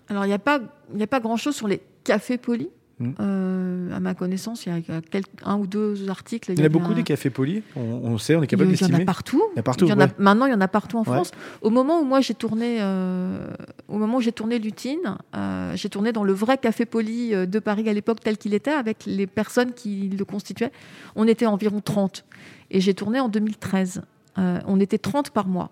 Alors, 0.09 0.25
il 0.25 0.29
n'y 0.29 0.35
a 0.35 0.39
pas, 0.39 0.61
y 0.97 1.03
a 1.03 1.07
pas 1.07 1.21
grand-chose 1.21 1.55
sur 1.55 1.69
les 1.69 1.81
cafés 2.05 2.39
polis. 2.39 2.69
Mm. 3.01 3.11
Euh, 3.21 3.93
à 3.95 4.01
ma 4.01 4.15
connaissance, 4.15 4.67
il 4.67 4.71
y 4.73 4.73
a- 4.93 5.01
quelques- 5.03 5.29
un 5.45 5.57
ou 5.57 5.69
deux 5.69 6.11
articles. 6.11 6.51
Il 6.51 6.59
y 6.59 6.63
en 6.63 6.65
a 6.65 6.69
beaucoup 6.69 6.91
un- 6.91 6.95
des 6.97 7.05
cafés 7.05 7.31
polis, 7.31 7.63
on, 7.77 7.81
on 7.81 8.19
sait, 8.19 8.35
on 8.35 8.43
est 8.43 8.49
capable 8.49 8.71
il 8.71 8.73
y 8.73 8.85
en 8.85 8.87
d'estimer. 8.89 9.03
a 9.03 9.07
partout. 9.07 9.41
Il 9.53 9.57
y 9.57 9.61
a 9.61 9.63
partout, 9.63 9.85
Il 9.85 9.91
y 9.91 9.93
en 9.93 10.01
a- 10.01 10.07
ouais. 10.07 10.11
Maintenant, 10.19 10.47
il 10.47 10.51
y 10.51 10.55
en 10.55 10.61
a 10.61 10.67
partout 10.67 10.97
en 10.97 11.03
Ouais. 11.05 11.15
France. 11.15 11.31
Au 11.63 11.71
moment 11.71 12.01
où 12.01 12.05
moi 12.05 12.21
j'ai 12.21 12.35
tourné, 12.35 12.79
euh, 12.81 13.47
au 13.87 13.99
moment 13.99 14.17
où 14.17 14.21
j'ai 14.21 14.33
tourné 14.33 14.59
Lutine, 14.59 15.17
euh, 15.37 15.77
j'ai 15.77 15.89
tourné 15.89 16.11
dans 16.11 16.25
le 16.25 16.33
vrai 16.33 16.59
café 16.59 16.87
poli 16.87 17.31
de 17.47 17.59
Paris 17.61 17.89
à 17.89 17.93
l'époque 17.93 18.19
tel 18.19 18.37
qu'il 18.37 18.53
était, 18.53 18.73
avec 18.73 19.05
les 19.07 19.29
personnes 19.29 19.75
qui 19.75 20.09
le 20.09 20.25
constituaient. 20.25 20.73
On 21.15 21.29
était 21.29 21.47
environ 21.47 21.81
30. 21.81 22.25
Et 22.73 22.81
j'ai 22.81 22.95
tourné 22.95 23.21
en 23.21 23.29
2013. 23.29 24.03
Euh, 24.39 24.61
on 24.67 24.81
était 24.81 24.99
30 24.99 25.31
par 25.31 25.47
mois. 25.47 25.71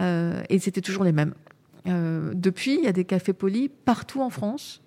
Euh, 0.00 0.42
et 0.48 0.58
c'était 0.58 0.80
toujours 0.80 1.04
les 1.04 1.12
mêmes. 1.12 1.34
Euh, 1.86 2.32
depuis, 2.34 2.74
il 2.74 2.84
y 2.84 2.86
a 2.88 2.92
des 2.92 3.04
cafés 3.04 3.32
polis 3.32 3.70
partout 3.84 4.20
en 4.22 4.30
France, 4.30 4.80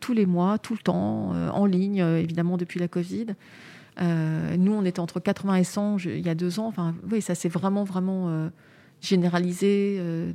tous 0.00 0.12
les 0.12 0.26
mois, 0.26 0.58
tout 0.58 0.74
le 0.74 0.80
temps, 0.80 1.30
en 1.54 1.64
ligne, 1.64 1.98
évidemment 2.18 2.58
depuis 2.58 2.78
la 2.78 2.88
Covid. 2.88 3.28
Euh, 4.00 4.56
nous, 4.58 4.72
on 4.72 4.84
était 4.84 5.00
entre 5.00 5.18
80 5.20 5.54
et 5.56 5.64
100 5.64 5.96
je- 5.98 6.10
il 6.10 6.24
y 6.24 6.28
a 6.28 6.34
deux 6.34 6.60
ans. 6.60 6.66
Enfin, 6.66 6.94
oui, 7.10 7.22
ça 7.22 7.34
s'est 7.34 7.48
vraiment, 7.48 7.84
vraiment 7.84 8.28
euh, 8.28 8.48
généralisé, 9.00 9.96
euh, 9.98 10.32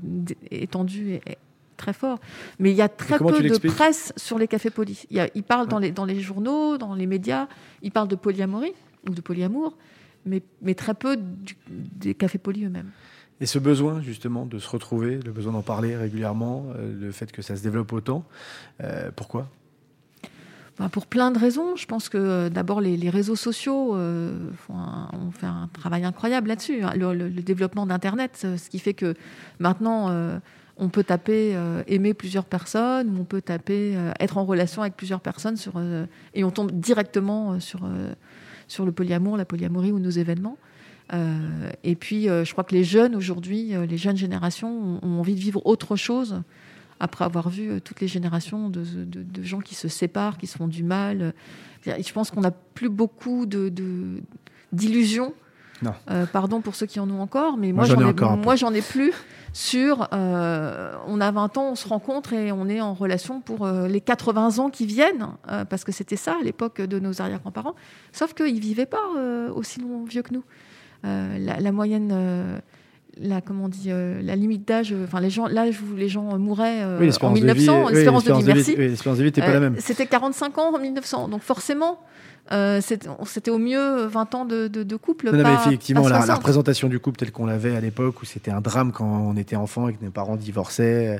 étendu 0.51 1.11
et, 1.13 1.21
et 1.27 1.37
très 1.77 1.93
fort. 1.93 2.19
Mais 2.59 2.71
il 2.71 2.75
y 2.77 2.81
a 2.81 2.89
très 2.89 3.17
peu 3.19 3.25
de 3.49 3.53
presse 3.69 4.13
sur 4.17 4.37
les 4.39 4.47
cafés 4.47 4.69
polis. 4.69 5.05
Il 5.09 5.17
y 5.17 5.19
a- 5.19 5.27
parlent 5.47 5.67
dans, 5.67 5.79
les, 5.79 5.91
dans 5.91 6.05
les 6.05 6.19
journaux, 6.19 6.77
dans 6.77 6.93
les 6.95 7.05
médias, 7.07 7.47
ils 7.81 7.91
parlent 7.91 8.07
de 8.07 8.15
polyamorie 8.15 8.73
ou 9.07 9.13
de 9.13 9.21
polyamour, 9.21 9.75
mais, 10.27 10.41
mais 10.61 10.75
très 10.75 10.93
peu 10.93 11.17
du- 11.17 11.57
des 11.69 12.13
cafés 12.13 12.37
polis 12.37 12.65
eux-mêmes. 12.65 12.91
Et 13.39 13.45
ce 13.45 13.59
besoin 13.59 14.01
justement 14.01 14.45
de 14.45 14.57
se 14.59 14.67
retrouver, 14.69 15.19
le 15.23 15.31
besoin 15.31 15.53
d'en 15.53 15.61
parler 15.61 15.95
régulièrement, 15.95 16.65
euh, 16.75 16.93
le 16.99 17.11
fait 17.11 17.31
que 17.31 17.41
ça 17.41 17.55
se 17.55 17.61
développe 17.63 17.93
autant, 17.93 18.23
euh, 18.83 19.11
pourquoi? 19.15 19.47
Bah, 20.79 20.89
pour 20.91 21.07
plein 21.07 21.31
de 21.31 21.39
raisons. 21.39 21.75
Je 21.75 21.87
pense 21.87 22.07
que 22.07 22.17
euh, 22.17 22.49
d'abord 22.49 22.81
les, 22.81 22.97
les 22.97 23.09
réseaux 23.09 23.35
sociaux 23.35 23.95
euh, 23.95 24.49
font 24.67 24.75
un- 24.77 25.09
ont 25.13 25.31
fait 25.31 25.47
un 25.47 25.69
travail 25.73 26.03
incroyable 26.05 26.49
là-dessus. 26.49 26.83
hein. 26.83 26.93
Le, 26.95 27.13
le- 27.15 27.29
le 27.29 27.41
développement 27.41 27.85
d'Internet, 27.87 28.45
ce 28.57 28.69
qui 28.69 28.77
fait 28.79 28.93
que 28.93 29.15
maintenant 29.59 30.09
euh, 30.09 30.37
on 30.79 30.89
peut 30.89 31.03
taper 31.03 31.57
aimer 31.87 32.13
plusieurs 32.13 32.45
personnes, 32.45 33.17
on 33.19 33.23
peut 33.23 33.41
taper 33.41 33.97
être 34.19 34.37
en 34.37 34.45
relation 34.45 34.83
avec 34.83 34.95
plusieurs 34.95 35.21
personnes 35.21 35.57
sur, 35.57 35.81
et 36.35 36.43
on 36.43 36.51
tombe 36.51 36.71
directement 36.71 37.59
sur, 37.59 37.79
sur 38.67 38.85
le 38.85 38.91
polyamour, 38.91 39.37
la 39.37 39.45
polyamorie 39.45 39.91
ou 39.91 39.99
nos 39.99 40.09
événements. 40.09 40.57
Euh, 41.13 41.69
et 41.83 41.95
puis, 41.95 42.29
euh, 42.29 42.43
je 42.43 42.51
crois 42.51 42.63
que 42.63 42.75
les 42.75 42.83
jeunes 42.83 43.15
aujourd'hui, 43.15 43.75
euh, 43.75 43.85
les 43.85 43.97
jeunes 43.97 44.17
générations, 44.17 44.99
ont, 45.01 45.19
envie 45.19 45.35
de 45.35 45.39
vivre 45.39 45.65
autre 45.65 45.95
chose 45.95 46.41
après 46.99 47.25
avoir 47.25 47.49
vu 47.49 47.79
toutes 47.81 48.01
les 48.01 48.07
générations 48.07 48.69
de, 48.69 48.83
gens 49.43 49.59
qui 49.59 49.75
se 49.75 49.87
séparent, 49.87 50.37
qui 50.37 50.47
se 50.47 50.57
font 50.57 50.67
du 50.67 50.83
mal. 50.83 51.33
Je 51.85 52.11
pense 52.11 52.31
qu'on 52.31 52.41
n'a 52.41 52.51
plus 52.51 52.89
beaucoup 52.89 53.45
d'illusions. 54.71 55.33
Euh, 56.09 56.25
pardon 56.25 56.61
pour 56.61 56.75
ceux 56.75 56.85
qui 56.85 56.99
en 56.99 57.09
ont 57.09 57.21
encore, 57.21 57.57
mais 57.57 57.71
Moi, 57.71 57.85
moi, 57.85 57.95
j'en 57.95 58.01
ai 58.01 58.05
encore 58.05 58.37
moi, 58.37 58.55
j'en 58.55 58.71
plus 58.89 59.13
sur. 59.53 60.07
euh, 60.13 60.93
on 61.07 61.21
a 61.21 61.31
20 61.31 61.57
ans, 61.57 61.69
on 61.71 61.75
se 61.75 61.87
rencontre 61.87 62.33
et 62.33 62.51
on 62.51 62.67
est 62.67 62.81
en 62.81 62.93
relation 62.93 63.41
pour 63.41 63.65
euh, 63.65 63.87
les 63.87 64.01
80 64.01 64.59
ans 64.59 64.69
qui 64.69 64.85
viennent, 64.85 65.27
parce 65.69 65.83
que 65.83 65.91
c'était 65.91 66.15
ça 66.15 66.35
à 66.39 66.43
l'époque 66.43 66.81
de 66.81 66.99
nos 66.99 67.21
arrière-grands-parents. 67.21 67.75
Sauf 68.11 68.33
qu'ils 68.33 68.55
ne 68.55 68.59
vivaient 68.59 68.85
pas 68.85 69.09
aussi 69.53 69.79
long, 69.79 70.03
vieux 70.03 70.21
que 70.21 70.33
nous. 70.33 70.43
La, 71.03 71.59
la 71.59 71.71
moyenne. 71.71 72.61
la, 73.21 73.41
comment 73.41 73.65
on 73.65 73.69
dit, 73.69 73.87
euh, 73.87 74.21
la 74.21 74.35
limite 74.35 74.67
d'âge, 74.67 74.91
euh, 74.91 75.05
enfin 75.05 75.19
les 75.19 75.29
gens, 75.29 75.47
l'âge 75.47 75.81
où 75.81 75.95
les 75.95 76.09
gens 76.09 76.37
mouraient 76.37 76.83
euh, 76.83 76.97
Oui, 76.99 77.05
en 77.21 77.33
l'espérance 77.33 77.39
de 77.39 77.45
1900, 77.45 77.79
vie, 77.79 77.85
oui, 77.85 77.93
l'espérance 77.93 78.23
de 78.23 78.33
vie, 78.33 78.43
merci. 78.45 78.75
oui, 78.77 78.87
l'espérance 78.89 79.17
de 79.17 79.23
vie 79.23 79.27
n'était 79.29 79.41
pas 79.41 79.53
la 79.53 79.59
même. 79.59 79.75
C'était 79.79 80.05
45 80.05 80.57
ans 80.57 80.75
en 80.75 80.79
1900. 80.79 81.29
Donc 81.29 81.41
forcément, 81.41 81.99
euh, 82.51 82.81
c'était 82.81 83.51
au 83.51 83.57
mieux 83.57 84.05
20 84.05 84.35
ans 84.35 84.45
de, 84.45 84.67
de, 84.67 84.83
de 84.83 84.95
couple. 84.95 85.31
Non, 85.31 85.43
mais 85.43 85.53
effectivement, 85.53 86.03
pas 86.03 86.09
la, 86.09 86.15
la 86.15 86.21
60. 86.21 86.37
représentation 86.37 86.87
du 86.89 86.99
couple 86.99 87.17
tel 87.19 87.31
qu'on 87.31 87.45
l'avait 87.45 87.75
à 87.75 87.81
l'époque, 87.81 88.21
où 88.21 88.25
c'était 88.25 88.51
un 88.51 88.61
drame 88.61 88.91
quand 88.91 89.05
on 89.05 89.35
était 89.37 89.55
enfant 89.55 89.87
et 89.89 89.93
que 89.93 90.03
nos 90.03 90.11
parents 90.11 90.35
divorçaient, 90.35 91.19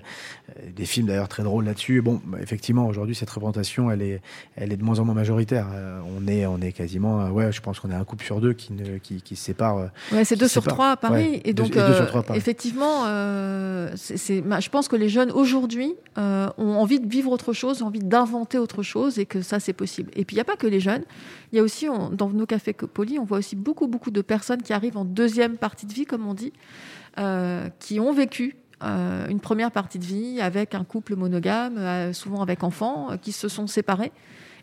euh, 0.49 0.61
des 0.75 0.85
films 0.85 1.07
d'ailleurs 1.07 1.27
très 1.27 1.43
drôles 1.43 1.65
là-dessus. 1.65 2.01
Bon, 2.01 2.21
bah, 2.25 2.37
effectivement, 2.41 2.87
aujourd'hui, 2.87 3.15
cette 3.15 3.29
représentation, 3.29 3.91
elle 3.91 4.01
est, 4.01 4.21
elle 4.55 4.71
est 4.71 4.77
de 4.77 4.83
moins 4.83 4.99
en 4.99 5.05
moins 5.05 5.15
majoritaire. 5.15 5.67
Euh, 5.73 5.99
on 6.17 6.27
est, 6.27 6.45
on 6.45 6.59
est 6.59 6.71
quasiment, 6.71 7.21
euh, 7.21 7.29
ouais, 7.29 7.51
je 7.51 7.61
pense 7.61 7.79
qu'on 7.79 7.91
est 7.91 7.95
un 7.95 8.03
couple 8.03 8.23
sur 8.25 8.39
deux 8.41 8.53
qui, 8.53 8.73
ne, 8.73 8.97
qui, 8.97 9.21
qui 9.21 9.35
se 9.35 9.43
sépare. 9.43 9.89
Ouais, 10.11 10.23
c'est 10.25 10.35
deux 10.35 10.47
se 10.47 10.53
sur 10.53 10.61
séparent. 10.63 10.75
trois 10.75 10.91
à 10.91 10.97
Paris. 10.97 11.15
Ouais, 11.31 11.41
et 11.43 11.53
deux- 11.53 11.63
donc, 11.63 11.71
et 11.75 11.79
deux 11.79 11.93
sur 11.95 12.07
trois 12.07 12.21
à 12.21 12.23
Paris. 12.23 12.39
effectivement, 12.39 13.03
euh, 13.07 13.91
c'est- 13.95 14.17
c'est- 14.17 14.41
bah, 14.41 14.59
je 14.59 14.69
pense 14.69 14.87
que 14.87 14.95
les 14.95 15.09
jeunes 15.09 15.31
aujourd'hui 15.31 15.93
ont 16.15 16.75
envie 16.77 16.99
de 16.99 17.07
vivre 17.07 17.31
autre 17.31 17.53
chose, 17.53 17.81
ont 17.81 17.87
envie 17.87 17.99
d'inventer 17.99 18.57
autre 18.57 18.81
chose 18.83 19.19
et 19.19 19.25
que 19.25 19.41
ça, 19.41 19.59
c'est 19.59 19.73
possible. 19.73 20.09
Et 20.15 20.25
puis, 20.25 20.35
il 20.35 20.37
n'y 20.37 20.41
a 20.41 20.45
pas 20.45 20.55
que 20.55 20.67
les 20.67 20.79
jeunes. 20.79 21.03
Il 21.51 21.57
y 21.57 21.59
a 21.59 21.63
aussi, 21.63 21.87
on- 21.89 22.09
dans 22.09 22.29
nos 22.29 22.45
cafés 22.45 22.73
polis, 22.73 23.19
on 23.19 23.23
voit 23.23 23.37
aussi 23.39 23.55
beaucoup, 23.55 23.87
beaucoup 23.87 24.11
de 24.11 24.21
personnes 24.21 24.61
qui 24.61 24.73
arrivent 24.73 24.97
en 24.97 25.05
deuxième 25.05 25.57
partie 25.57 25.85
de 25.85 25.93
vie, 25.93 26.05
comme 26.05 26.27
on 26.27 26.33
dit, 26.33 26.53
euh, 27.19 27.67
qui 27.79 27.99
ont 27.99 28.13
vécu 28.13 28.55
euh, 28.83 29.25
une 29.27 29.39
première 29.39 29.71
partie 29.71 29.97
de 29.97 30.05
vie 30.05 30.39
avec 30.39 30.75
un 30.75 30.83
couple 30.83 31.15
monogame, 31.15 31.77
euh, 31.79 32.13
souvent 32.13 32.43
avec 32.43 32.63
enfants, 32.63 33.09
qui 33.21 33.31
se 33.31 33.47
sont 33.47 33.65
séparés 33.65 34.11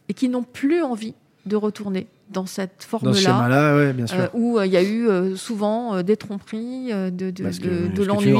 et 0.08 0.14
qui 0.14 0.28
n'ont 0.28 0.44
plus 0.44 0.82
envie 0.84 1.14
de 1.46 1.56
retourner 1.56 2.06
dans 2.30 2.46
cette 2.46 2.70
Dans 2.78 2.82
ce 2.82 2.86
forme-là. 2.88 3.14
schéma-là, 3.18 3.76
ouais, 3.76 3.92
bien 3.92 4.06
sûr. 4.06 4.18
Euh, 4.20 4.26
où 4.32 4.58
euh, 4.58 4.66
il 4.66 4.72
y 4.72 4.76
a 4.76 4.82
eu 4.82 5.08
euh, 5.08 5.34
souvent 5.36 6.00
des 6.02 6.16
tromperies, 6.16 6.90
de, 6.92 7.10
de, 7.10 7.30
que 7.30 7.42
de, 7.42 7.88
de 7.88 7.96
que 7.96 8.02
l'ennui. 8.02 8.32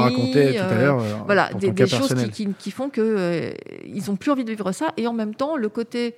voilà, 1.27 1.51
des, 1.59 1.71
des 1.73 1.87
choses 1.87 2.01
qui, 2.01 2.07
personnel. 2.15 2.31
qui, 2.31 2.49
qui 2.57 2.71
font 2.71 2.89
qu'ils 2.89 4.05
n'ont 4.09 4.17
plus 4.17 4.31
envie 4.31 4.45
de 4.45 4.51
vivre 4.51 4.71
ça. 4.73 4.93
Et 4.97 5.07
en 5.09 5.13
même 5.13 5.35
temps, 5.35 5.57
le 5.57 5.69
côté 5.69 6.15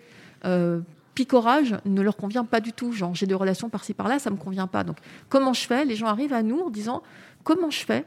picorage 1.17 1.75
ne 1.87 2.03
leur 2.03 2.17
convient 2.17 2.45
pas 2.45 2.61
du 2.61 2.73
tout. 2.73 2.93
Genre, 2.93 3.15
j'ai 3.15 3.27
des 3.27 3.35
relations 3.35 3.69
par-ci 3.69 3.95
par-là, 3.95 4.21
ça 4.21 4.31
ne 4.31 4.37
me 4.37 4.41
convient 4.41 4.69
pas. 4.69 4.85
Donc, 4.85 4.99
comment 5.29 5.53
je 5.53 5.67
fais? 5.67 5.85
Les 5.85 5.97
gens 5.97 6.07
arrivent 6.07 6.35
à 6.35 6.43
nous 6.43 6.61
en 6.61 6.71
disant 6.71 7.03
comment 7.43 7.71
je 7.71 7.85
fais? 7.85 8.05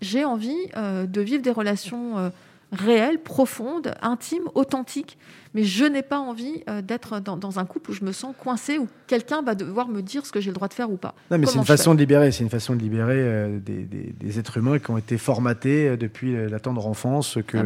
J'ai 0.00 0.24
envie 0.24 0.56
euh, 0.76 1.06
de 1.06 1.20
vivre 1.20 1.42
des 1.42 1.50
relations 1.50 2.18
euh, 2.18 2.30
réelles, 2.70 3.20
profondes, 3.20 3.94
intimes, 4.02 4.48
authentiques, 4.54 5.18
mais 5.54 5.64
je 5.64 5.84
n'ai 5.84 6.02
pas 6.02 6.18
envie 6.18 6.62
euh, 6.68 6.82
d'être 6.82 7.20
dans, 7.20 7.36
dans 7.36 7.58
un 7.58 7.64
couple 7.64 7.90
où 7.90 7.94
je 7.94 8.04
me 8.04 8.12
sens 8.12 8.34
coincée, 8.38 8.78
où 8.78 8.88
quelqu'un 9.06 9.42
va 9.42 9.54
devoir 9.54 9.88
me 9.88 10.00
dire 10.02 10.24
ce 10.24 10.32
que 10.32 10.40
j'ai 10.40 10.50
le 10.50 10.54
droit 10.54 10.68
de 10.68 10.74
faire 10.74 10.90
ou 10.90 10.96
pas. 10.96 11.14
Non, 11.30 11.38
mais 11.38 11.46
c'est 11.46 11.58
une 11.58 11.64
façon 11.64 11.94
de 11.94 11.98
libérer, 12.00 12.32
c'est 12.32 12.42
une 12.44 12.50
façon 12.50 12.74
de 12.74 12.80
libérer 12.80 13.16
euh, 13.18 13.58
des, 13.58 13.82
des- 13.84 14.38
êtres 14.38 14.56
humains 14.56 14.78
qui 14.78 14.90
ont 14.90 14.96
été 14.98 15.18
formatés 15.18 15.88
euh, 15.88 15.96
depuis 15.96 16.34
la 16.48 16.58
tendre 16.58 16.86
enfance 16.86 17.38
que 17.46 17.58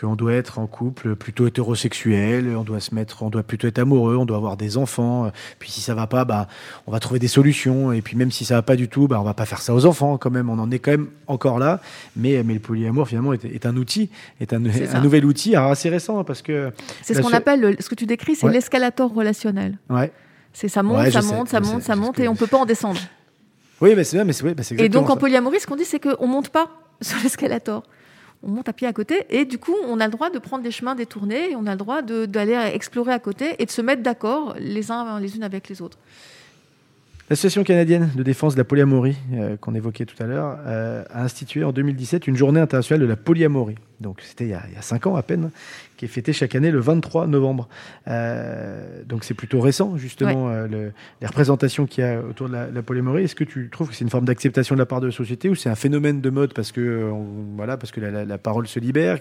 qu'on 0.00 0.16
doit 0.16 0.32
être 0.32 0.58
en 0.58 0.66
couple 0.66 1.14
plutôt 1.14 1.46
hétérosexuel, 1.46 2.54
on 2.56 2.62
doit 2.64 2.80
se 2.80 2.94
mettre, 2.94 3.22
on 3.22 3.30
doit 3.30 3.42
plutôt 3.42 3.68
être 3.68 3.78
amoureux, 3.78 4.16
on 4.16 4.24
doit 4.24 4.36
avoir 4.38 4.56
des 4.56 4.76
enfants. 4.76 5.30
Puis 5.58 5.70
si 5.70 5.80
ça 5.80 5.94
va 5.94 6.06
pas, 6.06 6.24
bah 6.24 6.48
on 6.86 6.92
va 6.92 7.00
trouver 7.00 7.20
des 7.20 7.28
solutions. 7.28 7.92
Et 7.92 8.00
puis 8.02 8.16
même 8.16 8.30
si 8.30 8.44
ça 8.44 8.54
va 8.54 8.62
pas 8.62 8.76
du 8.76 8.88
tout, 8.88 9.08
bah 9.08 9.20
on 9.20 9.24
va 9.24 9.34
pas 9.34 9.44
faire 9.46 9.60
ça 9.60 9.74
aux 9.74 9.84
enfants 9.86 10.16
quand 10.18 10.30
même. 10.30 10.48
On 10.48 10.58
en 10.58 10.70
est 10.70 10.78
quand 10.78 10.90
même 10.92 11.08
encore 11.26 11.58
là. 11.58 11.80
Mais 12.16 12.42
mais 12.42 12.54
le 12.54 12.60
polyamour 12.60 13.08
finalement 13.08 13.32
est, 13.34 13.44
est 13.44 13.66
un 13.66 13.76
outil, 13.76 14.08
est 14.40 14.52
un, 14.52 14.62
un 14.94 15.00
nouvel 15.00 15.24
outil, 15.24 15.54
alors 15.54 15.70
assez 15.70 15.88
récent 15.88 16.18
hein, 16.18 16.24
parce 16.24 16.42
que 16.42 16.70
C'est 17.02 17.14
ce 17.14 17.20
qu'on 17.22 17.32
appelle, 17.32 17.60
le- 17.60 17.76
ce 17.80 17.88
que 17.88 17.94
tu 17.94 18.06
décris, 18.06 18.34
c'est 18.36 18.46
Ouais. 18.46 18.52
l'escalator 18.52 19.12
relationnel. 19.12 19.78
ouais. 19.90 20.12
C'est 20.56 20.68
ça 20.68 20.84
monte, 20.84 20.98
Ouais, 20.98 21.10
ça 21.10 21.20
monte, 21.20 21.48
ça 21.48 21.58
monte, 21.58 21.82
ça 21.82 21.96
monte, 21.96 22.20
et 22.20 22.28
on 22.28 22.36
peut 22.36 22.46
pas 22.46 22.58
en 22.58 22.64
descendre. 22.64 23.00
Oui, 23.80 23.94
mais 23.96 24.04
c'est 24.04 24.24
mais 24.24 24.32
c'est 24.32 24.62
c'est 24.62 24.80
Et 24.80 24.88
donc 24.88 25.10
en 25.10 25.16
polyamorie, 25.16 25.58
ce 25.58 25.66
qu'on 25.66 25.74
dit, 25.74 25.84
c'est 25.84 25.98
qu'on 25.98 26.28
monte 26.28 26.50
pas 26.50 26.70
sur 27.00 27.18
l'escalator. 27.24 27.82
On 28.42 28.50
monte 28.50 28.68
à 28.68 28.72
pied 28.72 28.86
à 28.86 28.92
côté, 28.92 29.24
et 29.30 29.46
du 29.46 29.58
coup, 29.58 29.74
on 29.88 29.98
a 29.98 30.04
le 30.06 30.12
droit 30.12 30.30
de 30.30 30.38
prendre 30.38 30.62
des 30.62 30.70
chemins 30.70 30.94
détournés, 30.94 31.50
et 31.50 31.56
on 31.56 31.66
a 31.66 31.72
le 31.72 31.76
droit 31.76 32.02
d'aller 32.02 32.54
explorer 32.72 33.12
à 33.12 33.18
côté 33.18 33.56
et 33.58 33.66
de 33.66 33.70
se 33.70 33.82
mettre 33.82 34.02
d'accord 34.02 34.54
les 34.60 34.92
uns 34.92 35.18
les 35.18 35.34
unes 35.36 35.42
avec 35.42 35.68
les 35.68 35.82
autres. 35.82 35.98
L'Association 37.30 37.64
canadienne 37.64 38.10
de 38.14 38.22
défense 38.22 38.52
de 38.54 38.58
la 38.60 38.64
polyamorie, 38.64 39.16
euh, 39.32 39.56
qu'on 39.56 39.74
évoquait 39.74 40.04
tout 40.04 40.22
à 40.22 40.26
l'heure, 40.26 40.58
euh, 40.66 41.04
a 41.10 41.22
institué 41.22 41.64
en 41.64 41.72
2017 41.72 42.26
une 42.26 42.36
journée 42.36 42.60
internationale 42.60 43.00
de 43.00 43.06
la 43.06 43.16
polyamorie. 43.16 43.76
Donc 44.00 44.20
c'était 44.20 44.44
il, 44.44 44.50
y 44.50 44.52
a- 44.54 44.62
il 44.68 44.74
y 44.74 44.76
a 44.76 44.82
cinq 44.82 45.06
ans 45.06 45.16
à 45.16 45.22
peine, 45.22 45.50
qui 45.96 46.04
est 46.04 46.08
fêtée 46.08 46.34
chaque 46.34 46.54
année 46.54 46.70
le 46.70 46.80
23 46.80 47.26
novembre. 47.26 47.66
Euh, 48.08 49.02
donc 49.06 49.24
c'est 49.24 49.32
plutôt 49.32 49.60
récent, 49.60 49.96
justement, 49.96 50.50
le- 50.50 50.92
les 51.22 51.26
représentations 51.26 51.86
qu'il 51.86 52.04
y 52.04 52.06
a 52.06 52.20
autour 52.20 52.48
de 52.48 52.52
la, 52.52 52.70
la 52.70 52.82
polyamorie. 52.82 53.24
Est-ce 53.24 53.34
que 53.34 53.44
tu 53.44 53.70
trouves 53.72 53.88
que 53.88 53.94
c'est 53.94 54.04
une 54.04 54.10
forme 54.10 54.26
d'acceptation 54.26 54.74
de 54.74 54.80
la 54.80 54.86
part 54.86 55.00
de 55.00 55.06
la 55.06 55.12
société 55.12 55.48
ou 55.48 55.54
c'est 55.54 55.70
un 55.70 55.74
phénomène 55.76 56.20
de 56.20 56.28
mode 56.28 56.52
parce 56.52 56.72
que, 56.72 57.10
on- 57.10 57.56
voilà, 57.56 57.78
parce 57.78 57.90
que 57.90 58.00
la, 58.02 58.10
la- 58.10 58.24
la 58.26 58.36
parole 58.38 58.66
se 58.68 58.78
libère? 58.80 59.18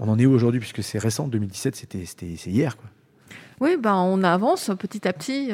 On 0.00 0.08
en 0.08 0.18
est 0.18 0.24
où 0.24 0.32
aujourd'hui 0.32 0.60
puisque 0.60 0.82
c'est 0.82 0.98
récent, 0.98 1.28
2017, 1.28 1.76
c'était, 1.76 2.04
hier. 2.46 2.78
Quoi. 2.78 2.88
Oui, 3.60 3.76
ben, 3.78 3.94
on 3.94 4.24
avance 4.24 4.70
petit 4.78 5.06
à 5.06 5.12
petit. 5.12 5.50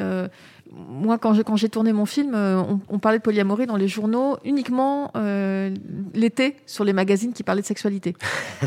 Moi, 0.71 1.17
quand 1.17 1.33
j'ai, 1.33 1.43
quand 1.43 1.55
j'ai 1.55 1.69
tourné 1.69 1.93
mon 1.93 2.05
film, 2.05 2.35
euh, 2.35 2.61
on, 2.61 2.79
on 2.89 2.99
parlait 2.99 3.17
de 3.17 3.23
polyamorie 3.23 3.65
dans 3.65 3.75
les 3.75 3.87
journaux 3.87 4.37
uniquement 4.45 5.11
euh, 5.15 5.73
l'été 6.13 6.57
sur 6.67 6.83
les 6.83 6.93
magazines 6.93 7.33
qui 7.33 7.43
parlaient 7.43 7.61
de 7.61 7.67
sexualité. 7.67 8.15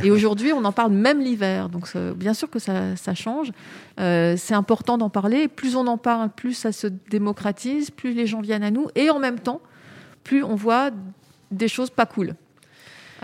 Et 0.03 0.11
aujourd'hui, 0.13 0.53
on 0.53 0.65
en 0.65 0.73
parle 0.73 0.93
même 0.93 1.21
l'hiver. 1.21 1.69
Donc, 1.69 1.97
bien 2.17 2.35
sûr 2.35 2.51
que 2.51 2.59
ça, 2.59 2.97
ça 2.97 3.15
change. 3.15 3.53
Euh, 4.01 4.35
c'est 4.37 4.55
important 4.55 4.99
d'en 4.99 5.11
parler. 5.11 5.47
Plus 5.47 5.77
on 5.77 5.87
en 5.87 5.99
parle, 5.99 6.31
plus 6.31 6.55
ça 6.55 6.73
se 6.73 6.89
démocratise, 6.89 7.91
plus 7.91 8.13
les 8.13 8.27
gens 8.27 8.41
viennent 8.41 8.65
à 8.65 8.71
nous. 8.71 8.89
Et 8.97 9.11
en 9.11 9.19
même 9.19 9.39
temps, 9.39 9.61
plus 10.25 10.43
on 10.43 10.57
voit 10.57 10.91
des 11.53 11.69
choses 11.69 11.91
pas 11.91 12.07
cool. 12.07 12.35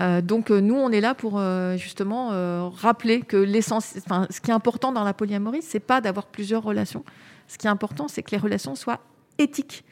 Euh, 0.01 0.21
donc 0.21 0.51
euh, 0.51 0.61
nous, 0.61 0.77
on 0.77 0.91
est 0.91 1.01
là 1.01 1.15
pour 1.15 1.35
euh, 1.39 1.77
justement 1.77 2.31
rappeler 2.71 3.21
que 3.21 3.37
l'essence, 3.37 3.95
enfin, 3.99 4.27
ce 4.31 4.41
qui 4.41 4.51
est 4.51 4.55
important 4.55 4.93
dans 4.93 5.05
la 5.05 5.15
polyamorie, 5.15 5.63
c'est 5.63 5.81
pas 5.81 6.01
d'avoir 6.01 6.27
plusieurs 6.27 6.63
relations. 6.63 7.05
Ce 7.49 7.59
qui 7.59 7.67
est 7.67 7.71
important, 7.71 8.07
c'est 8.09 8.23
que 8.23 8.31
les 8.31 8.39
relations 8.39 8.75
soient 8.75 9.01
éthiques, 9.39 9.85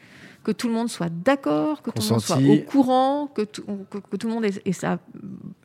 que 0.43 0.51
tout 0.53 0.67
le 0.69 0.73
monde 0.73 0.87
soit 0.89 1.09
d'accord, 1.09 1.81
que 1.81 1.89
tout 1.91 2.01
le 2.03 2.09
monde 2.09 2.21
soit 2.21 2.37
au 2.37 2.57
courant, 2.59 3.27
que 3.27 3.41
tout, 3.41 3.63
que, 3.89 3.97
que 3.97 4.15
tout 4.15 4.27
le 4.27 4.33
monde 4.33 4.45
ait, 4.45 4.53
ait 4.63 4.71
sa 4.71 4.99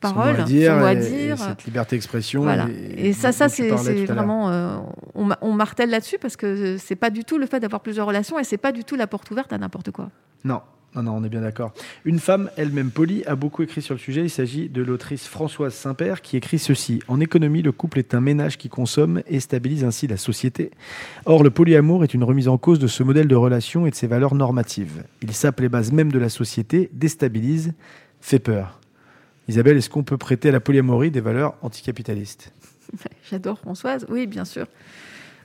parole, 0.01 0.35
Son 0.35 0.39
mot 0.39 0.41
à 0.41 0.43
dire, 0.45 0.75
mot 0.75 0.85
à 0.85 0.95
dire. 0.95 1.33
et 1.35 1.37
cette 1.37 1.63
liberté 1.63 1.95
d'expression. 1.95 2.41
Voilà. 2.43 2.67
Et, 2.69 3.09
Et 3.09 3.13
ça, 3.13 3.31
ça 3.31 3.47
c'est 3.47 3.69
vraiment. 4.05 4.49
euh, 4.49 4.77
on, 5.15 5.29
on 5.41 5.53
martèle 5.53 5.89
là-dessus 5.89 6.17
parce 6.19 6.35
que 6.35 6.77
c'est 6.77 6.95
pas 6.97 7.09
du 7.11 7.23
tout 7.23 7.37
le 7.37 7.45
fait 7.45 7.59
d'avoir 7.61 7.81
plusieurs 7.81 8.07
relations 8.07 8.37
et 8.39 8.43
c'est 8.43 8.57
pas 8.57 8.71
du 8.73 8.83
tout 8.83 8.95
la 8.95 9.07
porte 9.07 9.29
ouverte 9.31 9.53
à 9.53 9.57
n'importe 9.57 9.91
quoi. 9.91 10.09
Non, 10.43 10.61
non, 10.95 11.03
non, 11.03 11.15
on 11.15 11.23
est 11.23 11.29
bien 11.29 11.41
d'accord. 11.41 11.73
Une 12.05 12.19
femme, 12.19 12.51
elle-même 12.55 12.91
polie, 12.91 13.23
a 13.25 13.35
beaucoup 13.35 13.63
écrit 13.63 13.81
sur 13.81 13.95
le 13.95 13.99
sujet. 13.99 14.21
Il 14.21 14.29
s'agit 14.29 14.69
de 14.69 14.83
l'autrice 14.83 15.27
Françoise 15.27 15.73
Saint-Père 15.73 16.21
qui 16.21 16.37
écrit 16.37 16.59
ceci. 16.59 17.01
En 17.07 17.19
économie, 17.19 17.63
le 17.63 17.71
couple 17.71 17.97
est 17.99 18.13
un 18.13 18.21
ménage 18.21 18.57
qui 18.57 18.69
consomme 18.69 19.23
et 19.27 19.39
stabilise 19.39 19.83
ainsi 19.83 20.05
la 20.05 20.17
société. 20.17 20.69
Or, 21.25 21.43
le 21.43 21.49
polyamour 21.49 22.03
est 22.03 22.13
une 22.13 22.23
remise 22.23 22.47
en 22.47 22.59
cause 22.59 22.77
de 22.77 22.87
ce 22.87 23.01
modèle 23.01 23.27
de 23.27 23.35
relation 23.35 23.87
et 23.87 23.89
de 23.89 23.95
ses 23.95 24.07
valeurs 24.07 24.35
normatives. 24.35 25.03
Il 25.23 25.33
sape 25.33 25.61
les 25.61 25.69
bases 25.69 25.91
même 25.91 26.11
de 26.11 26.19
la 26.19 26.29
société, 26.29 26.89
déstabilise, 26.93 27.73
fait 28.21 28.39
peur. 28.39 28.79
Isabelle, 29.47 29.77
est-ce 29.77 29.89
qu'on 29.89 30.03
peut 30.03 30.17
prêter 30.17 30.49
à 30.49 30.51
la 30.51 30.59
polyamorie 30.59 31.11
des 31.11 31.21
valeurs 31.21 31.55
anticapitalistes? 31.63 32.53
J'adore 33.29 33.59
Françoise, 33.59 34.05
oui, 34.09 34.27
bien 34.27 34.45
sûr. 34.45 34.67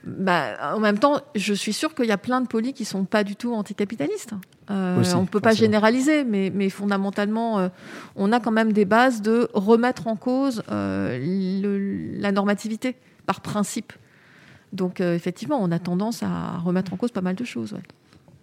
Bah, 0.05 0.73
en 0.75 0.79
même 0.79 0.97
temps, 0.99 1.21
je 1.35 1.53
suis 1.53 1.73
sûre 1.73 1.93
qu'il 1.93 2.05
y 2.05 2.11
a 2.11 2.17
plein 2.17 2.41
de 2.41 2.47
polis 2.47 2.73
qui 2.73 2.85
sont 2.85 3.03
pas 3.05 3.23
du 3.23 3.35
tout 3.35 3.53
anticapitalistes. 3.53 4.33
Euh, 4.71 4.99
Aussi, 5.01 5.13
on 5.15 5.21
ne 5.21 5.27
peut 5.27 5.39
pas 5.39 5.49
forcément. 5.49 5.65
généraliser, 5.65 6.23
mais, 6.23 6.51
mais 6.53 6.69
fondamentalement, 6.69 7.59
euh, 7.59 7.69
on 8.15 8.31
a 8.31 8.39
quand 8.39 8.51
même 8.51 8.71
des 8.71 8.85
bases 8.85 9.21
de 9.21 9.49
remettre 9.53 10.07
en 10.07 10.15
cause 10.15 10.63
euh, 10.71 11.17
le- 11.61 12.19
la 12.21 12.31
normativité 12.31 12.95
par 13.25 13.41
principe. 13.41 13.93
Donc, 14.71 15.01
euh, 15.01 15.15
effectivement, 15.15 15.57
on 15.61 15.71
a 15.71 15.79
tendance 15.79 16.21
à 16.23 16.57
remettre 16.59 16.93
en 16.93 16.97
cause 16.97 17.11
pas 17.11 17.21
mal 17.21 17.35
de 17.35 17.43
choses. 17.43 17.73
ouais. 17.73 17.81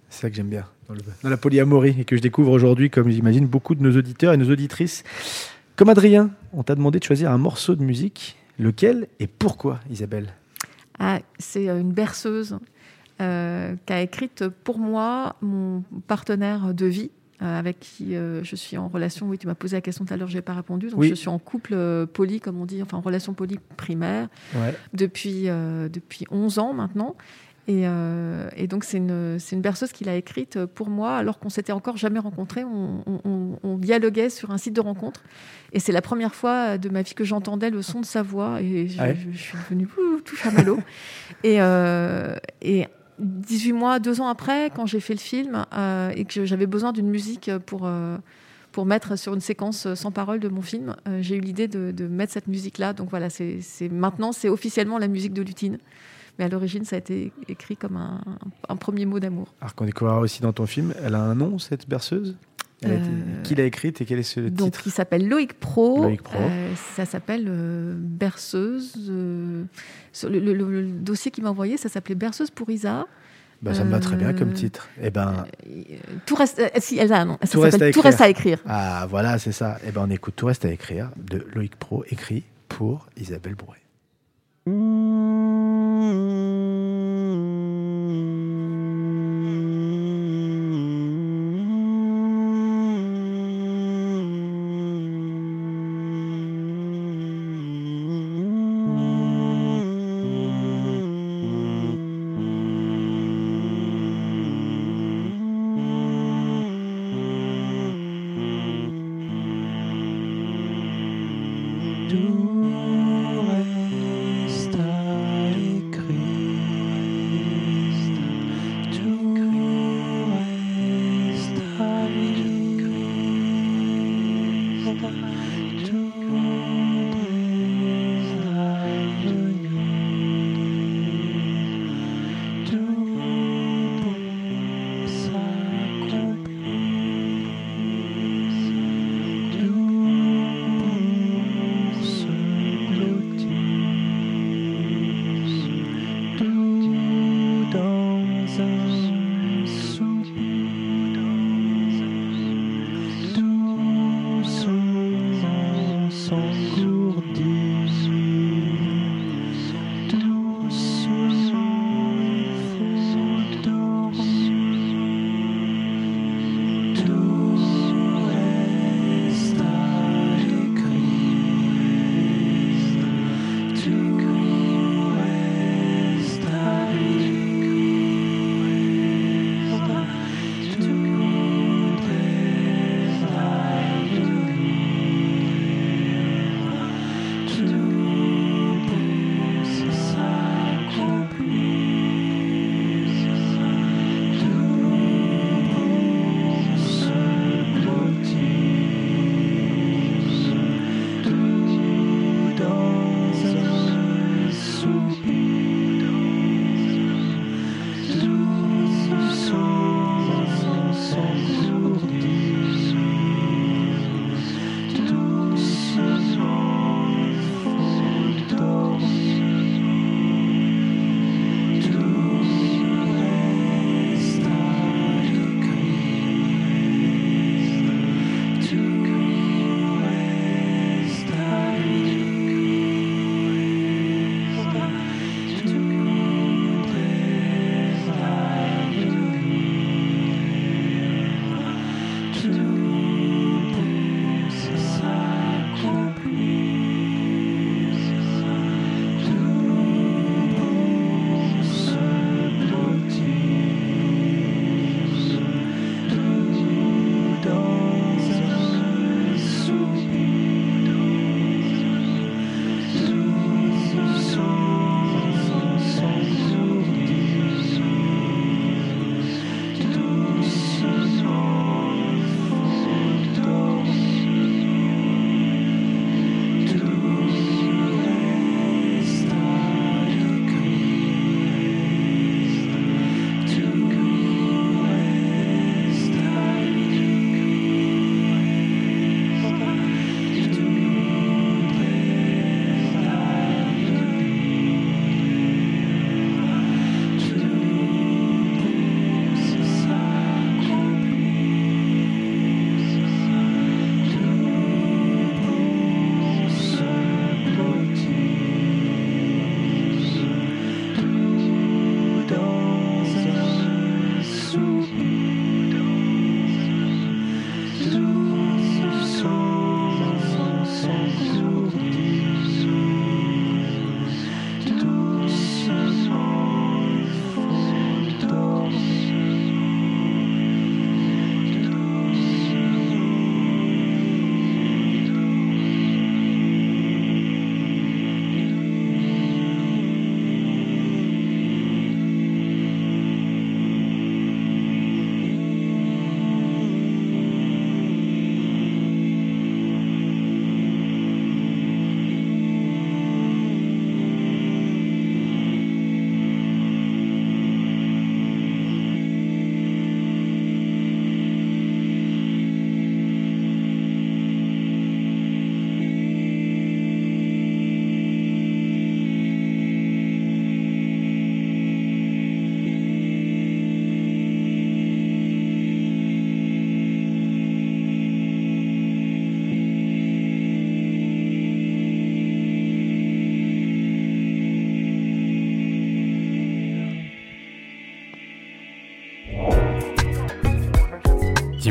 C'est 0.08 0.22
ça 0.22 0.30
que 0.30 0.36
j'aime 0.36 0.48
bien 0.48 0.64
dans, 0.88 0.94
le- 0.94 1.00
dans 1.22 1.30
la 1.30 1.36
polyamorie 1.36 1.96
et 2.00 2.04
que 2.04 2.16
je 2.16 2.22
découvre 2.22 2.50
aujourd'hui, 2.52 2.90
comme 2.90 3.08
j'imagine 3.10 3.46
beaucoup 3.46 3.74
de 3.74 3.82
nos 3.82 3.96
auditeurs 3.96 4.32
et 4.32 4.36
nos 4.36 4.50
auditrices. 4.50 5.04
Comme 5.76 5.88
Adrien, 5.88 6.30
on 6.52 6.62
t'a 6.62 6.74
demandé 6.74 6.98
de 6.98 7.04
choisir 7.04 7.30
un 7.30 7.38
morceau 7.38 7.74
de 7.76 7.82
musique. 7.82 8.36
Lequel 8.58 9.06
et 9.20 9.26
pourquoi, 9.26 9.80
Isabelle? 9.90 10.32
C'est 11.38 11.68
euh, 11.68 11.80
une 11.80 11.92
berceuse 11.92 12.58
euh, 13.20 13.74
qu'a 13.86 14.02
écrite 14.02 14.46
pour 14.48 14.78
moi 14.78 15.36
mon 15.40 15.82
partenaire 16.06 16.74
de 16.74 16.86
vie 16.86 17.10
euh, 17.42 17.58
avec 17.58 17.80
qui 17.80 18.14
euh, 18.14 18.42
je 18.44 18.56
suis 18.56 18.76
en 18.78 18.88
relation. 18.88 19.26
Oui, 19.28 19.38
tu 19.38 19.46
m'as 19.46 19.54
posé 19.54 19.76
la 19.76 19.80
question 19.80 20.04
tout 20.04 20.12
à 20.14 20.16
l'heure, 20.16 20.28
je 20.28 20.36
n'ai 20.36 20.42
pas 20.42 20.54
répondu. 20.54 20.88
Donc, 20.88 21.00
Oui. 21.00 21.08
je 21.08 21.14
suis 21.14 21.28
en 21.28 21.38
couple 21.38 22.06
poli, 22.12 22.40
comme 22.40 22.60
on 22.60 22.66
dit, 22.66 22.82
enfin 22.82 22.96
en 22.96 23.02
relation 23.02 23.32
poli 23.34 23.58
primaire 23.76 24.28
Ouais. 24.54 24.74
depuis, 24.94 25.44
depuis 25.44 26.24
11 26.30 26.58
ans 26.58 26.72
maintenant. 26.72 27.14
Et, 27.68 27.82
euh, 27.88 28.48
et 28.56 28.68
donc, 28.68 28.84
c'est 28.84 28.98
une, 28.98 29.38
une 29.52 29.60
berceuse 29.60 29.90
qu'il 29.90 30.08
a 30.08 30.14
écrite 30.14 30.64
pour 30.66 30.88
moi, 30.88 31.16
alors 31.16 31.40
qu'on 31.40 31.48
s'était 31.48 31.72
encore 31.72 31.96
jamais 31.96 32.20
rencontrés. 32.20 32.62
On, 32.64 33.02
on- 33.06 33.58
on- 33.62 33.76
dialoguait 33.78 34.30
sur 34.30 34.52
un 34.52 34.58
site 34.58 34.74
de 34.74 34.80
rencontre. 34.80 35.22
Et 35.72 35.80
c'est 35.80 35.92
la 35.92 36.00
première 36.02 36.34
fois 36.34 36.78
de 36.78 36.88
ma 36.88 37.02
vie 37.02 37.14
que 37.14 37.24
j'entendais 37.24 37.70
le 37.70 37.82
son 37.82 38.00
de 38.00 38.06
sa 38.06 38.22
voix. 38.22 38.60
Et 38.62 38.86
je, 38.88 38.96
Ah 39.00 39.08
ouais 39.08 39.16
je- 39.16 39.32
je 39.36 39.42
suis 39.42 39.58
devenue 39.58 39.86
ouh, 39.98 40.20
tout 40.20 40.36
chamallow. 40.36 40.78
et, 41.44 41.60
euh, 41.60 42.36
et 42.62 42.86
18 43.18 43.72
mois, 43.72 43.98
deux 43.98 44.20
ans 44.20 44.28
après, 44.28 44.70
quand 44.74 44.86
j'ai 44.86 45.00
fait 45.00 45.14
le 45.14 45.18
film 45.20 45.64
euh, 45.74 46.10
et 46.14 46.24
que 46.24 46.44
j'avais 46.44 46.66
besoin 46.66 46.92
d'une 46.92 47.08
musique 47.08 47.50
pour, 47.66 47.82
euh, 47.86 48.16
pour 48.72 48.86
mettre 48.86 49.16
sur 49.18 49.34
une 49.34 49.40
séquence 49.40 49.92
sans 49.94 50.10
parole 50.12 50.38
de 50.38 50.48
mon 50.48 50.62
film, 50.62 50.94
euh, 51.08 51.18
j'ai 51.20 51.36
eu 51.36 51.40
l'idée 51.40 51.66
de, 51.68 51.90
de 51.90 52.06
mettre 52.06 52.32
cette 52.32 52.46
musique-là. 52.46 52.92
Donc 52.92 53.10
voilà, 53.10 53.28
c'est- 53.30 53.60
maintenant, 53.90 54.32
c'est 54.32 54.48
officiellement 54.48 54.98
la 54.98 55.08
musique 55.08 55.32
de 55.32 55.42
Lutine. 55.42 55.78
Mais 56.38 56.44
à 56.44 56.48
l'origine, 56.48 56.84
ça 56.84 56.96
a 56.96 56.98
été 56.98 57.32
écrit 57.48 57.76
comme 57.76 57.96
un, 57.96 58.20
un 58.68 58.76
premier 58.76 59.06
mot 59.06 59.18
d'amour. 59.20 59.54
Alors 59.60 59.74
qu'on 59.74 59.84
découvrira 59.86 60.20
aussi 60.20 60.42
dans 60.42 60.52
ton 60.52 60.66
film, 60.66 60.92
elle 61.02 61.14
a 61.14 61.20
un 61.20 61.34
nom, 61.34 61.58
cette 61.58 61.88
berceuse? 61.88 62.36
Elle 62.82 62.90
a 62.90 62.94
été- 62.96 63.04
Euh, 63.08 63.42
Qui 63.42 63.54
l'a 63.54 63.64
écrite 63.64 64.02
et 64.02 64.04
quel 64.04 64.18
est 64.18 64.22
ce 64.22 64.40
Donc, 64.40 64.72
titre 64.72 64.82
il 64.86 64.90
s'appelle 64.90 65.26
Loïc 65.28 65.54
Pro. 65.58 66.02
Loïc 66.02 66.20
Pro. 66.22 66.38
Euh, 66.38 66.74
ça 66.94 67.06
s'appelle 67.06 67.46
euh, 67.48 67.94
Berceuse. 67.98 68.94
euh, 69.08 69.64
sur 70.12 70.28
le, 70.28 70.38
le- 70.40 70.52
le- 70.52 70.82
le 70.82 70.88
dossier 70.88 71.30
qu'il 71.30 71.42
m'a 71.44 71.50
envoyé, 71.50 71.78
ça 71.78 71.88
s'appelait 71.88 72.14
Berceuse 72.14 72.50
pour 72.50 72.68
Isa. 72.68 73.06
Bah, 73.62 73.72
Ça 73.72 73.84
me 73.84 73.90
va 73.90 73.98
très 74.00 74.16
bien 74.16 74.34
comme 74.34 74.52
titre. 74.52 74.86
Eh 75.02 75.08
ben, 75.10 75.46
tout 76.26 76.34
reste. 76.34 76.60
si, 76.78 76.98
elle 76.98 77.10
a 77.14 77.22
un 77.22 77.24
nom. 77.24 77.38
Ça 77.42 77.48
Tout 77.52 77.60
reste 77.60 77.80
à 77.80 77.90
Tout 77.90 78.02
reste 78.02 78.20
à 78.20 78.28
écrire. 78.28 78.58
ah 78.66 79.06
voilà, 79.08 79.38
c'est 79.38 79.52
ça. 79.52 79.78
Eh 79.88 79.92
ben, 79.92 80.04
on 80.06 80.10
écoute 80.10 80.34
Tout 80.36 80.44
reste 80.44 80.66
à 80.66 80.70
écrire 80.70 81.10
de 81.16 81.42
Loïc 81.54 81.74
Pro, 81.76 82.04
écrit 82.10 82.44
pour 82.68 83.06
Isabelle 83.16 83.54
Brouet. 83.54 83.78
Tout 84.66 84.72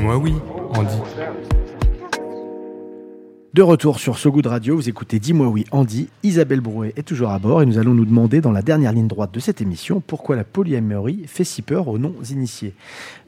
Dis-moi 0.06 0.18
oui, 0.18 0.36
Andy. 0.76 0.98
De 3.56 3.62
retour 3.64 4.00
sur 4.00 4.20
So 4.20 4.32
Good 4.32 4.46
Radio, 4.46 4.76
vous 4.76 4.88
écoutez 4.88 5.18
Dis-moi 5.18 5.48
oui, 5.48 5.66
Andy. 5.72 6.10
Isabelle 6.22 6.62
Brouet 6.62 6.94
est 6.96 7.02
toujours 7.02 7.32
à 7.32 7.40
bord 7.40 7.64
et 7.64 7.66
nous 7.66 7.80
allons 7.80 7.96
nous 7.96 8.06
demander 8.06 8.40
dans 8.40 8.52
la 8.52 8.62
dernière 8.62 8.92
ligne 8.92 9.08
droite 9.08 9.34
de 9.34 9.40
cette 9.40 9.62
émission 9.62 10.04
pourquoi 10.06 10.36
la 10.36 10.44
polyamorie 10.44 11.24
fait 11.26 11.44
si 11.44 11.64
peur 11.64 11.88
aux 11.88 11.98
non-initiés. 11.98 12.76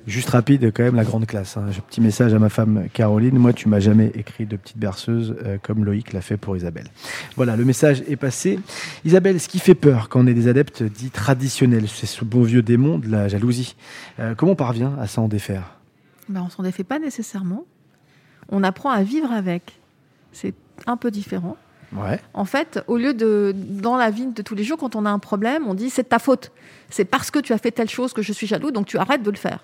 Juste 0.05 0.29
rapide, 0.29 0.71
quand 0.71 0.83
même, 0.83 0.93
la 0.93 1.03
grande 1.03 1.25
classe. 1.25 1.57
Hein. 1.57 1.65
Un 1.67 1.81
petit 1.81 1.99
message 1.99 2.35
à 2.35 2.37
ma 2.37 2.49
femme 2.49 2.85
Caroline. 2.93 3.39
Moi, 3.39 3.53
tu 3.53 3.69
m'as 3.69 3.79
jamais 3.79 4.11
écrit 4.13 4.45
de 4.45 4.55
petite 4.55 4.77
berceuse 4.77 5.35
euh, 5.47 5.57
comme 5.59 5.83
Loïc 5.83 6.13
l'a 6.13 6.21
fait 6.21 6.37
pour 6.37 6.55
Isabelle. 6.55 6.89
Voilà, 7.37 7.55
le 7.55 7.65
message 7.65 8.03
est 8.07 8.17
passé. 8.17 8.59
Isabelle, 9.03 9.39
ce 9.39 9.47
qui 9.47 9.57
fait 9.57 9.73
peur 9.73 10.09
quand 10.09 10.19
on 10.19 10.27
est 10.27 10.35
des 10.35 10.47
adeptes 10.47 10.83
dits 10.83 11.09
traditionnels, 11.09 11.87
c'est 11.87 12.05
ce 12.05 12.23
beau 12.23 12.43
vieux 12.43 12.61
démon 12.61 12.99
de 12.99 13.09
la 13.09 13.29
jalousie. 13.29 13.75
Euh, 14.19 14.35
comment 14.35 14.51
on 14.51 14.55
parvient 14.55 14.93
à 15.01 15.07
s'en 15.07 15.27
défaire? 15.27 15.76
Ben, 16.29 16.43
On 16.45 16.49
s'en 16.49 16.63
défait 16.63 16.83
pas 16.83 16.99
nécessairement. 16.99 17.65
On 18.49 18.63
apprend 18.63 18.89
à 18.89 19.03
vivre 19.03 19.31
avec. 19.31 19.79
C'est 20.31 20.53
un 20.85 20.97
peu 20.97 21.11
différent. 21.11 21.57
Ouais. 21.93 22.19
En 22.33 22.45
fait, 22.45 22.83
au 22.87 22.97
lieu 22.97 23.13
de, 23.13 23.53
dans 23.55 23.95
la 23.95 24.09
vie 24.09 24.27
de 24.27 24.41
tous 24.41 24.55
les 24.55 24.63
jours, 24.63 24.77
quand 24.77 24.95
on 24.95 25.05
a 25.05 25.09
un 25.09 25.19
problème, 25.19 25.67
on 25.67 25.73
dit 25.73 25.89
c'est 25.89 26.03
de 26.03 26.09
ta 26.09 26.19
faute. 26.19 26.51
C'est 26.89 27.05
parce 27.05 27.31
que 27.31 27.39
tu 27.39 27.53
as 27.53 27.57
fait 27.57 27.71
telle 27.71 27.89
chose 27.89 28.13
que 28.13 28.21
je 28.21 28.33
suis 28.33 28.47
jaloux, 28.47 28.71
donc 28.71 28.85
tu 28.85 28.97
arrêtes 28.97 29.23
de 29.23 29.31
le 29.31 29.37
faire. 29.37 29.59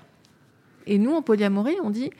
Et 0.85 0.97
nous, 0.97 1.13
en 1.13 1.21
polyamorie, 1.21 1.77
on 1.83 1.89
dit 1.89 2.11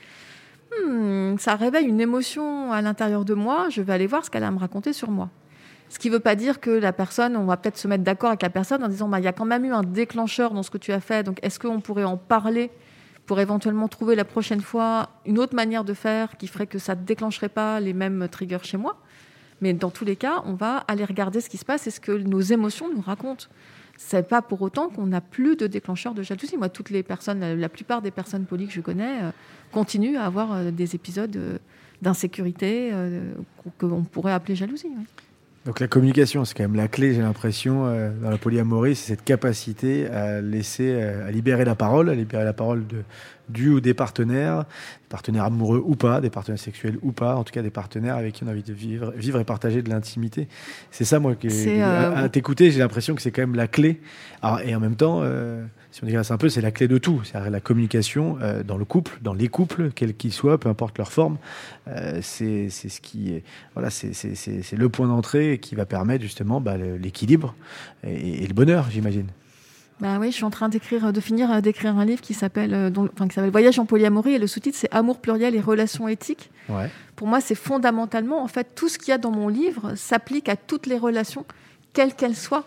Hmm, 0.82 1.36
ça 1.38 1.54
réveille 1.56 1.86
une 1.86 2.00
émotion 2.00 2.72
à 2.72 2.82
l'intérieur 2.82 3.24
de 3.24 3.34
moi, 3.34 3.68
je 3.70 3.82
vais 3.82 3.92
aller 3.92 4.06
voir 4.06 4.24
ce 4.24 4.30
qu'elle 4.30 4.44
a 4.44 4.48
à 4.48 4.50
me 4.50 4.58
raconter 4.58 4.92
sur 4.92 5.10
moi. 5.10 5.30
Ce 5.88 5.98
qui 5.98 6.08
ne 6.08 6.14
veut 6.14 6.20
pas 6.20 6.34
dire 6.34 6.60
que 6.60 6.70
la 6.70 6.92
personne, 6.92 7.36
on 7.36 7.44
va 7.44 7.56
peut-être 7.56 7.76
se 7.76 7.86
mettre 7.86 8.02
d'accord 8.02 8.30
avec 8.30 8.42
la 8.42 8.50
personne 8.50 8.82
en 8.82 8.88
disant 8.88 9.08
bah, 9.08 9.20
il 9.20 9.24
y 9.24 9.28
a 9.28 9.32
quand 9.32 9.44
même 9.44 9.64
eu 9.64 9.72
un 9.72 9.82
déclencheur 9.82 10.52
dans 10.52 10.62
ce 10.62 10.70
que 10.70 10.78
tu 10.78 10.92
as 10.92 11.00
fait, 11.00 11.22
donc 11.22 11.38
est-ce 11.42 11.58
qu'on 11.58 11.80
pourrait 11.80 12.04
en 12.04 12.16
parler 12.16 12.70
pour 13.26 13.40
éventuellement 13.40 13.88
trouver 13.88 14.14
la 14.14 14.24
prochaine 14.24 14.60
fois 14.60 15.10
une 15.24 15.38
autre 15.38 15.54
manière 15.54 15.84
de 15.84 15.94
faire 15.94 16.36
qui 16.36 16.46
ferait 16.46 16.66
que 16.66 16.78
ça 16.78 16.94
ne 16.94 17.02
déclencherait 17.02 17.48
pas 17.48 17.80
les 17.80 17.92
mêmes 17.92 18.28
triggers 18.30 18.58
chez 18.62 18.76
moi. 18.76 18.98
Mais 19.60 19.72
dans 19.72 19.90
tous 19.90 20.04
les 20.04 20.16
cas, 20.16 20.42
on 20.44 20.54
va 20.54 20.78
aller 20.88 21.04
regarder 21.04 21.40
ce 21.40 21.48
qui 21.48 21.56
se 21.56 21.64
passe 21.64 21.86
et 21.86 21.90
ce 21.90 22.00
que 22.00 22.12
nos 22.12 22.40
émotions 22.40 22.92
nous 22.92 23.00
racontent. 23.00 23.46
C'est 23.96 24.28
pas 24.28 24.42
pour 24.42 24.60
autant 24.62 24.88
qu'on 24.88 25.06
n'a 25.06 25.20
plus 25.20 25.56
de 25.56 25.66
déclencheur 25.66 26.14
de 26.14 26.22
jalousie. 26.22 26.56
Moi, 26.56 26.68
toutes 26.68 26.90
les 26.90 27.02
personnes, 27.02 27.54
la 27.54 27.68
plupart 27.68 28.02
des 28.02 28.10
personnes 28.10 28.44
polies 28.44 28.66
que 28.66 28.72
je 28.72 28.80
connais 28.80 29.22
euh, 29.22 29.30
continuent 29.72 30.16
à 30.16 30.26
avoir 30.26 30.52
euh, 30.52 30.70
des 30.70 30.94
épisodes 30.94 31.36
euh, 31.36 31.58
d'insécurité 32.02 32.92
qu'on 33.78 34.02
pourrait 34.02 34.32
appeler 34.32 34.56
jalousie. 34.56 34.90
Donc 35.64 35.80
la 35.80 35.88
communication, 35.88 36.44
c'est 36.44 36.54
quand 36.54 36.64
même 36.64 36.74
la 36.74 36.88
clé, 36.88 37.14
j'ai 37.14 37.22
l'impression, 37.22 37.86
euh, 37.86 38.10
dans 38.22 38.28
la 38.28 38.36
polyamorie, 38.36 38.94
c'est 38.94 39.08
cette 39.08 39.24
capacité 39.24 40.06
à 40.08 40.42
laisser, 40.42 40.92
euh, 40.92 41.26
à 41.26 41.30
libérer 41.30 41.64
la 41.64 41.74
parole, 41.74 42.10
à 42.10 42.14
libérer 42.14 42.44
la 42.44 42.52
parole 42.52 42.86
de, 42.86 43.02
du 43.48 43.70
ou 43.70 43.80
des 43.80 43.94
partenaires, 43.94 44.64
partenaires 45.08 45.44
amoureux 45.44 45.82
ou 45.84 45.96
pas, 45.96 46.20
des 46.20 46.30
partenaires 46.30 46.58
sexuels 46.58 46.98
ou 47.02 47.12
pas, 47.12 47.36
en 47.36 47.44
tout 47.44 47.52
cas 47.52 47.62
des 47.62 47.70
partenaires 47.70 48.16
avec 48.16 48.34
qui 48.34 48.44
on 48.44 48.48
a 48.48 48.50
envie 48.50 48.62
de 48.62 48.72
vivre, 48.72 49.12
vivre 49.16 49.38
et 49.40 49.44
partager 49.44 49.82
de 49.82 49.90
l'intimité. 49.90 50.48
C'est 50.90 51.04
ça, 51.04 51.20
moi, 51.20 51.34
qui, 51.34 51.50
C'est, 51.50 51.82
à, 51.82 52.10
euh, 52.10 52.24
à 52.24 52.28
t'écouter, 52.28 52.70
j'ai 52.70 52.80
l'impression 52.80 53.14
que 53.14 53.22
c'est 53.22 53.30
quand 53.30 53.42
même 53.42 53.54
la 53.54 53.68
clé. 53.68 54.00
Alors, 54.42 54.60
et 54.60 54.74
en 54.74 54.80
même 54.80 54.96
temps, 54.96 55.20
euh, 55.22 55.64
si 55.90 56.02
on 56.02 56.06
digresse 56.06 56.30
un 56.30 56.38
peu, 56.38 56.48
c'est 56.48 56.60
la 56.60 56.70
clé 56.70 56.88
de 56.88 56.98
tout. 56.98 57.20
C'est-à-dire 57.24 57.50
la 57.50 57.60
communication 57.60 58.38
euh, 58.40 58.62
dans 58.62 58.76
le 58.76 58.84
couple, 58.84 59.18
dans 59.22 59.34
les 59.34 59.48
couples, 59.48 59.90
quels 59.94 60.14
qu'ils 60.14 60.32
soient, 60.32 60.58
peu 60.58 60.68
importe 60.68 60.98
leur 60.98 61.12
forme. 61.12 61.38
C'est 62.22 62.70
ce 62.70 63.00
qui 63.00 63.42
voilà, 63.74 63.90
c'est 63.90 64.72
le 64.72 64.88
point 64.88 65.06
d'entrée 65.06 65.58
qui 65.58 65.74
va 65.74 65.84
permettre 65.84 66.22
justement 66.22 66.60
bah, 66.60 66.76
l'équilibre 66.76 67.54
et, 68.02 68.42
et 68.42 68.46
le 68.46 68.54
bonheur, 68.54 68.86
j'imagine. 68.90 69.26
Bah 70.00 70.18
oui, 70.20 70.30
je 70.30 70.36
suis 70.36 70.44
en 70.44 70.50
train 70.50 70.68
d'écrire, 70.68 71.12
de 71.12 71.20
finir 71.20 71.52
euh, 71.52 71.60
d'écrire 71.60 71.96
un 71.96 72.04
livre 72.04 72.20
qui 72.20 72.34
s'appelle, 72.34 72.74
euh, 72.74 72.90
enfin, 73.14 73.28
qui 73.28 73.34
s'appelle 73.34 73.50
Voyage 73.50 73.78
en 73.78 73.86
polyamorie 73.86 74.34
et 74.34 74.38
le 74.38 74.46
sous-titre 74.46 74.76
c'est 74.76 74.92
Amour 74.92 75.20
pluriel 75.20 75.54
et 75.54 75.60
relations 75.60 76.08
éthiques. 76.08 76.50
Ouais. 76.68 76.90
Pour 77.14 77.28
moi, 77.28 77.40
c'est 77.40 77.54
fondamentalement, 77.54 78.42
en 78.42 78.48
fait, 78.48 78.74
tout 78.74 78.88
ce 78.88 78.98
qu'il 78.98 79.08
y 79.08 79.12
a 79.12 79.18
dans 79.18 79.30
mon 79.30 79.48
livre 79.48 79.94
s'applique 79.94 80.48
à 80.48 80.56
toutes 80.56 80.86
les 80.86 80.98
relations, 80.98 81.46
quelles 81.92 82.14
qu'elles 82.14 82.34
soient. 82.34 82.64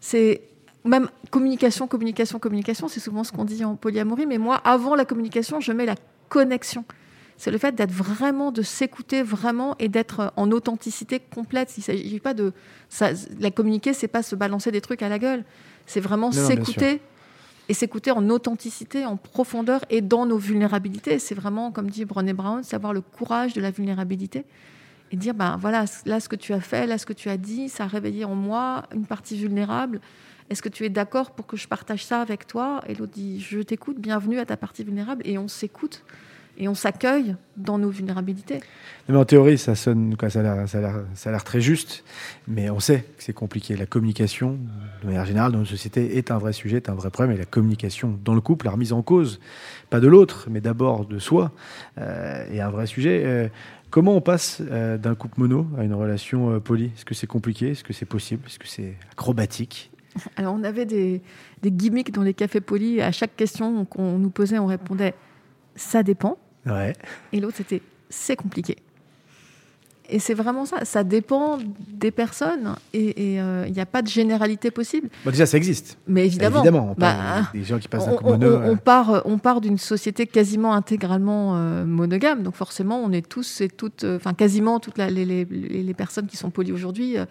C'est 0.00 0.42
même 0.84 1.08
communication, 1.30 1.86
communication, 1.86 2.38
communication, 2.38 2.88
c'est 2.88 3.00
souvent 3.00 3.24
ce 3.24 3.32
qu'on 3.32 3.44
dit 3.44 3.64
en 3.64 3.76
polyamorie, 3.76 4.26
mais 4.26 4.38
moi, 4.38 4.56
avant 4.64 4.94
la 4.94 5.04
communication, 5.04 5.60
je 5.60 5.72
mets 5.72 5.86
la 5.86 5.96
connexion. 6.28 6.84
C'est 7.36 7.50
le 7.50 7.58
fait 7.58 7.74
d'être 7.74 7.90
vraiment, 7.90 8.52
de 8.52 8.62
s'écouter 8.62 9.22
vraiment 9.22 9.74
et 9.78 9.88
d'être 9.88 10.32
en 10.36 10.50
authenticité 10.52 11.18
complète. 11.18 11.76
Il 11.76 11.80
ne 11.80 11.84
s'agit 11.84 12.20
pas 12.20 12.32
de. 12.32 12.52
Ça, 12.88 13.10
la 13.40 13.50
communiquer, 13.50 13.92
c'est 13.92 14.08
pas 14.08 14.22
se 14.22 14.36
balancer 14.36 14.70
des 14.70 14.80
trucs 14.80 15.02
à 15.02 15.08
la 15.08 15.18
gueule. 15.18 15.44
C'est 15.86 16.00
vraiment 16.00 16.32
s'écouter 16.32 17.00
et 17.68 17.74
s'écouter 17.74 18.10
en 18.10 18.28
authenticité, 18.30 19.06
en 19.06 19.16
profondeur 19.16 19.84
et 19.90 20.00
dans 20.00 20.26
nos 20.26 20.38
vulnérabilités. 20.38 21.18
C'est 21.18 21.34
vraiment, 21.34 21.70
comme 21.70 21.88
dit 21.88 22.04
Brené 22.04 22.32
Brown, 22.32 22.62
c'est 22.62 22.76
avoir 22.76 22.92
le 22.92 23.00
courage 23.00 23.54
de 23.54 23.60
la 23.60 23.70
vulnérabilité 23.70 24.44
et 25.12 25.16
dire, 25.16 25.34
ben 25.34 25.56
voilà, 25.58 25.84
là 26.06 26.20
ce 26.20 26.28
que 26.28 26.36
tu 26.36 26.52
as 26.52 26.60
fait, 26.60 26.86
là 26.86 26.98
ce 26.98 27.06
que 27.06 27.12
tu 27.12 27.28
as 27.28 27.36
dit, 27.36 27.68
ça 27.68 27.84
a 27.84 27.86
réveillé 27.86 28.24
en 28.24 28.34
moi 28.34 28.84
une 28.94 29.06
partie 29.06 29.36
vulnérable. 29.36 30.00
Est-ce 30.50 30.60
que 30.60 30.68
tu 30.68 30.84
es 30.84 30.90
d'accord 30.90 31.30
pour 31.30 31.46
que 31.46 31.56
je 31.56 31.66
partage 31.66 32.04
ça 32.04 32.20
avec 32.20 32.46
toi? 32.46 32.82
Et 32.86 32.94
l'autre 32.94 33.12
dit, 33.12 33.40
je 33.40 33.60
t'écoute, 33.60 33.98
bienvenue 33.98 34.38
à 34.38 34.44
ta 34.44 34.56
partie 34.56 34.84
vulnérable. 34.84 35.22
Et 35.24 35.38
on 35.38 35.48
s'écoute 35.48 36.04
et 36.58 36.68
on 36.68 36.74
s'accueille 36.74 37.36
dans 37.56 37.78
nos 37.78 37.90
vulnérabilités. 37.90 38.60
Mais 39.08 39.16
en 39.16 39.24
théorie, 39.24 39.58
ça 39.58 39.74
sonne, 39.74 40.16
quoi, 40.16 40.30
ça 40.30 40.40
a 40.40 41.30
l'air- 41.30 41.44
très 41.44 41.60
juste, 41.60 42.04
mais 42.48 42.70
on 42.70 42.80
sait 42.80 43.00
que 43.16 43.22
c'est 43.22 43.32
compliqué. 43.32 43.76
La 43.76 43.86
communication, 43.86 44.58
de 45.02 45.06
manière 45.06 45.24
générale, 45.26 45.52
dans 45.52 45.58
notre 45.58 45.70
société, 45.70 46.16
est 46.16 46.30
un 46.30 46.38
vrai 46.38 46.52
sujet, 46.52 46.76
est 46.78 46.88
un 46.88 46.94
vrai 46.94 47.10
problème. 47.10 47.34
Et 47.34 47.38
la 47.38 47.44
communication 47.44 48.18
dans 48.24 48.34
le 48.34 48.40
couple, 48.40 48.66
la 48.66 48.72
remise 48.72 48.92
en 48.92 49.02
cause, 49.02 49.40
pas 49.90 50.00
de 50.00 50.08
l'autre, 50.08 50.48
mais 50.50 50.60
d'abord 50.60 51.06
de 51.06 51.18
soi, 51.18 51.52
euh, 51.98 52.50
est 52.52 52.60
un 52.60 52.70
vrai 52.70 52.86
sujet. 52.86 53.22
Euh, 53.24 53.48
comment 53.90 54.14
on 54.16 54.20
passe 54.20 54.62
euh, 54.70 54.96
d'un 54.96 55.14
couple 55.14 55.40
mono 55.40 55.66
à 55.78 55.84
une 55.84 55.94
relation 55.94 56.58
polie 56.60 56.90
Est-ce 56.96 57.04
que 57.04 57.14
c'est 57.14 57.26
compliqué? 57.26 57.72
Est-ce 57.72 57.84
que 57.84 57.92
c'est 57.92 58.06
possible? 58.06 58.42
Est-ce 58.46 58.58
que 58.58 58.68
c'est 58.68 58.94
acrobatique? 59.12 59.90
Alors, 60.36 60.54
on 60.54 60.62
avait 60.62 60.86
des, 60.86 61.20
des 61.62 61.72
gimmicks 61.72 62.12
dans 62.12 62.22
les 62.22 62.34
cafés 62.34 62.60
polis. 62.60 63.00
À 63.02 63.10
chaque 63.10 63.34
question 63.36 63.84
qu'on 63.84 64.18
nous 64.18 64.30
posait, 64.30 64.58
on 64.58 64.66
répondait 64.66 65.14
ça 65.76 66.02
dépend. 66.04 66.38
Ouais. 66.66 66.92
Et 67.32 67.40
l'autre, 67.40 67.56
c'était 67.58 67.82
c'est 68.08 68.36
compliqué. 68.36 68.76
Et 70.10 70.18
c'est 70.18 70.34
vraiment 70.34 70.66
ça. 70.66 70.84
Ça 70.84 71.02
dépend 71.02 71.58
des 71.88 72.10
personnes. 72.10 72.74
Et 72.92 73.36
il 73.36 73.72
n'y 73.72 73.80
a 73.80 73.86
pas 73.86 74.02
de 74.02 74.08
généralité 74.08 74.70
possible. 74.70 75.08
Bon, 75.24 75.30
déjà, 75.30 75.46
ça 75.46 75.56
existe. 75.56 75.96
Mais 76.06 76.26
évidemment, 76.26 76.58
Évidemment, 76.58 76.84
on 76.90 77.00
bah, 77.00 77.14
parle 77.14 77.44
des 77.54 77.64
gens 77.64 77.78
qui 77.78 77.88
passent 77.88 78.06
on, 78.06 78.22
mono. 78.22 78.46
on- 78.56 78.62
on 78.68 78.72
euh, 78.72 78.76
part, 78.76 79.22
on 79.24 79.38
part 79.38 79.62
d'une 79.62 79.78
société 79.78 80.26
quasiment 80.26 80.74
intégralement 80.74 81.56
euh, 81.56 81.84
monogame. 81.86 82.42
Donc 82.42 82.54
forcément, 82.54 82.98
on 83.02 83.12
est 83.12 83.26
tous 83.26 83.62
et 83.62 83.68
toutes, 83.68 84.04
euh, 84.04 84.16
enfin 84.16 84.34
quasiment 84.34 84.78
toutes 84.78 84.98
la- 84.98 85.08
les, 85.10 85.24
les- 85.24 85.46
les- 85.46 85.82
les 85.82 85.94
personnes 85.94 86.26
qui 86.26 86.36
sont 86.36 86.50
polies 86.50 86.72
aujourd'hui 86.72 87.16
euh, 87.16 87.24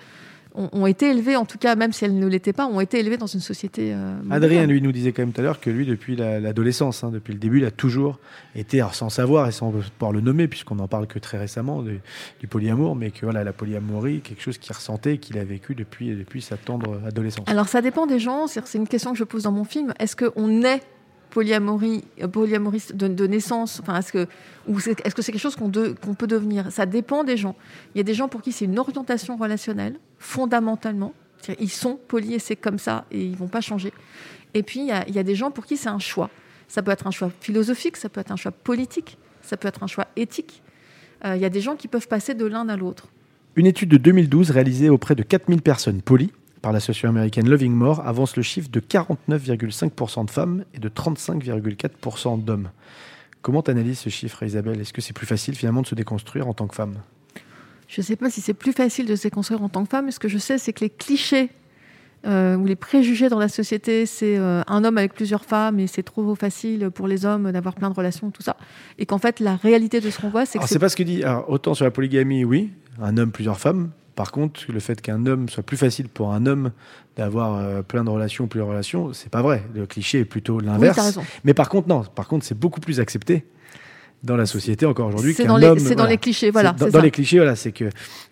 ont, 0.55 0.69
ont 0.71 0.85
été 0.85 1.09
élevées, 1.09 1.35
en 1.35 1.45
tout 1.45 1.57
cas, 1.57 1.75
même 1.75 1.91
si 1.93 2.05
elles 2.05 2.17
ne 2.17 2.27
l'étaient 2.27 2.53
pas, 2.53 2.65
ont 2.67 2.79
été 2.79 2.99
élevées 2.99 3.17
dans 3.17 3.27
une 3.27 3.39
société. 3.39 3.93
euh. 3.93 4.15
Adrien, 4.31 4.65
lui, 4.65 4.81
nous 4.81 4.91
disait 4.91 5.11
quand 5.11 5.21
même 5.23 5.31
tout 5.33 5.41
à 5.41 5.43
l'heure 5.43 5.59
que 5.59 5.69
lui, 5.69 5.85
depuis 5.85 6.15
la- 6.15 6.39
l'adolescence, 6.39 7.03
hein, 7.03 7.11
depuis 7.11 7.33
le 7.33 7.39
début, 7.39 7.59
il 7.59 7.65
a 7.65 7.71
toujours 7.71 8.19
été, 8.55 8.79
alors 8.81 8.95
sans 8.95 9.09
savoir 9.09 9.47
et 9.47 9.51
sans 9.51 9.71
pouvoir 9.71 10.11
le 10.11 10.21
nommer, 10.21 10.47
puisqu'on 10.47 10.75
n'en 10.75 10.87
parle 10.87 11.07
que 11.07 11.19
très 11.19 11.37
récemment 11.37 11.81
du, 11.81 11.99
du 12.39 12.47
polyamour, 12.47 12.95
mais 12.95 13.11
que 13.11 13.25
voilà, 13.25 13.43
la 13.43 13.53
polyamorie, 13.53 14.21
quelque 14.21 14.41
chose 14.41 14.57
qu'il 14.57 14.73
ressentait, 14.73 15.17
qu'il 15.17 15.37
a 15.37 15.43
vécu 15.43 15.75
depuis, 15.75 16.15
depuis 16.15 16.41
sa 16.41 16.57
tendre 16.57 17.01
adolescence. 17.07 17.45
Alors 17.47 17.67
ça 17.67 17.81
dépend 17.81 18.05
des 18.07 18.19
gens. 18.19 18.47
C'est 18.47 18.77
une 18.77 18.87
question 18.87 19.11
que 19.13 19.17
je 19.17 19.23
pose 19.23 19.43
dans 19.43 19.51
mon 19.51 19.63
film. 19.63 19.93
Est-ce 19.99 20.15
qu'on 20.15 20.61
est 20.63 20.81
polyamorie, 21.31 22.03
euh, 22.21 22.27
polyamoriste 22.27 22.95
de, 22.95 23.07
de 23.07 23.27
naissance? 23.27 23.79
Enfin, 23.81 23.97
est-ce 23.97 24.11
que 24.13 24.27
ou 24.67 24.79
c'est- 24.79 25.03
est-ce 25.05 25.15
que 25.15 25.21
c'est 25.21 25.31
quelque 25.31 25.41
chose 25.41 25.55
qu'on 25.55 25.67
de- 25.67 25.95
qu'on 25.99 26.13
peut 26.13 26.27
devenir? 26.27 26.71
Ça 26.71 26.85
dépend 26.85 27.23
des 27.23 27.37
gens. 27.37 27.55
Il 27.95 27.97
y 27.97 28.01
a 28.01 28.03
des 28.03 28.13
gens 28.13 28.27
pour 28.27 28.41
qui 28.41 28.51
c'est 28.51 28.65
une 28.65 28.77
orientation 28.79 29.35
relationnelle 29.35 29.95
fondamentalement. 30.23 31.13
Ils 31.59 31.69
sont 31.69 31.99
polis 32.07 32.35
et 32.35 32.39
c'est 32.39 32.55
comme 32.55 32.79
ça 32.79 33.05
et 33.11 33.23
ils 33.23 33.35
vont 33.35 33.49
pas 33.49 33.61
changer. 33.61 33.91
Et 34.53 34.63
puis 34.63 34.79
il 34.79 34.87
y, 34.87 34.91
a, 34.91 35.07
il 35.07 35.13
y 35.13 35.19
a 35.19 35.23
des 35.23 35.35
gens 35.35 35.51
pour 35.51 35.65
qui 35.65 35.75
c'est 35.77 35.89
un 35.89 35.99
choix. 35.99 36.29
Ça 36.67 36.81
peut 36.81 36.91
être 36.91 37.05
un 37.05 37.11
choix 37.11 37.29
philosophique, 37.41 37.97
ça 37.97 38.09
peut 38.09 38.21
être 38.21 38.31
un 38.31 38.37
choix 38.37 38.51
politique, 38.51 39.17
ça 39.41 39.57
peut 39.57 39.67
être 39.67 39.83
un 39.83 39.87
choix 39.87 40.07
éthique. 40.15 40.63
Euh, 41.25 41.35
Il 41.35 41.41
y 41.41 41.45
a 41.45 41.49
des 41.49 41.59
gens 41.59 41.75
qui 41.75 41.87
peuvent 41.87 42.07
passer 42.07 42.33
de 42.33 42.45
l'un 42.45 42.69
à 42.69 42.77
l'autre. 42.77 43.07
Une 43.55 43.65
étude 43.65 43.89
de 43.89 43.97
2012 43.97 44.51
réalisée 44.51 44.89
auprès 44.89 45.13
de 45.13 45.23
4000 45.23 45.61
personnes 45.61 46.01
polies 46.01 46.31
par 46.61 46.71
l'association 46.71 47.09
américaine 47.09 47.49
Loving 47.49 47.73
More 47.73 47.99
avance 48.07 48.37
le 48.37 48.41
chiffre 48.41 48.69
de 48.71 48.79
49,5% 48.79 50.25
de 50.25 50.31
femmes 50.31 50.63
et 50.73 50.79
de 50.79 50.87
35,4% 50.87 52.41
d'hommes. 52.43 52.69
Comment 53.41 53.61
tu 53.61 53.71
analyses 53.71 53.99
ce 53.99 54.09
chiffre, 54.09 54.41
Isabelle? 54.43 54.79
Est-ce 54.79 54.93
que 54.93 55.01
c'est 55.01 55.11
plus 55.11 55.27
facile 55.27 55.55
finalement 55.55 55.81
de 55.81 55.87
se 55.87 55.95
déconstruire 55.95 56.47
en 56.47 56.53
tant 56.53 56.67
que 56.67 56.75
femme? 56.75 56.95
Je 57.93 58.01
ne 58.01 58.05
sais 58.05 58.15
pas 58.15 58.31
si 58.31 58.41
c'est 58.41 58.55
plus 58.55 58.73
facile 58.73 59.05
de 59.05 59.15
se 59.15 59.27
construire 59.27 59.61
en 59.61 59.69
tant 59.69 59.83
que 59.83 59.89
femme, 59.89 60.05
mais 60.05 60.11
ce 60.11 60.19
que 60.19 60.27
je 60.27 60.39
sais, 60.39 60.57
c'est 60.57 60.73
que 60.73 60.79
les 60.79 60.89
clichés 60.89 61.51
euh, 62.25 62.55
ou 62.55 62.65
les 62.65 62.75
préjugés 62.75 63.29
dans 63.29 63.37
la 63.37 63.49
société, 63.49 64.07
c'est 64.07 64.35
euh, 64.35 64.63
un 64.65 64.83
homme 64.83 64.97
avec 64.97 65.13
plusieurs 65.13 65.45
femmes 65.45 65.79
et 65.79 65.85
c'est 65.85 66.01
trop 66.01 66.33
facile 66.33 66.89
pour 66.89 67.05
les 67.05 67.23
hommes 67.23 67.51
d'avoir 67.51 67.75
plein 67.75 67.91
de 67.91 67.93
relations, 67.93 68.31
tout 68.31 68.41
ça. 68.41 68.57
Et 68.97 69.05
qu'en 69.05 69.19
fait, 69.19 69.39
la 69.39 69.57
réalité 69.57 70.01
de 70.01 70.09
ce 70.09 70.19
qu'on 70.19 70.29
voit, 70.29 70.47
c'est 70.47 70.57
que 70.57 70.67
c'est 70.67 70.79
pas 70.79 70.89
ce 70.89 70.95
que 70.95 71.03
dit. 71.03 71.23
Alors, 71.23 71.47
autant 71.51 71.75
sur 71.75 71.85
la 71.85 71.91
polygamie, 71.91 72.43
oui, 72.43 72.71
un 72.99 73.15
homme, 73.17 73.31
plusieurs 73.31 73.59
femmes. 73.59 73.91
Par 74.15 74.31
contre, 74.31 74.63
le 74.71 74.79
fait 74.79 74.99
qu'un 74.99 75.27
homme 75.27 75.47
soit 75.47 75.61
plus 75.61 75.77
facile 75.77 76.09
pour 76.09 76.33
un 76.33 76.47
homme 76.47 76.71
d'avoir 77.15 77.59
euh, 77.59 77.83
plein 77.83 78.03
de 78.03 78.09
relations, 78.09 78.47
plusieurs 78.47 78.69
relations, 78.69 79.13
c'est 79.13 79.29
pas 79.29 79.43
vrai. 79.43 79.65
Le 79.75 79.85
cliché 79.85 80.21
est 80.21 80.25
plutôt 80.25 80.59
l'inverse. 80.59 81.19
Mais 81.43 81.53
par 81.53 81.69
contre, 81.69 81.87
non. 81.89 82.03
Par 82.15 82.27
contre, 82.27 82.43
c'est 82.43 82.57
beaucoup 82.57 82.79
plus 82.79 82.99
accepté 82.99 83.45
dans 84.23 84.37
la 84.37 84.45
société 84.45 84.85
encore 84.85 85.07
aujourd'hui. 85.07 85.33
C'est 85.33 85.45
dans, 85.45 85.57
les, 85.57 85.67
homme, 85.67 85.79
c'est 85.79 85.89
dans 85.89 85.95
voilà. 85.95 86.11
les 86.11 86.17
clichés, 86.17 86.49
voilà. 86.49 86.71
Dans, 86.71 87.01
les 87.01 87.11
clichés, 87.11 87.37
voilà, 87.37 87.55
c'est 87.55 87.71
que 87.71 87.85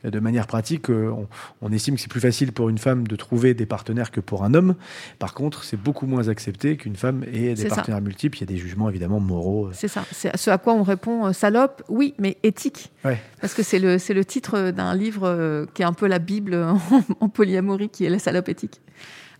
euh, 0.06 0.10
de 0.10 0.20
manière 0.20 0.48
pratique, 0.48 0.90
euh, 0.90 1.10
on, 1.12 1.28
on 1.62 1.72
estime 1.72 1.96
que 1.96 2.02
c'est 2.02 2.10
plus 2.10 2.22
facile 2.22 2.52
pour 2.54 2.70
une 2.70 2.78
femme 2.78 3.08
de 3.08 3.16
trouver 3.16 3.54
des 3.54 3.66
partenaires 3.66 4.12
que 4.12 4.22
pour 4.22 4.44
un 4.44 4.54
homme. 4.54 4.76
Par 5.20 5.34
contre, 5.34 5.64
c'est 5.64 5.78
beaucoup 5.78 6.06
moins 6.08 6.30
accepté 6.30 6.78
qu'une 6.78 6.96
femme 6.96 7.24
ait 7.34 7.54
des 7.54 7.70
ça. 7.70 7.76
partenaires 7.76 8.02
multiples. 8.02 8.38
Il 8.38 8.42
y 8.42 8.44
a 8.44 8.48
des 8.48 8.58
jugements 8.58 8.90
évidemment 8.90 9.20
moraux. 9.20 9.68
euh. 9.68 9.72
C'est 9.74 9.88
ça. 9.90 10.06
C'est 10.12 10.36
ce 10.38 10.50
à 10.50 10.58
quoi 10.58 10.74
on 10.74 10.84
répond 10.84 11.32
salope, 11.34 11.84
oui, 11.90 12.14
mais 12.18 12.38
éthique. 12.44 12.92
Ouais. 13.04 13.20
Parce 13.42 13.54
que 13.54 13.64
c'est 13.64 13.80
le, 13.80 13.98
le 14.14 14.26
titre 14.26 14.72
d'un 14.72 14.96
livre 14.96 15.66
qui 15.74 15.82
est 15.82 15.86
un 15.86 15.94
peu 15.94 16.08
la 16.08 16.20
Bible 16.20 16.56
en, 16.56 16.80
en 17.20 17.30
polyamorie, 17.30 17.90
qui 17.90 18.06
est 18.06 18.10
la 18.10 18.20
salope 18.20 18.50
éthique. 18.50 18.80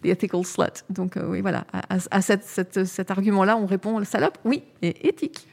The 0.04 0.08
Ethical 0.08 0.44
Slut. 0.46 0.84
Donc, 0.90 1.18
euh, 1.18 1.28
oui, 1.30 1.42
voilà. 1.42 1.66
À, 1.74 1.96
à- 1.96 2.00
à 2.12 2.22
cette- 2.22 2.44
cette- 2.44 2.86
cet 2.86 3.12
argument-là, 3.12 3.58
on 3.58 3.66
répond 3.66 4.04
salope, 4.04 4.38
oui, 4.46 4.64
et 4.82 5.08
éthique. 5.08 5.48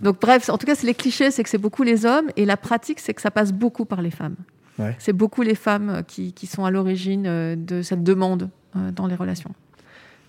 Donc, 0.00 0.20
bref, 0.20 0.48
en 0.48 0.58
tout 0.58 0.66
cas, 0.66 0.74
c'est 0.74 0.86
les 0.86 0.94
clichés, 0.94 1.30
c'est 1.30 1.42
que 1.42 1.48
c'est 1.48 1.58
beaucoup 1.58 1.82
les 1.82 2.04
hommes, 2.06 2.26
et 2.36 2.44
la 2.44 2.56
pratique, 2.56 2.98
c'est 3.00 3.14
que 3.14 3.22
ça 3.22 3.30
passe 3.30 3.52
beaucoup 3.52 3.84
par 3.84 4.02
les 4.02 4.10
femmes. 4.10 4.36
Ouais. 4.78 4.96
C'est 4.98 5.12
beaucoup 5.12 5.42
les 5.42 5.54
femmes 5.54 5.90
euh, 5.90 6.02
qui, 6.02 6.32
qui 6.32 6.46
sont 6.46 6.64
à 6.64 6.70
l'origine 6.70 7.26
euh, 7.26 7.54
de 7.56 7.82
cette 7.82 8.02
demande 8.02 8.48
dans 8.74 9.06
les 9.06 9.14
relations. 9.16 9.50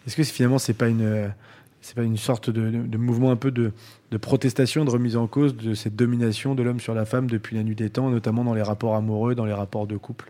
Est-ce 0.06 0.18
que 0.18 0.24
finalement, 0.24 0.60
c'est 0.60 0.74
pas 0.74 0.90
une, 0.90 1.32
c'est 1.80 1.96
pas 1.96 2.04
une 2.04 2.18
sorte 2.18 2.50
de, 2.50 2.70
de- 2.70 2.86
de 2.88 2.98
mouvement 2.98 3.32
un 3.32 3.38
peu 3.38 3.52
de, 3.52 3.72
de 4.12 4.18
protestation, 4.18 4.84
de 4.84 4.90
remise 4.90 5.16
en 5.16 5.28
cause 5.28 5.56
de 5.56 5.74
cette 5.74 5.96
domination 5.96 6.54
de 6.56 6.62
l'homme 6.62 6.82
sur 6.82 6.94
la 6.94 7.06
femme 7.06 7.30
depuis 7.30 7.56
la 7.56 7.64
nuit 7.64 7.76
des 7.76 7.90
temps, 7.90 8.10
notamment 8.10 8.44
dans 8.44 8.54
les 8.54 8.62
rapports 8.62 8.96
amoureux, 8.96 9.34
dans 9.34 9.46
les 9.46 9.54
rapports 9.54 9.88
de 9.88 9.96
couple? 9.96 10.30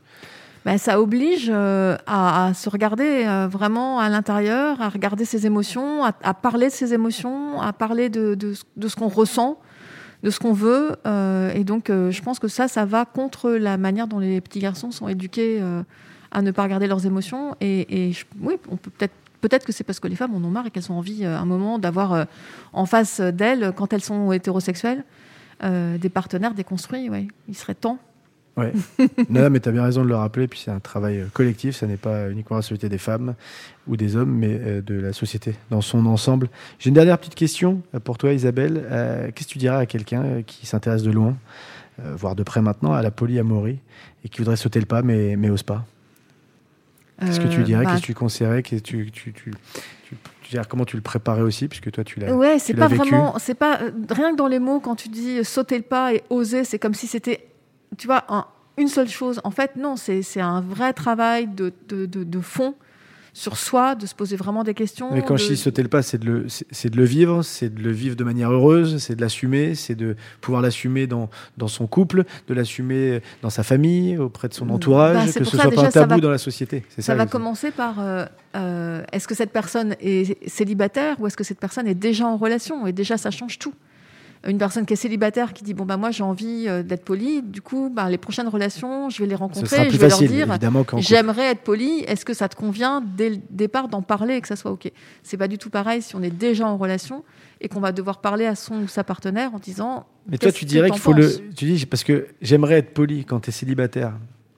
Ben, 0.66 0.78
ça 0.78 1.01
oblige 1.01 1.49
euh, 1.53 1.97
à, 2.07 2.45
à 2.47 2.53
se 2.53 2.70
regarder 2.70 3.26
euh, 3.26 3.47
vraiment 3.51 3.99
à 3.99 4.07
l'intérieur, 4.07 4.82
à 4.82 4.88
regarder 4.88 5.26
ses 5.26 5.45
émotions, 5.45 6.05
à, 6.05 6.14
à 6.24 6.34
parler 6.34 6.68
de 6.68 6.72
ses 6.72 6.93
émotions, 6.93 7.59
à 7.61 7.74
parler 7.74 8.09
de, 8.09 8.34
de, 8.36 8.53
ce- 8.53 8.95
qu'on 8.95 9.09
ressent, 9.09 9.59
de 10.24 10.30
ce 10.30 10.39
qu'on 10.39 10.53
veut. 10.53 10.95
euh, 11.05 11.51
et 11.53 11.66
donc, 11.66 11.89
euh, 11.89 12.11
je 12.11 12.22
pense 12.22 12.39
que 12.39 12.47
ça, 12.47 12.70
ça 12.70 12.86
va 12.86 13.03
contre 13.03 13.51
la 13.51 13.76
manière 13.78 14.07
dont 14.07 14.20
les 14.20 14.39
petits 14.39 14.59
garçons 14.59 14.91
sont 14.91 15.09
éduqués 15.09 15.59
euh, 15.61 15.84
à 16.32 16.41
ne 16.41 16.51
pas 16.51 16.64
regarder 16.64 16.88
leurs 16.88 17.05
émotions. 17.05 17.55
Et, 17.59 18.07
et 18.07 18.11
je- 18.14 18.24
oui, 18.39 18.53
on 18.70 18.78
peut 18.78 18.89
peut-être 18.91 19.14
peut-être 19.41 19.66
que 19.66 19.74
c'est 19.74 19.84
parce 19.84 19.99
que 19.99 20.07
les 20.07 20.16
femmes 20.16 20.34
en 20.34 20.38
ont 20.47 20.49
marre 20.49 20.68
et 20.68 20.72
qu'elles 20.72 20.89
ont 20.89 20.97
envie, 20.97 21.26
euh, 21.26 21.36
à 21.38 21.41
un 21.41 21.45
moment, 21.45 21.78
d'avoir 21.78 22.26
en 22.72 22.86
face 22.86 23.20
d'elles, 23.20 23.74
quand 23.76 23.91
elles 23.91 24.01
sont 24.03 24.32
hétérosexuelles, 24.32 25.03
des 25.61 26.09
partenaires 26.09 26.53
déconstruits. 26.53 27.09
Ouais. 27.09 27.28
Il 27.49 27.55
serait 27.55 27.76
temps. 27.76 27.97
Ouais. 28.55 28.71
non, 29.29 29.49
mais 29.49 29.59
tu 29.59 29.69
as 29.69 29.71
bien 29.71 29.83
raison 29.83 30.03
de 30.03 30.09
le 30.09 30.15
rappeler. 30.15 30.47
Puis 30.47 30.61
c'est 30.63 30.71
un 30.71 30.79
travail 30.79 31.19
euh, 31.19 31.25
collectif. 31.33 31.75
Ça 31.75 31.87
n'est 31.87 31.97
pas 31.97 32.29
uniquement 32.29 32.57
la 32.57 32.61
société 32.61 32.89
des 32.89 32.97
femmes 32.97 33.35
ou 33.87 33.97
des 33.97 34.15
hommes, 34.15 34.31
mais 34.31 34.59
euh, 34.61 34.81
de 34.81 34.95
la 34.95 35.13
société 35.13 35.55
dans 35.69 35.81
son 35.81 36.05
ensemble. 36.05 36.49
J'ai 36.79 36.89
une 36.89 36.95
dernière 36.95 37.17
petite 37.17 37.35
question 37.35 37.81
euh, 37.95 37.99
pour 37.99 38.17
toi, 38.17 38.31
Isabelle. 38.33 38.83
Qu'est-ce 39.35 39.47
que 39.47 39.53
tu 39.53 39.57
dirais 39.59 39.77
à 39.77 39.85
quelqu'un 39.85 40.43
qui 40.45 40.65
s'intéresse 40.65 41.03
de 41.03 41.11
loin, 41.11 41.35
voire 41.99 42.35
de 42.35 42.43
près 42.43 42.61
maintenant, 42.61 42.93
à 42.93 43.01
la 43.01 43.11
polyamorie 43.11 43.79
et 44.23 44.29
qui 44.29 44.39
voudrait 44.39 44.55
sauter 44.55 44.79
le 44.79 44.85
pas, 44.85 45.01
mais, 45.01 45.35
mais 45.35 45.49
ose 45.49 45.63
pas? 45.63 45.85
Qu'est-ce 47.19 47.39
que 47.39 47.47
tu 47.47 47.63
dirais 47.63 47.85
bah, 47.85 47.91
Qu'est-ce 47.91 48.01
que 48.01 48.07
tu 48.07 48.13
conseillerais 48.13 48.63
Qu'est-ce 48.63 48.81
que 48.81 48.87
tu, 48.87 49.11
tu, 49.11 49.33
tu, 49.33 49.51
tu- 50.41 50.59
comment 50.69 50.85
tu 50.85 50.95
le 50.95 51.01
préparais 51.01 51.41
aussi, 51.41 51.67
puisque 51.67 51.91
toi 51.91 52.03
tu 52.03 52.19
l'as. 52.19 52.33
Ouais, 52.33 52.59
c'est 52.59 52.73
pas 52.73 52.87
vécu? 52.87 53.01
vraiment, 53.09 53.35
c'est 53.39 53.53
pas 53.55 53.79
rien 54.09 54.31
que 54.31 54.37
dans 54.37 54.47
les 54.47 54.59
mots 54.59 54.79
quand 54.79 54.95
tu 54.95 55.09
dis 55.09 55.43
sauter 55.43 55.77
le 55.77 55.83
pas 55.83 56.13
et 56.13 56.23
oser, 56.29 56.63
c'est 56.63 56.79
comme 56.79 56.93
si 56.93 57.07
c'était, 57.07 57.45
tu 57.97 58.07
vois, 58.07 58.23
un- 58.29 58.45
une 58.77 58.87
seule 58.87 59.09
chose. 59.09 59.39
En 59.43 59.51
fait, 59.51 59.75
non, 59.75 59.95
c'est 59.97 60.41
un 60.41 60.61
vrai 60.61 60.93
travail 60.93 61.47
de, 61.47 61.71
de, 61.89 62.05
de, 62.05 62.23
de 62.23 62.39
fond 62.41 62.73
sur 63.35 63.57
soi, 63.57 63.95
de 63.95 64.05
se 64.05 64.13
poser 64.13 64.35
vraiment 64.35 64.63
des 64.63 64.75
questions. 64.75 65.11
Mais 65.11 65.23
quand 65.23 65.37
je 65.37 65.47
dis 65.47 65.57
sauter 65.57 65.81
le 65.81 65.89
pas, 65.89 66.03
c'est 66.03 66.19
de, 66.19 66.25
le- 66.27 66.49
c'est- 66.49 66.67
c'est 66.69 66.91
de 66.91 66.97
le 66.97 67.03
vivre, 67.03 67.41
c'est 67.41 67.73
de 67.73 67.81
le 67.81 67.89
vivre 67.91 68.15
de 68.15 68.23
manière 68.23 68.51
heureuse, 68.51 68.97
c'est 68.99 69.15
de 69.15 69.21
l'assumer, 69.21 69.73
c'est 69.73 69.95
de 69.95 70.15
pouvoir 70.39 70.61
l'assumer 70.61 71.07
dans, 71.07 71.31
dans 71.57 71.67
son 71.67 71.87
couple, 71.87 72.25
de 72.47 72.53
l'assumer 72.53 73.21
dans 73.41 73.49
sa 73.49 73.63
famille, 73.63 74.19
auprès 74.19 74.49
de 74.49 74.53
son 74.53 74.67
Bah, 74.67 74.73
entourage, 74.75 75.25
que 75.33 75.43
ce 75.43 75.57
ça, 75.57 75.63
soit 75.63 75.71
pas 75.71 75.85
un 75.87 75.89
tabou 75.89 76.09
va- 76.15 76.19
dans 76.21 76.29
la 76.29 76.37
société. 76.37 76.83
Ça 76.95 77.01
ça. 77.01 77.15
va 77.15 77.25
commencer 77.25 77.71
par 77.71 77.99
euh, 77.99 78.25
euh, 78.55 79.03
est-ce 79.11 79.27
que 79.27 79.33
cette 79.33 79.51
personne 79.51 79.95
est 79.99 80.47
célibataire 80.47 81.15
ou 81.19 81.25
est-ce 81.25 81.35
que 81.37 81.43
cette 81.43 81.59
personne 81.59 81.87
est 81.87 81.95
déjà 81.95 82.27
en 82.27 82.37
relation 82.37 82.85
Et 82.85 82.91
déjà, 82.91 83.17
ça 83.17 83.31
change 83.31 83.57
tout. 83.57 83.73
Une 84.45 84.57
personne 84.57 84.85
qui 84.85 84.91
est 84.93 84.97
célibataire 84.97 85.53
qui 85.53 85.63
dit 85.63 85.73
bon 85.73 85.85
bah 85.85 85.95
moi 85.95 86.11
j'ai 86.11 86.23
envie 86.23 86.65
euh, 86.67 86.83
d'être 86.83 87.05
poli, 87.05 87.41
du 87.41 87.61
coup 87.61 87.89
bah, 87.89 88.09
les 88.09 88.17
prochaines 88.17 88.49
relations 88.49 89.09
je 89.09 89.19
vais 89.23 89.27
les 89.29 89.35
rencontrer, 89.35 89.89
je 89.89 89.97
vais 89.97 90.09
facile, 90.09 90.27
leur 90.27 90.57
dire 90.57 90.59
j'aimerais 90.97 91.51
être 91.51 91.61
poli, 91.61 92.03
est-ce 92.07 92.25
que 92.25 92.33
ça 92.33 92.49
te 92.49 92.55
convient 92.57 93.01
dès 93.15 93.29
le 93.29 93.37
départ 93.49 93.87
d'en 93.87 94.01
parler 94.01 94.35
et 94.35 94.41
que 94.41 94.47
ça 94.49 94.57
soit 94.57 94.71
ok? 94.71 94.91
C'est 95.23 95.37
pas 95.37 95.47
du 95.47 95.57
tout 95.57 95.69
pareil 95.69 96.01
si 96.01 96.15
on 96.17 96.21
est 96.21 96.29
déjà 96.29 96.67
en 96.67 96.75
relation 96.75 97.23
et 97.61 97.69
qu'on 97.69 97.79
va 97.79 97.93
devoir 97.93 98.19
parler 98.19 98.45
à 98.45 98.55
son 98.55 98.81
ou 98.81 98.87
sa 98.89 99.05
partenaire 99.05 99.53
en 99.55 99.59
disant 99.59 100.05
Mais 100.27 100.37
toi, 100.37 100.51
tu 100.51 100.65
dirais 100.65 100.89
qu'il 100.89 100.99
faut 100.99 101.13
le. 101.13 101.29
Tu 101.55 101.65
dis 101.65 101.85
parce 101.85 102.03
que 102.03 102.27
j'aimerais 102.41 102.79
être 102.79 102.93
poli 102.93 103.23
quand 103.23 103.39
tu 103.39 103.49
es 103.49 103.53
célibataire. 103.53 104.13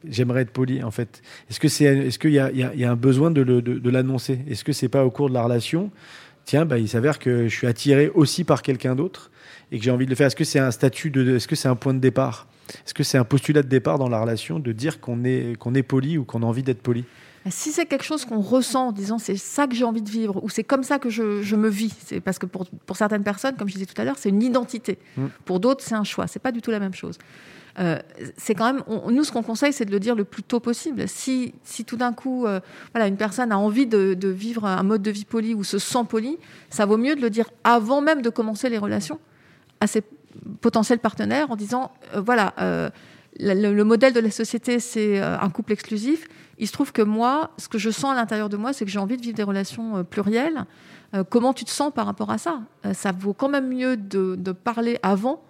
J'aimerais 0.08 0.42
être 0.42 0.52
poli, 0.52 0.84
en 0.84 0.92
fait. 0.92 1.22
Est-ce 1.50 1.60
que 1.60 1.68
c'est, 1.68 1.86
est-ce 1.86 2.20
qu'il 2.20 2.32
y 2.32 2.40
a, 2.40 2.52
y 2.52 2.60
y 2.80 2.86
un 2.86 2.96
besoin 2.96 3.32
de, 3.32 3.42
le- 3.42 3.62
de, 3.62 3.80
de 3.80 3.90
l'annoncer? 3.90 4.40
Est-ce 4.48 4.64
que 4.64 4.72
c'est 4.72 4.88
pas 4.90 5.04
au 5.04 5.10
cours 5.10 5.30
de 5.30 5.34
la 5.34 5.44
relation? 5.44 5.90
Tiens, 6.46 6.66
bah, 6.66 6.78
il 6.78 6.88
s'avère 6.88 7.18
que 7.18 7.48
je 7.48 7.56
suis 7.56 7.66
attiré 7.66 8.12
aussi 8.14 8.44
par 8.44 8.62
quelqu'un 8.62 8.96
d'autre 8.96 9.32
et 9.72 9.78
que 9.80 9.84
j'ai 9.84 9.92
envie 9.92 10.06
de 10.06 10.10
le 10.10 10.16
faire. 10.16 10.28
Est-ce 10.28 10.36
que 10.36 10.44
c'est 10.44 10.60
un 10.60 10.72
statut 10.72 11.10
de, 11.10 11.36
est-ce 11.36 11.48
que 11.48 11.56
c'est 11.56 11.68
un 11.68 11.76
point 11.76 11.94
de 11.94 12.00
départ? 12.00 12.48
Est-ce 12.86 12.94
que 12.94 13.04
c'est 13.04 13.18
un 13.18 13.24
postulat 13.26 13.62
de 13.62 13.68
départ 13.68 14.00
dans 14.00 14.10
la 14.10 14.20
relation 14.20 14.60
de 14.60 14.72
dire 14.72 15.00
qu'on 15.00 15.24
est, 15.24 15.58
qu'on 15.58 15.74
est 15.76 15.84
poli 15.84 16.18
ou 16.18 16.24
qu'on 16.26 16.42
a 16.44 16.46
envie 16.46 16.64
d'être 16.64 16.82
poli? 16.82 17.06
Si 17.48 17.72
c'est 17.72 17.86
quelque 17.86 18.04
chose 18.04 18.26
qu'on 18.26 18.40
ressent 18.40 18.88
en 18.88 18.92
disant 18.92 19.20
c'est 19.20 19.36
ça 19.38 19.68
que 19.68 19.76
j'ai 19.76 19.84
envie 19.84 20.02
de 20.02 20.10
vivre 20.10 20.44
ou 20.44 20.50
c'est 20.50 20.64
comme 20.64 20.82
ça 20.82 20.98
que 20.98 21.12
je, 21.12 21.44
je 21.44 21.56
me 21.56 21.70
vis, 21.70 21.94
c'est 22.04 22.20
parce 22.20 22.40
que 22.40 22.48
pour, 22.48 22.66
pour 22.88 22.98
certaines 22.98 23.22
personnes, 23.24 23.56
comme 23.56 23.68
je 23.68 23.74
disais 23.74 23.86
tout 23.86 24.02
à 24.02 24.04
l'heure, 24.04 24.18
c'est 24.18 24.30
une 24.30 24.42
identité. 24.42 24.98
Mm. 25.16 25.26
Pour 25.46 25.60
d'autres, 25.60 25.84
c'est 25.84 25.94
un 25.94 26.04
choix. 26.04 26.26
C'est 26.26 26.40
pas 26.40 26.52
du 26.52 26.62
tout 26.64 26.72
la 26.72 26.80
même 26.80 26.96
chose. 26.96 27.20
Euh, 27.78 28.00
c'est 28.36 28.56
quand 28.56 28.74
même, 28.74 28.82
on- 28.88 29.12
nous, 29.12 29.24
ce 29.24 29.32
qu'on 29.32 29.44
conseille, 29.44 29.74
c'est 29.74 29.86
de 29.86 29.92
le 29.92 30.00
dire 30.00 30.16
le 30.16 30.24
plus 30.24 30.42
tôt 30.42 30.60
possible. 30.60 31.08
Si, 31.08 31.54
si 31.64 31.86
tout 31.86 31.98
d'un 31.98 32.14
coup, 32.14 32.48
euh, 32.48 32.62
voilà, 32.94 33.08
une 33.08 33.18
personne 33.18 33.52
a 33.52 33.60
envie 33.60 33.86
de, 33.86 34.16
de 34.16 34.28
vivre 34.30 34.66
un 34.66 34.82
mode 34.82 35.04
de 35.04 35.12
vie 35.12 35.26
poli 35.26 35.54
ou 35.54 35.64
se 35.64 35.78
sent 35.78 36.06
poli, 36.10 36.40
ça 36.72 36.88
vaut 36.88 36.98
mieux 36.98 37.16
de 37.16 37.22
le 37.22 37.30
dire 37.30 37.50
avant 37.64 38.02
même 38.02 38.24
de 38.24 38.30
commencer 38.32 38.70
les 38.70 38.80
relations 38.80 39.20
à 39.86 39.88
ses 39.88 40.04
potentiels 40.62 41.00
partenaires 41.00 41.50
en 41.52 41.56
disant, 41.56 41.92
euh, 42.14 42.22
voilà, 42.22 42.54
euh, 42.60 42.90
le, 43.40 43.54
le- 43.54 43.74
le 43.74 43.84
modèle 43.84 44.14
de 44.14 44.20
la 44.20 44.32
société, 44.32 44.80
c'est 44.80 45.22
euh, 45.22 45.40
un 45.40 45.50
couple 45.50 45.72
exclusif. 45.74 46.28
Il 46.58 46.68
se 46.68 46.74
trouve 46.74 46.92
que 46.92 47.02
moi, 47.02 47.52
ce 47.58 47.68
que 47.68 47.78
je 47.78 47.90
sens 47.90 48.12
à 48.12 48.16
l'intérieur 48.16 48.50
de 48.50 48.58
moi, 48.58 48.74
c'est 48.74 48.86
que 48.86 48.92
j'ai 48.92 49.00
envie 49.00 49.18
de 49.18 49.22
vivre 49.22 49.36
des 49.36 49.44
relations 49.44 50.04
plurielles. 50.06 50.66
Comment 51.30 51.54
tu 51.54 51.64
te 51.66 51.70
sens 51.70 51.94
par 51.94 52.06
rapport 52.06 52.30
à 52.30 52.38
ça? 52.38 52.62
Ça 52.94 53.12
vaut 53.14 53.34
quand 53.34 53.48
même 53.50 53.68
mieux 53.70 53.96
de, 53.98 54.36
de 54.38 54.52
parler 54.54 54.98
avant 55.04 55.42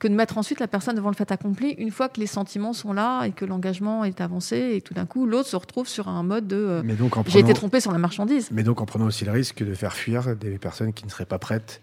que 0.00 0.08
de 0.08 0.14
mettre 0.14 0.38
ensuite 0.38 0.60
la 0.60 0.66
personne 0.68 0.94
devant 0.96 1.10
le 1.10 1.14
fait 1.14 1.30
accompli 1.30 1.70
une 1.72 1.90
fois 1.90 2.08
que 2.08 2.18
les 2.20 2.26
sentiments 2.26 2.72
sont 2.72 2.92
là 2.92 3.24
et 3.24 3.32
que 3.32 3.44
l'engagement 3.44 4.02
est 4.04 4.20
avancé 4.20 4.72
et 4.76 4.80
tout 4.80 4.94
d'un 4.94 5.04
coup 5.06 5.26
l'autre 5.26 5.48
se 5.48 5.56
retrouve 5.56 5.86
sur 5.86 6.08
un 6.08 6.22
mode 6.22 6.46
de 6.48 6.56
euh, 6.56 6.82
j'ai 7.26 7.40
été 7.40 7.52
trompé 7.54 7.80
sur 7.80 7.92
la 7.92 7.98
marchandise. 7.98 8.48
mais 8.50 8.62
donc 8.62 8.80
en 8.80 8.86
prenant 8.86 9.04
aussi 9.06 9.26
le 9.26 9.30
risque 9.32 9.62
de 9.62 9.74
faire 9.74 9.92
fuir 9.92 10.34
des 10.36 10.56
personnes 10.58 10.92
qui 10.94 11.04
ne 11.04 11.10
seraient 11.10 11.26
pas 11.26 11.38
prêtes 11.38 11.82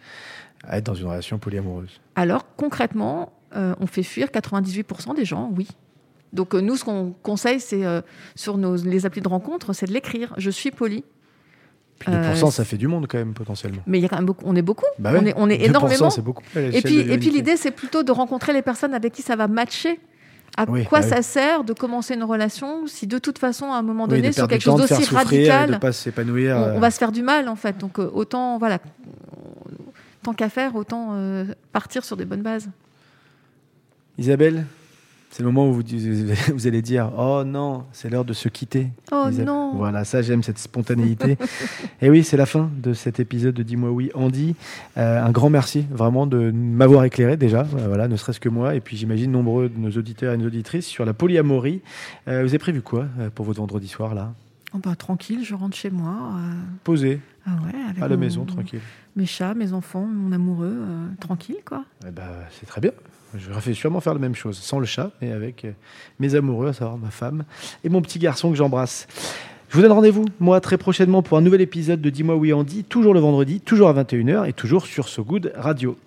à 0.63 0.77
être 0.77 0.85
dans 0.85 0.93
une 0.95 1.07
relation 1.07 1.37
polyamoureuse. 1.39 1.99
Alors 2.15 2.45
concrètement, 2.55 3.31
euh, 3.55 3.75
on 3.79 3.87
fait 3.87 4.03
fuir 4.03 4.27
98% 4.27 5.15
des 5.15 5.25
gens, 5.25 5.51
oui. 5.55 5.67
Donc 6.33 6.53
euh, 6.53 6.59
nous, 6.61 6.75
ce 6.75 6.83
qu'on 6.83 7.13
conseille, 7.23 7.59
c'est 7.59 7.85
euh, 7.85 8.01
sur 8.35 8.57
nos, 8.57 8.75
les 8.75 9.05
applis 9.05 9.21
de 9.21 9.27
rencontre, 9.29 9.73
c'est 9.73 9.85
de 9.85 9.93
l'écrire. 9.93 10.33
Je 10.37 10.49
suis 10.49 10.71
poli. 10.71 11.03
Puis 11.99 12.13
Euh, 12.13 12.33
2%, 12.35 12.51
ça 12.51 12.63
fait 12.65 12.77
du 12.77 12.87
monde 12.87 13.07
quand 13.09 13.17
même 13.17 13.33
potentiellement. 13.33 13.81
Mais 13.87 13.97
il 13.97 14.01
y 14.01 14.05
a 14.05 14.09
quand 14.09 14.17
même 14.17 14.25
beaucoup, 14.25 14.43
on 14.45 14.55
est 14.55 14.61
beaucoup, 14.61 14.85
Bah 14.99 15.13
ouais, 15.13 15.19
on 15.21 15.25
est, 15.25 15.33
on 15.37 15.49
est 15.49 15.57
2%, 15.57 15.63
énormément. 15.69 16.09
c'est 16.09 16.21
beaucoup. 16.21 16.43
à 16.55 16.59
Et 16.59 16.69
puis, 16.69 16.71
de 16.73 16.79
et 16.79 16.83
puis 16.83 17.03
l'humanité. 17.03 17.29
l'idée, 17.31 17.57
c'est 17.57 17.71
plutôt 17.71 18.03
de 18.03 18.11
rencontrer 18.11 18.53
les 18.53 18.61
personnes 18.61 18.93
avec 18.93 19.13
qui 19.13 19.21
ça 19.21 19.35
va 19.35 19.47
matcher. 19.47 19.99
À 20.57 20.65
Oui, 20.69 20.85
quoi 20.85 21.01
bah 21.01 21.07
ça 21.07 21.17
oui. 21.17 21.23
sert 21.23 21.63
de 21.63 21.73
commencer 21.73 22.13
une 22.15 22.23
relation 22.23 22.87
si 22.87 23.05
de 23.07 23.17
toute 23.19 23.37
façon, 23.39 23.71
à 23.71 23.77
un 23.77 23.81
moment 23.81 24.03
Oui, 24.05 24.09
donné, 24.17 24.29
de 24.29 24.33
sur 24.33 24.47
quelque 24.47 24.61
chose 24.61 24.79
d'aussi 24.87 25.05
radical, 25.13 25.71
de 25.71 25.77
pas 25.77 25.91
s'épanouir. 25.91 26.55
on, 26.57 26.77
on 26.77 26.79
va 26.79 26.89
se 26.91 26.97
faire 26.97 27.11
du 27.11 27.21
mal 27.23 27.47
en 27.49 27.55
fait. 27.55 27.77
Donc 27.77 27.99
autant, 27.99 28.57
voilà, 28.57 28.79
tant 30.27 30.33
qu'à 30.33 30.49
faire, 30.49 30.75
autant 30.75 31.11
euh, 31.13 31.45
partir 31.71 32.03
sur 32.03 32.17
des 32.17 32.25
bonnes 32.25 32.41
bases. 32.41 32.69
Isabelle, 34.17 34.65
c'est 35.29 35.41
le 35.41 35.45
moment 35.45 35.69
où 35.69 35.73
vous, 35.73 35.83
allez 36.67 36.81
dire 36.81 37.13
Oh 37.17 37.43
non, 37.45 37.85
c'est 37.93 38.09
l'heure 38.09 38.25
de 38.25 38.33
se 38.33 38.49
quitter. 38.49 38.89
Oh 39.09 39.27
Isabelle. 39.29 39.45
non 39.45 39.75
Voilà, 39.75 40.03
ça 40.03 40.21
j'aime 40.21 40.43
cette 40.43 40.57
spontanéité. 40.57 41.37
et 42.01 42.09
oui, 42.09 42.25
c'est 42.25 42.35
la 42.35 42.45
fin 42.45 42.69
de 42.75 42.91
cet 42.91 43.21
épisode 43.21 43.55
de 43.55 43.63
Dis-moi 43.63 43.89
oui, 43.89 44.11
Andy. 44.15 44.55
Euh, 44.97 45.23
un 45.23 45.31
grand 45.31 45.49
merci 45.49 45.85
vraiment 45.89 46.27
de 46.27 46.51
m'avoir 46.51 47.05
éclairé 47.05 47.37
déjà, 47.37 47.61
euh, 47.61 47.87
voilà, 47.87 48.09
ne 48.09 48.17
serait-ce 48.17 48.41
que 48.41 48.49
moi, 48.49 48.75
et 48.75 48.81
puis 48.81 48.97
j'imagine 48.97 49.31
nombreux 49.31 49.69
de 49.69 49.79
nos 49.79 49.91
auditeurs 49.91 50.33
et 50.33 50.37
nos 50.37 50.47
auditrices 50.47 50.87
sur 50.87 51.05
la 51.05 51.13
polyamorie. 51.13 51.79
Euh, 52.27 52.41
vous 52.41 52.49
avez 52.49 52.59
prévu 52.59 52.81
quoi 52.81 53.05
pour 53.33 53.45
votre 53.45 53.61
vendredi 53.61 53.87
soir 53.87 54.13
là? 54.13 54.33
Oh, 54.73 54.79
bah, 54.79 54.95
tranquille, 54.95 55.43
je 55.45 55.55
rentre 55.55 55.75
chez 55.77 55.89
moi. 55.89 56.33
euh, 56.37 56.53
Posé 56.83 57.21
ah 57.45 57.51
ouais, 57.65 57.79
avec 57.89 58.03
à 58.03 58.07
la 58.07 58.15
mon- 58.15 58.21
maison, 58.21 58.45
tranquille. 58.45 58.81
Mes 59.15 59.25
chats, 59.25 59.53
mes 59.53 59.71
enfants, 59.73 60.05
mon 60.05 60.31
amoureux, 60.33 60.75
euh, 60.77 61.07
tranquille 61.19 61.57
quoi. 61.65 61.85
Eh 62.05 62.11
ben, 62.11 62.23
c'est 62.51 62.65
très 62.65 62.81
bien. 62.81 62.91
Je 63.35 63.49
vais 63.51 63.73
sûrement 63.73 63.99
faire 64.01 64.13
la 64.13 64.19
même 64.19 64.35
chose, 64.35 64.57
sans 64.57 64.79
le 64.79 64.85
chat, 64.85 65.11
mais 65.21 65.31
avec 65.31 65.65
euh, 65.65 65.71
mes 66.19 66.35
amoureux, 66.35 66.67
à 66.69 66.73
savoir 66.73 66.97
ma 66.97 67.09
femme 67.09 67.43
et 67.83 67.89
mon 67.89 68.01
petit 68.01 68.19
garçon 68.19 68.49
que 68.49 68.55
j'embrasse. 68.57 69.07
Je 69.69 69.75
vous 69.75 69.81
donne 69.81 69.91
rendez-vous, 69.91 70.23
moi, 70.39 70.61
très 70.61 70.77
prochainement 70.77 71.21
pour 71.21 71.37
un 71.37 71.41
nouvel 71.41 71.59
épisode 71.59 71.99
de 71.99 72.09
Dis-moi 72.09 72.37
oui 72.37 72.53
Andy, 72.53 72.85
toujours 72.85 73.13
le 73.13 73.19
vendredi, 73.19 73.59
toujours 73.59 73.89
à 73.89 73.93
21h 73.93 74.47
et 74.47 74.53
toujours 74.53 74.85
sur 74.85 75.09
So 75.09 75.25
Good 75.25 75.51
Radio. 75.57 75.97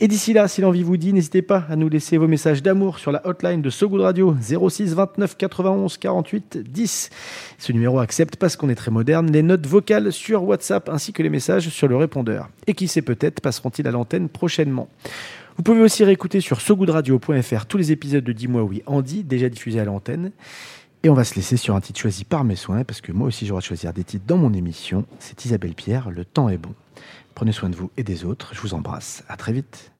Et 0.00 0.08
d'ici 0.08 0.32
là, 0.32 0.48
si 0.48 0.62
l'envie 0.62 0.82
vous 0.82 0.96
dit, 0.96 1.12
n'hésitez 1.12 1.42
pas 1.42 1.66
à 1.68 1.76
nous 1.76 1.90
laisser 1.90 2.16
vos 2.16 2.26
messages 2.26 2.62
d'amour 2.62 2.98
sur 2.98 3.12
la 3.12 3.26
hotline 3.26 3.60
de 3.60 3.68
So 3.68 3.90
Good 3.90 4.00
Radio 4.00 4.34
06 4.40 4.94
29 4.94 5.36
91 5.36 5.98
48 5.98 6.58
10. 6.66 7.10
Ce 7.58 7.72
numéro 7.72 7.98
accepte, 7.98 8.36
parce 8.36 8.56
qu'on 8.56 8.70
est 8.70 8.74
très 8.74 8.90
moderne, 8.90 9.30
les 9.30 9.42
notes 9.42 9.66
vocales 9.66 10.10
sur 10.10 10.44
WhatsApp 10.44 10.88
ainsi 10.88 11.12
que 11.12 11.22
les 11.22 11.28
messages 11.28 11.68
sur 11.68 11.88
le 11.88 11.96
répondeur. 11.96 12.48
Et 12.66 12.72
qui 12.72 12.88
sait 12.88 13.02
peut-être 13.02 13.42
passeront-ils 13.42 13.86
à 13.86 13.90
l'antenne 13.90 14.30
prochainement. 14.30 14.88
Vous 15.58 15.62
pouvez 15.62 15.82
aussi 15.82 16.02
réécouter 16.02 16.40
sur 16.40 16.62
sogoodradio.fr 16.62 17.66
tous 17.66 17.76
les 17.76 17.92
épisodes 17.92 18.24
de 18.24 18.32
Dis-moi 18.32 18.62
oui 18.62 18.82
Andy, 18.86 19.22
déjà 19.22 19.50
diffusés 19.50 19.80
à 19.80 19.84
l'antenne. 19.84 20.32
Et 21.04 21.10
on 21.10 21.14
va 21.14 21.24
se 21.24 21.34
laisser 21.34 21.56
sur 21.56 21.74
un 21.74 21.80
titre 21.80 21.98
choisi 21.98 22.24
par 22.24 22.44
mes 22.44 22.54
soins, 22.54 22.84
parce 22.84 23.00
que 23.00 23.10
moi 23.10 23.26
aussi 23.26 23.44
j'aurai 23.46 23.58
à 23.58 23.60
choisir 23.62 23.92
des 23.92 24.04
titres 24.04 24.24
dans 24.26 24.36
mon 24.36 24.52
émission. 24.52 25.04
C'est 25.18 25.44
Isabelle 25.44 25.74
Pierre, 25.74 26.10
Le 26.10 26.24
temps 26.24 26.48
est 26.48 26.58
bon. 26.58 26.74
Prenez 27.34 27.52
soin 27.52 27.70
de 27.70 27.76
vous 27.76 27.90
et 27.96 28.04
des 28.04 28.24
autres. 28.24 28.54
Je 28.54 28.60
vous 28.60 28.74
embrasse. 28.74 29.24
À 29.28 29.36
très 29.36 29.52
vite. 29.52 29.90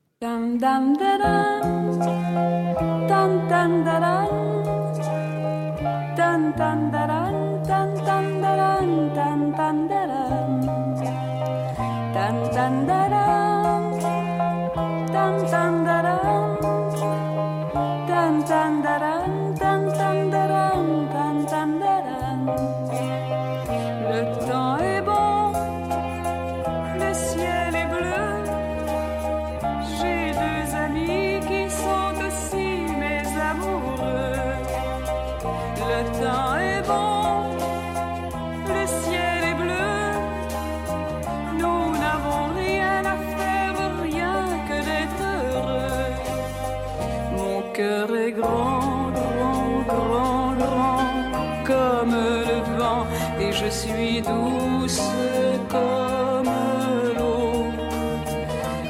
Thank 22.45 23.17
you. 23.17 23.22
Je 53.63 53.69
suis 53.69 54.21
douce 54.21 55.01
comme 55.69 56.51
l'eau. 57.17 57.65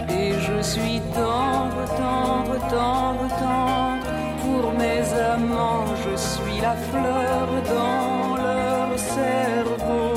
Et 0.09 0.33
je 0.47 0.61
suis 0.61 0.99
tendre, 1.13 1.83
tendre, 1.97 2.57
tendre, 2.69 3.27
tendre 3.39 4.07
pour 4.41 4.71
mes 4.73 5.03
amants. 5.33 5.85
Je 6.05 6.15
suis 6.15 6.61
la 6.61 6.75
fleur 6.75 7.47
dans 7.75 8.35
leur 8.35 8.97
cerveau. 8.97 10.11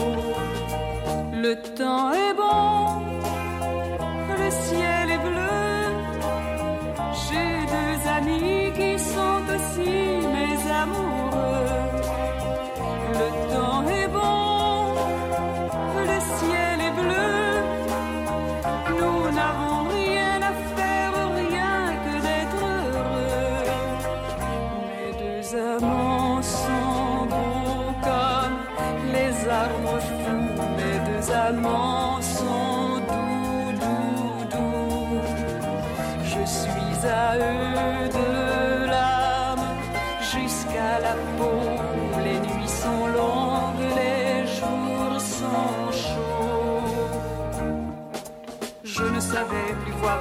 Le 1.33 1.55
temps 1.77 2.13
est 2.13 2.26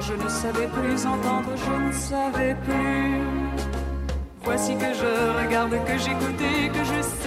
je 0.07 0.13
ne 0.13 0.29
savais 0.29 0.67
plus 0.67 1.05
entendre, 1.05 1.49
je 1.55 1.87
ne 1.87 1.91
savais 1.91 2.55
plus. 2.63 3.21
Voici 4.43 4.75
que 4.75 4.93
je 4.93 5.41
regarde, 5.41 5.71
que 5.85 5.97
j'écoute 5.97 6.41
et 6.41 6.69
que 6.69 6.83
je 6.83 7.01
sais 7.01 7.24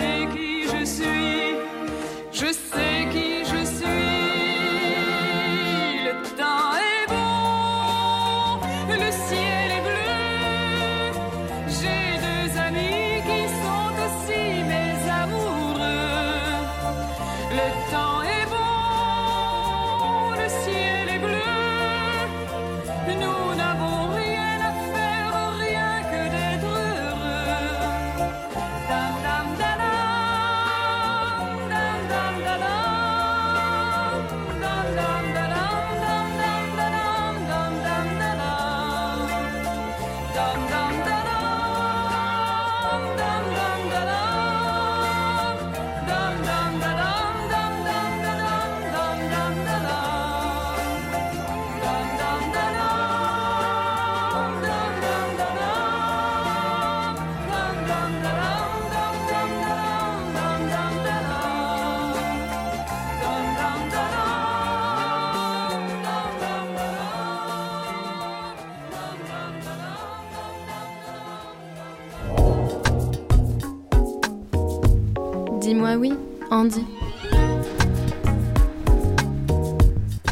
Andy. 76.51 76.84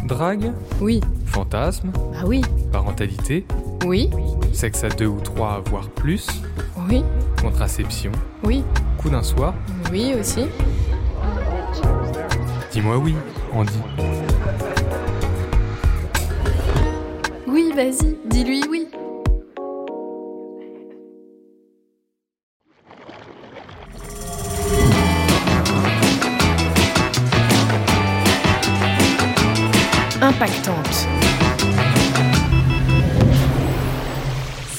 Drague, 0.05 0.53
Oui. 0.81 1.01
fantasme, 1.27 1.91
Bah 1.95 2.21
oui. 2.27 2.43
parentalité, 2.73 3.45
Oui. 3.85 4.11
sexe 4.53 4.85
à 4.85 4.89
deux 4.89 5.07
ou 5.07 5.21
trois, 5.21 5.63
voire 5.69 5.89
plus, 5.91 6.27
Oui. 6.89 7.05
contraception, 7.41 8.13
Oui. 8.45 8.65
coup 8.99 9.11
d'un 9.11 9.23
soir. 9.23 9.55
Oui 9.93 10.15
aussi. 10.19 10.47
Dis-moi 12.73 12.97
oui, 12.99 13.15
Andy. 13.53 13.73
Oui, 17.47 17.73
vas-y, 17.75 18.17
dis-lui 18.27 18.63
oui. 18.71 18.86